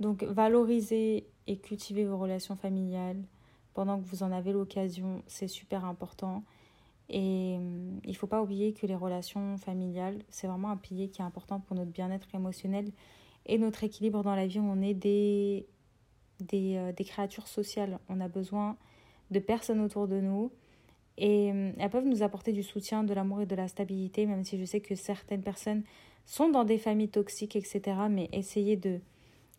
Donc, 0.00 0.22
valorisez 0.24 1.26
et 1.46 1.58
cultivez 1.58 2.04
vos 2.04 2.18
relations 2.18 2.56
familiales 2.56 3.22
pendant 3.74 4.00
que 4.00 4.06
vous 4.06 4.22
en 4.22 4.32
avez 4.32 4.52
l'occasion, 4.52 5.22
c'est 5.26 5.48
super 5.48 5.84
important. 5.84 6.44
Et 7.08 7.56
hum, 7.56 8.00
il 8.04 8.10
ne 8.10 8.16
faut 8.16 8.26
pas 8.26 8.42
oublier 8.42 8.72
que 8.72 8.86
les 8.86 8.94
relations 8.94 9.56
familiales, 9.58 10.22
c'est 10.30 10.46
vraiment 10.46 10.70
un 10.70 10.76
pilier 10.76 11.08
qui 11.08 11.20
est 11.20 11.24
important 11.24 11.60
pour 11.60 11.76
notre 11.76 11.90
bien-être 11.90 12.34
émotionnel 12.34 12.90
et 13.46 13.58
notre 13.58 13.84
équilibre 13.84 14.22
dans 14.22 14.34
la 14.34 14.46
vie. 14.46 14.60
On 14.60 14.80
est 14.80 14.94
des, 14.94 15.66
des, 16.40 16.76
euh, 16.76 16.92
des 16.92 17.04
créatures 17.04 17.48
sociales. 17.48 17.98
On 18.08 18.20
a 18.20 18.28
besoin 18.28 18.76
de 19.30 19.38
personnes 19.38 19.80
autour 19.80 20.08
de 20.08 20.20
nous. 20.20 20.52
Et 21.18 21.52
euh, 21.52 21.72
elles 21.78 21.90
peuvent 21.90 22.06
nous 22.06 22.22
apporter 22.22 22.52
du 22.52 22.62
soutien, 22.62 23.04
de 23.04 23.12
l'amour 23.14 23.42
et 23.42 23.46
de 23.46 23.54
la 23.54 23.68
stabilité, 23.68 24.26
même 24.26 24.44
si 24.44 24.58
je 24.58 24.64
sais 24.64 24.80
que 24.80 24.94
certaines 24.94 25.42
personnes 25.42 25.82
sont 26.24 26.48
dans 26.48 26.64
des 26.64 26.78
familles 26.78 27.10
toxiques, 27.10 27.56
etc. 27.56 27.82
Mais 28.10 28.28
essayez 28.32 28.76
de 28.76 29.00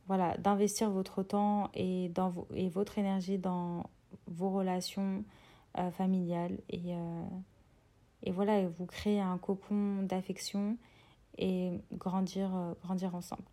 voilà, 0.08 0.36
d'investir 0.38 0.90
votre 0.90 1.24
temps 1.24 1.70
et, 1.74 2.10
dans 2.10 2.34
et 2.54 2.70
votre 2.70 2.98
énergie 2.98 3.38
dans 3.38 3.84
vos 4.28 4.50
relations 4.50 5.24
euh, 5.78 5.92
familiales. 5.92 6.60
Et, 6.70 6.94
et 8.24 8.32
voilà, 8.32 8.68
vous 8.68 8.86
créer 8.86 9.20
un 9.20 9.38
cocon 9.38 10.04
d'affection 10.04 10.78
et 11.38 11.72
grandir, 11.94 12.76
grandir 12.82 13.16
ensemble. 13.16 13.44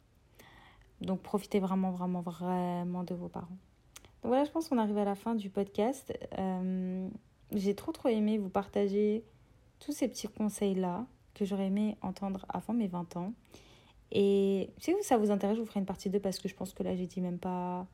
Donc 1.00 1.20
profitez 1.22 1.60
vraiment, 1.60 1.90
vraiment, 1.90 2.20
vraiment 2.20 3.04
de 3.04 3.14
vos 3.14 3.28
parents. 3.28 3.56
Donc 4.22 4.30
voilà, 4.30 4.44
je 4.44 4.50
pense 4.50 4.68
qu'on 4.68 4.78
arrive 4.78 4.98
à 4.98 5.04
la 5.04 5.14
fin 5.14 5.34
du 5.34 5.48
podcast. 5.48 6.12
Euh, 6.38 7.08
j'ai 7.52 7.74
trop, 7.74 7.92
trop 7.92 8.08
aimé 8.08 8.38
vous 8.38 8.48
partager 8.48 9.24
tous 9.78 9.92
ces 9.92 10.08
petits 10.08 10.28
conseils-là 10.28 11.06
que 11.34 11.44
j'aurais 11.44 11.66
aimé 11.66 11.96
entendre 12.02 12.44
avant 12.48 12.74
mes 12.74 12.88
20 12.88 13.16
ans. 13.16 13.32
Et 14.12 14.70
si 14.78 14.92
ça 15.02 15.16
vous 15.16 15.30
intéresse, 15.30 15.56
je 15.56 15.62
vous 15.62 15.66
ferai 15.66 15.80
une 15.80 15.86
partie 15.86 16.10
2 16.10 16.18
parce 16.20 16.38
que 16.38 16.48
je 16.48 16.54
pense 16.54 16.74
que 16.74 16.82
là, 16.82 16.94
j'ai 16.96 17.06
dit 17.06 17.20
même 17.20 17.38
pas 17.38 17.86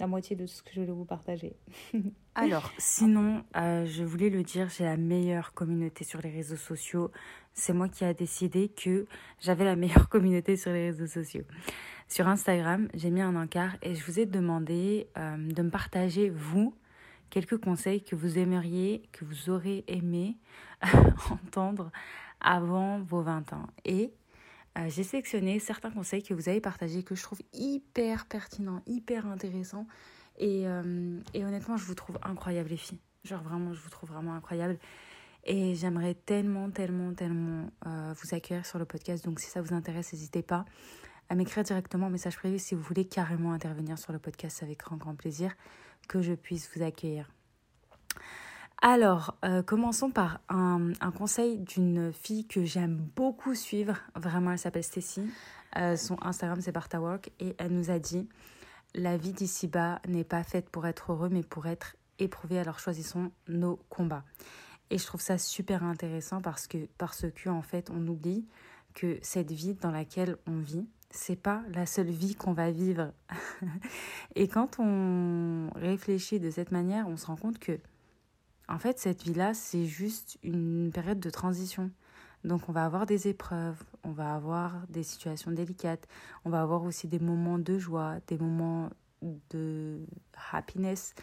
la 0.00 0.06
moitié 0.06 0.34
de 0.36 0.46
ce 0.46 0.62
que 0.62 0.70
je 0.72 0.80
voulais 0.80 0.92
vous 0.92 1.04
partager. 1.04 1.56
Alors, 2.34 2.70
sinon, 2.78 3.44
euh, 3.56 3.86
je 3.86 4.02
voulais 4.02 4.28
le 4.28 4.42
dire, 4.42 4.68
j'ai 4.68 4.84
la 4.84 4.96
meilleure 4.96 5.54
communauté 5.54 6.04
sur 6.04 6.20
les 6.20 6.30
réseaux 6.30 6.56
sociaux. 6.56 7.10
C'est 7.52 7.72
moi 7.72 7.88
qui 7.88 8.04
ai 8.04 8.12
décidé 8.12 8.68
que 8.68 9.06
j'avais 9.40 9.64
la 9.64 9.76
meilleure 9.76 10.08
communauté 10.10 10.56
sur 10.56 10.72
les 10.72 10.90
réseaux 10.90 11.06
sociaux. 11.06 11.44
Sur 12.08 12.28
Instagram, 12.28 12.88
j'ai 12.94 13.10
mis 13.10 13.20
un 13.20 13.36
encart 13.36 13.76
et 13.82 13.94
je 13.94 14.04
vous 14.04 14.18
ai 14.18 14.26
demandé 14.26 15.08
euh, 15.16 15.36
de 15.36 15.62
me 15.62 15.70
partager, 15.70 16.28
vous, 16.28 16.74
quelques 17.34 17.58
conseils 17.58 18.00
que 18.00 18.14
vous 18.14 18.38
aimeriez, 18.38 19.02
que 19.10 19.24
vous 19.24 19.50
aurez 19.50 19.82
aimé 19.88 20.36
entendre 21.30 21.90
avant 22.40 23.00
vos 23.00 23.22
20 23.22 23.52
ans. 23.52 23.66
Et 23.84 24.12
euh, 24.78 24.88
j'ai 24.88 25.02
sélectionné 25.02 25.58
certains 25.58 25.90
conseils 25.90 26.22
que 26.22 26.32
vous 26.32 26.48
avez 26.48 26.60
partagés 26.60 27.02
que 27.02 27.16
je 27.16 27.22
trouve 27.24 27.40
hyper 27.52 28.26
pertinents, 28.26 28.82
hyper 28.86 29.26
intéressants. 29.26 29.88
Et, 30.38 30.68
euh, 30.68 31.18
et 31.34 31.44
honnêtement, 31.44 31.76
je 31.76 31.84
vous 31.84 31.96
trouve 31.96 32.20
incroyable, 32.22 32.68
les 32.68 32.76
filles. 32.76 33.00
Genre 33.24 33.42
vraiment, 33.42 33.72
je 33.72 33.80
vous 33.80 33.90
trouve 33.90 34.10
vraiment 34.10 34.34
incroyable. 34.34 34.78
Et 35.42 35.74
j'aimerais 35.74 36.14
tellement, 36.14 36.70
tellement, 36.70 37.14
tellement 37.14 37.68
vous 37.84 38.34
accueillir 38.34 38.64
sur 38.64 38.78
le 38.78 38.84
podcast. 38.84 39.24
Donc 39.24 39.40
si 39.40 39.50
ça 39.50 39.60
vous 39.60 39.74
intéresse, 39.74 40.12
n'hésitez 40.12 40.42
pas 40.42 40.66
à 41.28 41.34
m'écrire 41.34 41.64
directement 41.64 42.06
en 42.06 42.10
message 42.10 42.36
privé 42.36 42.58
si 42.58 42.76
vous 42.76 42.82
voulez 42.82 43.06
carrément 43.06 43.52
intervenir 43.52 43.98
sur 43.98 44.12
le 44.12 44.20
podcast 44.20 44.62
avec 44.62 44.78
grand, 44.78 44.96
grand 44.96 45.16
plaisir 45.16 45.52
que 46.06 46.22
je 46.22 46.32
puisse 46.32 46.68
vous 46.74 46.82
accueillir. 46.82 47.30
Alors, 48.82 49.34
euh, 49.46 49.62
commençons 49.62 50.10
par 50.10 50.40
un, 50.50 50.92
conseil 51.16 51.58
d'une 51.58 52.12
fille 52.12 52.46
que 52.46 52.64
j'aime 52.64 52.96
beaucoup 53.16 53.54
suivre. 53.54 53.96
Vraiment, 54.14 54.50
elle 54.52 54.58
s'appelle 54.58 54.84
Stacy. 54.84 55.22
Euh, 55.78 55.96
son 55.96 56.18
Instagram, 56.22 56.60
c'est 56.60 56.70
Bartawork. 56.70 57.30
Et 57.40 57.54
elle 57.58 57.72
nous 57.72 57.90
a 57.90 57.98
dit 57.98 58.28
La 58.94 59.16
vie 59.16 59.32
d'ici-bas 59.32 60.00
n'est 60.06 60.24
pas 60.24 60.42
faite 60.42 60.68
pour 60.68 60.86
être 60.86 61.12
heureux, 61.12 61.30
mais 61.30 61.42
pour 61.42 61.66
être 61.66 61.96
éprouvé. 62.18 62.58
Alors, 62.58 62.78
choisissons 62.78 63.30
nos 63.48 63.76
combats. 63.88 64.24
Et 64.90 64.98
je 64.98 65.06
trouve 65.06 65.22
ça 65.22 65.38
super 65.38 65.82
intéressant 65.82 66.42
parce 66.42 66.66
que, 66.66 66.86
parce 66.98 67.24
que 67.30 67.48
en 67.48 67.62
fait, 67.62 67.90
on 67.90 68.06
oublie 68.06 68.44
que 68.94 69.18
cette 69.22 69.50
vie 69.50 69.74
dans 69.74 69.90
laquelle 69.90 70.36
on 70.46 70.58
vit, 70.58 70.86
c'est 71.14 71.40
pas 71.40 71.62
la 71.72 71.86
seule 71.86 72.10
vie 72.10 72.34
qu'on 72.34 72.52
va 72.52 72.70
vivre. 72.70 73.12
et 74.34 74.48
quand 74.48 74.78
on 74.78 75.70
réfléchit 75.76 76.40
de 76.40 76.50
cette 76.50 76.72
manière, 76.72 77.08
on 77.08 77.16
se 77.16 77.26
rend 77.26 77.36
compte 77.36 77.58
que, 77.58 77.78
en 78.68 78.78
fait, 78.78 78.98
cette 78.98 79.22
vie-là, 79.22 79.54
c'est 79.54 79.86
juste 79.86 80.38
une 80.42 80.90
période 80.92 81.20
de 81.20 81.30
transition. 81.30 81.90
Donc, 82.42 82.68
on 82.68 82.72
va 82.72 82.84
avoir 82.84 83.06
des 83.06 83.28
épreuves, 83.28 83.82
on 84.02 84.10
va 84.10 84.34
avoir 84.34 84.86
des 84.88 85.02
situations 85.02 85.50
délicates, 85.50 86.06
on 86.44 86.50
va 86.50 86.60
avoir 86.60 86.82
aussi 86.82 87.06
des 87.06 87.20
moments 87.20 87.58
de 87.58 87.78
joie, 87.78 88.16
des 88.26 88.36
moments 88.36 88.90
de 89.50 90.04
happiness. 90.52 91.14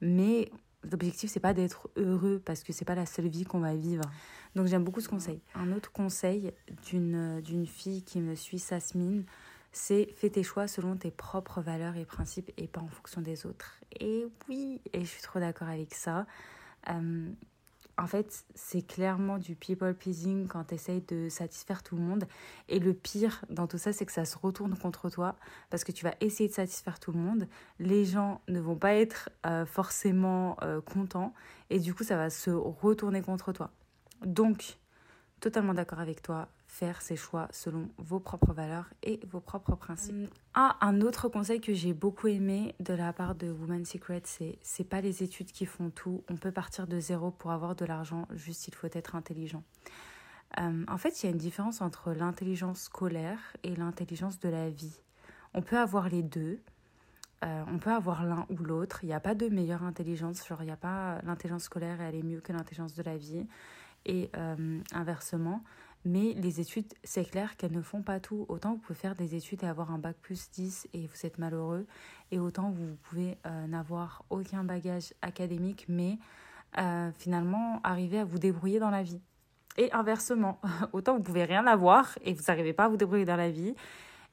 Mais 0.00 0.50
l'objectif, 0.90 1.30
c'est 1.30 1.40
pas 1.40 1.54
d'être 1.54 1.88
heureux 1.96 2.40
parce 2.44 2.62
que 2.62 2.72
c'est 2.72 2.84
pas 2.84 2.94
la 2.94 3.06
seule 3.06 3.28
vie 3.28 3.44
qu'on 3.44 3.60
va 3.60 3.74
vivre. 3.74 4.04
Donc 4.54 4.66
j'aime 4.66 4.84
beaucoup 4.84 5.00
ce 5.00 5.08
conseil. 5.08 5.40
Un 5.54 5.72
autre 5.72 5.92
conseil 5.92 6.52
d'une, 6.88 7.40
d'une 7.40 7.66
fille 7.66 8.02
qui 8.02 8.20
me 8.20 8.34
suit, 8.34 8.58
Sasmine, 8.58 9.24
c'est 9.72 10.08
fais 10.16 10.30
tes 10.30 10.42
choix 10.42 10.66
selon 10.66 10.96
tes 10.96 11.10
propres 11.10 11.60
valeurs 11.60 11.96
et 11.96 12.06
principes 12.06 12.50
et 12.56 12.66
pas 12.66 12.80
en 12.80 12.88
fonction 12.88 13.20
des 13.20 13.44
autres. 13.44 13.74
Et 14.00 14.26
oui, 14.48 14.80
et 14.92 15.00
je 15.00 15.04
suis 15.04 15.22
trop 15.22 15.38
d'accord 15.38 15.68
avec 15.68 15.94
ça. 15.94 16.26
Euh, 16.88 17.28
en 17.98 18.06
fait, 18.06 18.44
c'est 18.54 18.82
clairement 18.86 19.38
du 19.38 19.54
people 19.54 19.94
pleasing 19.94 20.46
quand 20.48 20.64
tu 20.64 20.74
essayes 20.74 21.00
de 21.08 21.28
satisfaire 21.30 21.82
tout 21.82 21.96
le 21.96 22.02
monde. 22.02 22.24
Et 22.68 22.78
le 22.78 22.92
pire 22.92 23.42
dans 23.48 23.66
tout 23.66 23.78
ça, 23.78 23.92
c'est 23.92 24.04
que 24.04 24.12
ça 24.12 24.26
se 24.26 24.36
retourne 24.36 24.76
contre 24.76 25.08
toi 25.08 25.36
parce 25.70 25.82
que 25.82 25.92
tu 25.92 26.04
vas 26.04 26.14
essayer 26.20 26.48
de 26.48 26.54
satisfaire 26.54 27.00
tout 27.00 27.12
le 27.12 27.18
monde. 27.18 27.48
Les 27.78 28.04
gens 28.04 28.42
ne 28.48 28.60
vont 28.60 28.76
pas 28.76 28.94
être 28.94 29.30
euh, 29.46 29.64
forcément 29.64 30.58
euh, 30.62 30.82
contents 30.82 31.32
et 31.70 31.78
du 31.78 31.94
coup, 31.94 32.04
ça 32.04 32.16
va 32.16 32.28
se 32.28 32.50
retourner 32.50 33.22
contre 33.22 33.52
toi. 33.52 33.70
Donc, 34.24 34.78
totalement 35.40 35.72
d'accord 35.72 36.00
avec 36.00 36.20
toi. 36.20 36.48
Faire 36.76 37.00
ses 37.00 37.16
choix 37.16 37.48
selon 37.52 37.88
vos 37.96 38.20
propres 38.20 38.52
valeurs 38.52 38.90
et 39.02 39.18
vos 39.30 39.40
propres 39.40 39.76
principes. 39.76 40.28
Ah, 40.52 40.76
un 40.82 41.00
autre 41.00 41.30
conseil 41.30 41.58
que 41.58 41.72
j'ai 41.72 41.94
beaucoup 41.94 42.26
aimé 42.26 42.74
de 42.80 42.92
la 42.92 43.14
part 43.14 43.34
de 43.34 43.50
Woman 43.50 43.86
Secret, 43.86 44.20
c'est 44.24 44.58
c'est 44.60 44.84
pas 44.84 45.00
les 45.00 45.22
études 45.22 45.50
qui 45.52 45.64
font 45.64 45.88
tout. 45.88 46.22
On 46.28 46.36
peut 46.36 46.52
partir 46.52 46.86
de 46.86 47.00
zéro 47.00 47.30
pour 47.30 47.50
avoir 47.50 47.76
de 47.76 47.86
l'argent, 47.86 48.28
juste 48.34 48.68
il 48.68 48.74
faut 48.74 48.88
être 48.92 49.16
intelligent. 49.16 49.62
Euh, 50.60 50.84
en 50.86 50.98
fait, 50.98 51.22
il 51.22 51.26
y 51.26 51.28
a 51.30 51.32
une 51.32 51.38
différence 51.38 51.80
entre 51.80 52.12
l'intelligence 52.12 52.82
scolaire 52.82 53.40
et 53.62 53.74
l'intelligence 53.74 54.38
de 54.38 54.50
la 54.50 54.68
vie. 54.68 55.00
On 55.54 55.62
peut 55.62 55.78
avoir 55.78 56.10
les 56.10 56.22
deux, 56.22 56.60
euh, 57.42 57.64
on 57.68 57.78
peut 57.78 57.92
avoir 57.92 58.26
l'un 58.26 58.44
ou 58.50 58.56
l'autre. 58.58 59.00
Il 59.02 59.06
n'y 59.06 59.14
a 59.14 59.20
pas 59.20 59.34
de 59.34 59.48
meilleure 59.48 59.82
intelligence. 59.82 60.46
Genre, 60.46 60.62
il 60.62 60.66
n'y 60.66 60.72
a 60.72 60.76
pas 60.76 61.22
l'intelligence 61.22 61.64
scolaire, 61.64 62.02
elle 62.02 62.16
est 62.16 62.22
mieux 62.22 62.40
que 62.40 62.52
l'intelligence 62.52 62.94
de 62.94 63.02
la 63.02 63.16
vie. 63.16 63.46
Et 64.04 64.30
euh, 64.36 64.80
inversement. 64.92 65.64
Mais 66.06 66.34
les 66.34 66.60
études, 66.60 66.86
c'est 67.02 67.28
clair 67.28 67.56
qu'elles 67.56 67.72
ne 67.72 67.82
font 67.82 68.00
pas 68.00 68.20
tout. 68.20 68.46
Autant 68.48 68.74
vous 68.74 68.78
pouvez 68.78 68.98
faire 68.98 69.16
des 69.16 69.34
études 69.34 69.64
et 69.64 69.66
avoir 69.66 69.90
un 69.90 69.98
bac 69.98 70.16
plus 70.22 70.50
10 70.50 70.88
et 70.94 71.06
vous 71.06 71.26
êtes 71.26 71.38
malheureux. 71.38 71.86
Et 72.30 72.38
autant 72.38 72.70
vous 72.70 72.96
pouvez 73.02 73.36
euh, 73.44 73.66
n'avoir 73.66 74.24
aucun 74.30 74.62
bagage 74.62 75.12
académique, 75.22 75.86
mais 75.88 76.18
finalement 77.18 77.80
arriver 77.84 78.18
à 78.18 78.24
vous 78.24 78.38
débrouiller 78.38 78.78
dans 78.78 78.90
la 78.90 79.02
vie. 79.02 79.20
Et 79.78 79.90
inversement, 79.92 80.60
autant 80.92 81.16
vous 81.16 81.22
pouvez 81.22 81.44
rien 81.44 81.66
avoir 81.66 82.18
et 82.22 82.34
vous 82.34 82.42
n'arrivez 82.48 82.74
pas 82.74 82.84
à 82.84 82.88
vous 82.88 82.98
débrouiller 82.98 83.24
dans 83.24 83.36
la 83.36 83.50
vie. 83.50 83.74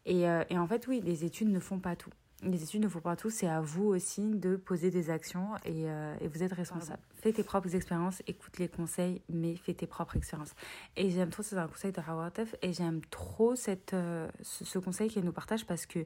Et, 0.06 0.24
et 0.24 0.58
en 0.58 0.68
fait, 0.68 0.86
oui, 0.88 1.00
les 1.02 1.24
études 1.24 1.48
ne 1.48 1.60
font 1.60 1.80
pas 1.80 1.96
tout 1.96 2.10
les 2.44 2.64
études 2.64 2.82
ne 2.82 2.88
font 2.88 3.00
pas 3.00 3.16
tout, 3.16 3.30
c'est 3.30 3.48
à 3.48 3.62
vous 3.62 3.86
aussi 3.86 4.36
de 4.36 4.56
poser 4.56 4.92
des 4.92 5.10
actions 5.10 5.56
et, 5.66 5.90
euh, 5.90 6.16
et 6.22 6.28
vous 6.28 6.44
êtes 6.44 6.54
responsable. 6.54 7.00
Fais 7.16 7.32
tes 7.32 7.44
propres 7.44 7.74
expériences, 7.76 8.22
écoute 8.28 8.58
les 8.60 8.68
conseils, 8.68 9.22
mais 9.30 9.56
fais 9.56 9.74
tes 9.74 9.88
propres 9.88 10.18
expériences. 10.18 10.54
Et 10.96 11.10
j'aime 11.10 11.30
trop, 11.30 11.44
c'est 11.44 11.58
un 11.58 11.68
conseil 11.68 11.92
de 11.92 12.02
Hawatef, 12.06 12.56
et 12.62 12.74
j'aime 12.74 13.02
trop 13.10 13.56
cette, 13.56 13.94
euh, 13.94 14.28
ce, 14.42 14.80
conseil 14.80 15.10
qu'elle 15.10 15.24
nous 15.24 15.32
partage 15.32 15.66
parce 15.66 15.86
que, 15.86 16.00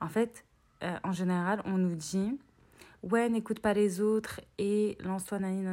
en 0.00 0.08
fait, 0.08 0.44
euh, 0.82 0.96
en 1.02 1.12
général, 1.12 1.62
on 1.64 1.78
nous 1.78 1.94
dit 1.94 2.38
ouais, 3.02 3.28
n'écoute 3.28 3.60
pas 3.60 3.74
les 3.74 4.00
autres 4.00 4.40
et 4.58 4.96
lance-toi 5.00 5.38
nani. 5.38 5.64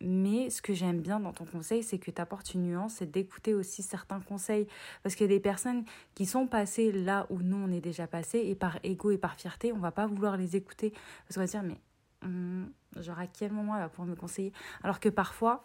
Mais 0.00 0.50
ce 0.50 0.62
que 0.62 0.74
j'aime 0.74 1.00
bien 1.00 1.20
dans 1.20 1.32
ton 1.32 1.44
conseil, 1.44 1.82
c'est 1.82 1.98
que 1.98 2.10
tu 2.10 2.20
apportes 2.20 2.54
une 2.54 2.62
nuance 2.62 3.02
et 3.02 3.06
d'écouter 3.06 3.54
aussi 3.54 3.82
certains 3.82 4.20
conseils. 4.20 4.66
Parce 5.02 5.14
qu'il 5.14 5.26
y 5.26 5.30
a 5.30 5.34
des 5.34 5.40
personnes 5.40 5.84
qui 6.14 6.26
sont 6.26 6.46
passées 6.46 6.92
là 6.92 7.26
où 7.30 7.40
nous 7.40 7.56
on 7.56 7.72
est 7.72 7.80
déjà 7.80 8.06
passé 8.06 8.38
et 8.38 8.54
par 8.54 8.78
ego 8.84 9.10
et 9.10 9.18
par 9.18 9.34
fierté, 9.34 9.72
on 9.72 9.78
va 9.78 9.92
pas 9.92 10.06
vouloir 10.06 10.36
les 10.36 10.56
écouter. 10.56 10.92
Parce 11.26 11.34
qu'on 11.34 11.40
va 11.40 11.46
dire, 11.46 11.62
mais 11.62 11.80
hum, 12.22 12.70
genre 12.96 13.18
à 13.18 13.26
quel 13.26 13.52
moment 13.52 13.74
elle 13.76 13.82
va 13.82 13.88
pouvoir 13.88 14.08
me 14.08 14.16
conseiller? 14.16 14.52
Alors 14.82 15.00
que 15.00 15.08
parfois, 15.08 15.64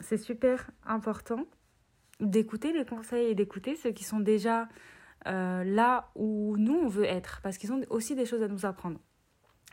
c'est 0.00 0.18
super 0.18 0.70
important 0.86 1.46
d'écouter 2.20 2.72
les 2.72 2.84
conseils 2.84 3.30
et 3.30 3.34
d'écouter 3.34 3.74
ceux 3.74 3.90
qui 3.90 4.04
sont 4.04 4.20
déjà 4.20 4.68
euh, 5.26 5.64
là 5.64 6.10
où 6.14 6.56
nous 6.56 6.74
on 6.74 6.88
veut 6.88 7.04
être. 7.04 7.40
Parce 7.42 7.58
qu'ils 7.58 7.72
ont 7.72 7.80
aussi 7.90 8.14
des 8.14 8.26
choses 8.26 8.42
à 8.42 8.48
nous 8.48 8.64
apprendre. 8.64 8.98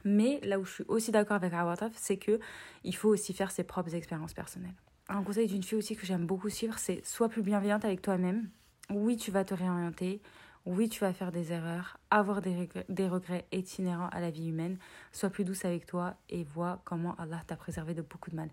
Mais 0.06 0.40
là 0.44 0.60
où 0.60 0.66
je 0.66 0.72
suis 0.72 0.86
aussi 0.88 1.12
d'accord 1.12 1.36
avec 1.38 1.54
Awataf, 1.54 1.94
c'est 1.96 2.18
que 2.18 2.40
il 2.84 2.96
faut 2.96 3.10
aussi 3.10 3.34
faire 3.34 3.52
ses 3.52 3.64
propres 3.64 3.96
expériences 3.96 4.34
personnelles. 4.34 4.76
Un 5.08 5.24
conseil 5.24 5.48
d'une 5.48 5.64
fille 5.64 5.78
aussi 5.78 5.96
que 5.96 6.06
j'aime 6.06 6.26
beaucoup 6.26 6.50
suivre, 6.50 6.78
c'est 6.78 7.06
sois 7.06 7.30
plus 7.30 7.42
bienveillante 7.42 7.86
avec 7.86 8.02
toi-même. 8.02 8.50
Oui, 8.92 9.18
tu 9.18 9.32
vas 9.32 9.44
te 9.44 9.54
réorienter. 9.54 10.22
Oui, 10.66 10.90
tu 10.90 11.00
vas 11.00 11.14
faire 11.14 11.32
des 11.32 11.52
erreurs, 11.52 11.98
avoir 12.12 12.42
des 12.42 13.08
regrets, 13.08 13.48
itinérants 13.52 14.10
à 14.10 14.20
la 14.20 14.30
vie 14.30 14.50
humaine. 14.50 14.78
Sois 15.12 15.30
plus 15.30 15.46
douce 15.46 15.66
avec 15.66 15.86
toi 15.86 16.16
et 16.30 16.44
vois 16.44 16.82
comment 16.84 17.16
Allah 17.16 17.42
t'a 17.48 17.56
préservé 17.56 17.94
de 17.94 18.02
beaucoup 18.02 18.30
de 18.30 18.36
mal. 18.36 18.50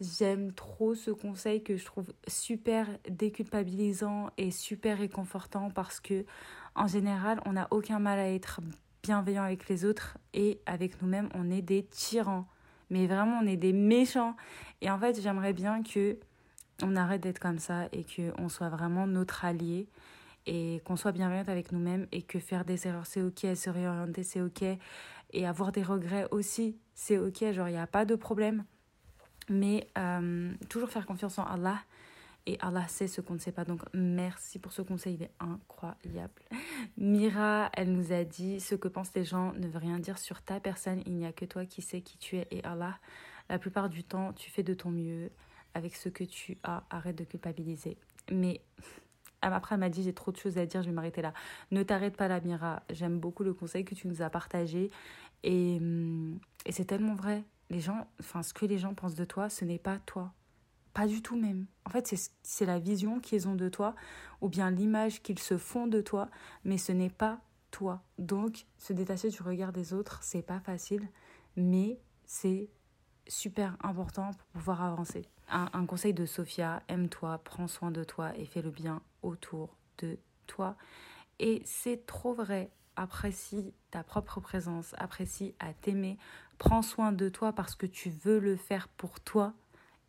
J'aime 0.00 0.52
trop 0.52 0.94
ce 0.94 1.10
conseil 1.10 1.62
que 1.62 1.76
je 1.76 1.84
trouve 1.84 2.12
super 2.26 2.88
déculpabilisant 3.08 4.30
et 4.36 4.50
super 4.50 4.98
réconfortant 4.98 5.70
parce 5.70 6.00
que, 6.00 6.24
en 6.74 6.86
général, 6.86 7.40
on 7.44 7.52
n'a 7.52 7.68
aucun 7.70 8.00
mal 8.00 8.18
à 8.18 8.32
être 8.32 8.60
bienveillant 9.02 9.44
avec 9.44 9.68
les 9.68 9.84
autres 9.84 10.18
et 10.34 10.60
avec 10.66 11.00
nous-mêmes, 11.02 11.28
on 11.34 11.50
est 11.50 11.62
des 11.62 11.84
tyrans. 11.84 12.46
Mais 12.90 13.06
vraiment, 13.06 13.40
on 13.42 13.46
est 13.46 13.56
des 13.56 13.72
méchants. 13.72 14.36
Et 14.80 14.90
en 14.90 14.98
fait, 14.98 15.20
j'aimerais 15.20 15.52
bien 15.52 15.82
que 15.82 16.18
on 16.82 16.96
arrête 16.96 17.20
d'être 17.20 17.38
comme 17.38 17.58
ça 17.58 17.88
et 17.92 18.04
que 18.04 18.32
on 18.38 18.48
soit 18.48 18.70
vraiment 18.70 19.06
notre 19.06 19.44
allié 19.44 19.86
et 20.46 20.80
qu'on 20.84 20.96
soit 20.96 21.12
bienveillant 21.12 21.44
avec 21.46 21.72
nous-mêmes 21.72 22.06
et 22.12 22.22
que 22.22 22.38
faire 22.38 22.64
des 22.64 22.86
erreurs, 22.86 23.06
c'est 23.06 23.20
ok, 23.20 23.46
se 23.54 23.70
réorienter, 23.70 24.22
c'est 24.22 24.40
ok. 24.40 24.64
Et 25.32 25.46
avoir 25.46 25.70
des 25.70 25.82
regrets 25.82 26.26
aussi, 26.30 26.76
c'est 26.94 27.18
ok. 27.18 27.52
Genre, 27.52 27.68
il 27.68 27.72
n'y 27.72 27.78
a 27.78 27.86
pas 27.86 28.04
de 28.04 28.14
problème. 28.14 28.64
Mais 29.48 29.86
euh, 29.98 30.52
toujours 30.68 30.90
faire 30.90 31.06
confiance 31.06 31.38
en 31.38 31.44
Allah 31.44 31.78
et 32.46 32.56
Allah 32.60 32.88
sait 32.88 33.06
ce 33.06 33.20
qu'on 33.20 33.34
ne 33.34 33.38
sait 33.38 33.52
pas. 33.52 33.64
Donc 33.64 33.82
merci 33.92 34.58
pour 34.58 34.72
ce 34.72 34.82
conseil, 34.82 35.14
il 35.14 35.22
est 35.22 35.32
incroyable. 35.40 36.42
Mira, 36.96 37.70
elle 37.74 37.92
nous 37.92 38.12
a 38.12 38.24
dit 38.24 38.60
ce 38.60 38.74
que 38.74 38.88
pensent 38.88 39.14
les 39.14 39.24
gens 39.24 39.52
ne 39.54 39.68
veut 39.68 39.78
rien 39.78 39.98
dire 39.98 40.18
sur 40.18 40.42
ta 40.42 40.60
personne. 40.60 41.02
Il 41.06 41.14
n'y 41.14 41.26
a 41.26 41.32
que 41.32 41.44
toi 41.44 41.66
qui 41.66 41.82
sais 41.82 42.00
qui 42.00 42.18
tu 42.18 42.36
es 42.36 42.46
et 42.50 42.64
Allah. 42.64 42.98
La 43.48 43.58
plupart 43.58 43.88
du 43.88 44.04
temps, 44.04 44.32
tu 44.32 44.50
fais 44.50 44.62
de 44.62 44.74
ton 44.74 44.90
mieux 44.90 45.30
avec 45.74 45.96
ce 45.96 46.08
que 46.08 46.24
tu 46.24 46.58
as. 46.62 46.84
Arrête 46.90 47.16
de 47.16 47.24
culpabiliser. 47.24 47.98
Mais 48.30 48.60
après, 49.42 49.74
elle 49.74 49.80
m'a 49.80 49.88
dit 49.88 50.02
j'ai 50.02 50.14
trop 50.14 50.32
de 50.32 50.36
choses 50.36 50.58
à 50.58 50.66
dire, 50.66 50.82
je 50.82 50.88
vais 50.88 50.94
m'arrêter 50.94 51.22
là. 51.22 51.32
Ne 51.70 51.82
t'arrête 51.82 52.16
pas 52.16 52.28
là, 52.28 52.40
Mira. 52.40 52.82
J'aime 52.90 53.18
beaucoup 53.18 53.42
le 53.42 53.54
conseil 53.54 53.84
que 53.84 53.94
tu 53.94 54.08
nous 54.08 54.22
as 54.22 54.30
partagé. 54.30 54.90
Et, 55.42 55.76
hum, 55.80 56.38
et 56.64 56.72
c'est 56.72 56.84
tellement 56.84 57.14
vrai. 57.14 57.44
Les 57.70 57.80
gens, 57.80 58.08
enfin, 58.18 58.42
ce 58.42 58.52
que 58.52 58.66
les 58.66 58.78
gens 58.78 58.94
pensent 58.94 59.14
de 59.14 59.24
toi, 59.24 59.48
ce 59.48 59.64
n'est 59.64 59.78
pas 59.78 59.98
toi. 60.00 60.32
Pas 60.92 61.06
du 61.06 61.22
tout 61.22 61.36
même. 61.36 61.66
En 61.84 61.90
fait, 61.90 62.14
c'est 62.42 62.66
la 62.66 62.78
vision 62.78 63.20
qu'ils 63.20 63.48
ont 63.48 63.54
de 63.54 63.68
toi 63.68 63.94
ou 64.40 64.48
bien 64.48 64.70
l'image 64.70 65.22
qu'ils 65.22 65.38
se 65.38 65.58
font 65.58 65.86
de 65.86 66.00
toi, 66.00 66.28
mais 66.64 66.78
ce 66.78 66.92
n'est 66.92 67.10
pas 67.10 67.40
toi. 67.70 68.02
Donc, 68.18 68.66
se 68.78 68.92
détacher 68.92 69.28
du 69.28 69.42
regard 69.42 69.72
des 69.72 69.92
autres, 69.92 70.20
c'est 70.22 70.42
pas 70.42 70.60
facile, 70.60 71.08
mais 71.56 72.00
c'est 72.24 72.68
super 73.28 73.76
important 73.82 74.32
pour 74.32 74.46
pouvoir 74.48 74.82
avancer. 74.82 75.26
Un, 75.48 75.68
un 75.72 75.86
conseil 75.86 76.14
de 76.14 76.26
Sophia, 76.26 76.82
aime-toi, 76.88 77.38
prends 77.44 77.68
soin 77.68 77.90
de 77.90 78.04
toi 78.04 78.36
et 78.36 78.44
fais 78.44 78.62
le 78.62 78.70
bien 78.70 79.02
autour 79.22 79.76
de 79.98 80.18
toi. 80.46 80.76
Et 81.38 81.62
c'est 81.64 82.06
trop 82.06 82.34
vrai. 82.34 82.70
Apprécie 82.96 83.72
ta 83.90 84.02
propre 84.02 84.40
présence, 84.40 84.94
apprécie 84.98 85.54
à 85.58 85.72
t'aimer, 85.72 86.18
prends 86.58 86.82
soin 86.82 87.12
de 87.12 87.28
toi 87.30 87.52
parce 87.52 87.74
que 87.74 87.86
tu 87.86 88.10
veux 88.10 88.38
le 88.38 88.56
faire 88.56 88.88
pour 88.88 89.20
toi 89.20 89.54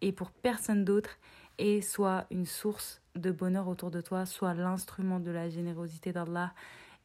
et 0.02 0.12
pour 0.12 0.32
personne 0.32 0.84
d'autre 0.84 1.18
et 1.58 1.82
soit 1.82 2.26
une 2.32 2.46
source 2.46 3.02
de 3.16 3.32
bonheur 3.32 3.68
autour 3.68 3.92
de 3.92 4.02
toi, 4.02 4.26
soit 4.26 4.54
l'instrument 4.54 5.20
de 5.20 5.32
la 5.32 5.50
générosité 5.50 6.12
d'Allah 6.12 6.54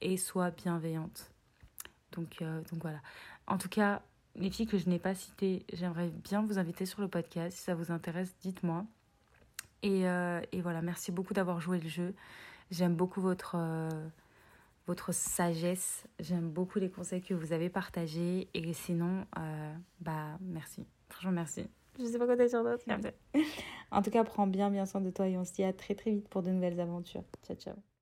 et 0.00 0.16
soit 0.16 0.50
bienveillante. 0.50 1.30
Donc, 2.12 2.40
euh, 2.42 2.62
donc 2.70 2.82
voilà. 2.82 3.00
En 3.46 3.58
tout 3.58 3.68
cas, 3.68 4.02
les 4.34 4.50
filles 4.50 4.66
que 4.66 4.78
je 4.78 4.88
n'ai 4.88 4.98
pas 4.98 5.14
citées, 5.14 5.64
j'aimerais 5.72 6.08
bien 6.08 6.42
vous 6.42 6.58
inviter 6.58 6.86
sur 6.86 7.00
le 7.00 7.08
podcast. 7.08 7.56
Si 7.56 7.62
ça 7.62 7.74
vous 7.74 7.90
intéresse, 7.90 8.34
dites-moi. 8.40 8.84
Et, 9.82 10.08
euh, 10.08 10.40
et, 10.52 10.60
voilà, 10.60 10.82
merci 10.82 11.12
beaucoup 11.12 11.34
d'avoir 11.34 11.60
joué 11.60 11.78
le 11.78 11.88
jeu. 11.88 12.14
J'aime 12.70 12.96
beaucoup 12.96 13.20
votre, 13.20 13.56
euh, 13.56 14.08
votre 14.86 15.12
sagesse. 15.12 16.06
J'aime 16.18 16.50
beaucoup 16.50 16.78
les 16.78 16.90
conseils 16.90 17.22
que 17.22 17.34
vous 17.34 17.52
avez 17.52 17.68
partagés. 17.68 18.48
Et 18.54 18.72
sinon, 18.72 19.26
bah 20.00 20.38
merci. 20.40 20.86
Franchement, 21.08 21.32
merci. 21.32 21.68
Je 21.98 22.04
sais 22.04 22.18
pas 22.18 22.26
quoi 22.26 22.36
dire 22.36 22.62
d'autre. 22.62 22.84
En 23.90 24.02
tout 24.02 24.10
cas, 24.10 24.24
prends 24.24 24.46
bien 24.46 24.70
bien 24.70 24.84
soin 24.86 25.00
de 25.00 25.10
toi 25.10 25.28
et 25.28 25.36
on 25.38 25.44
se 25.44 25.52
dit 25.52 25.64
à 25.64 25.72
très 25.72 25.94
très 25.94 26.10
vite 26.10 26.28
pour 26.28 26.42
de 26.42 26.50
nouvelles 26.50 26.80
aventures. 26.80 27.24
Ciao 27.46 27.56
ciao. 27.56 27.95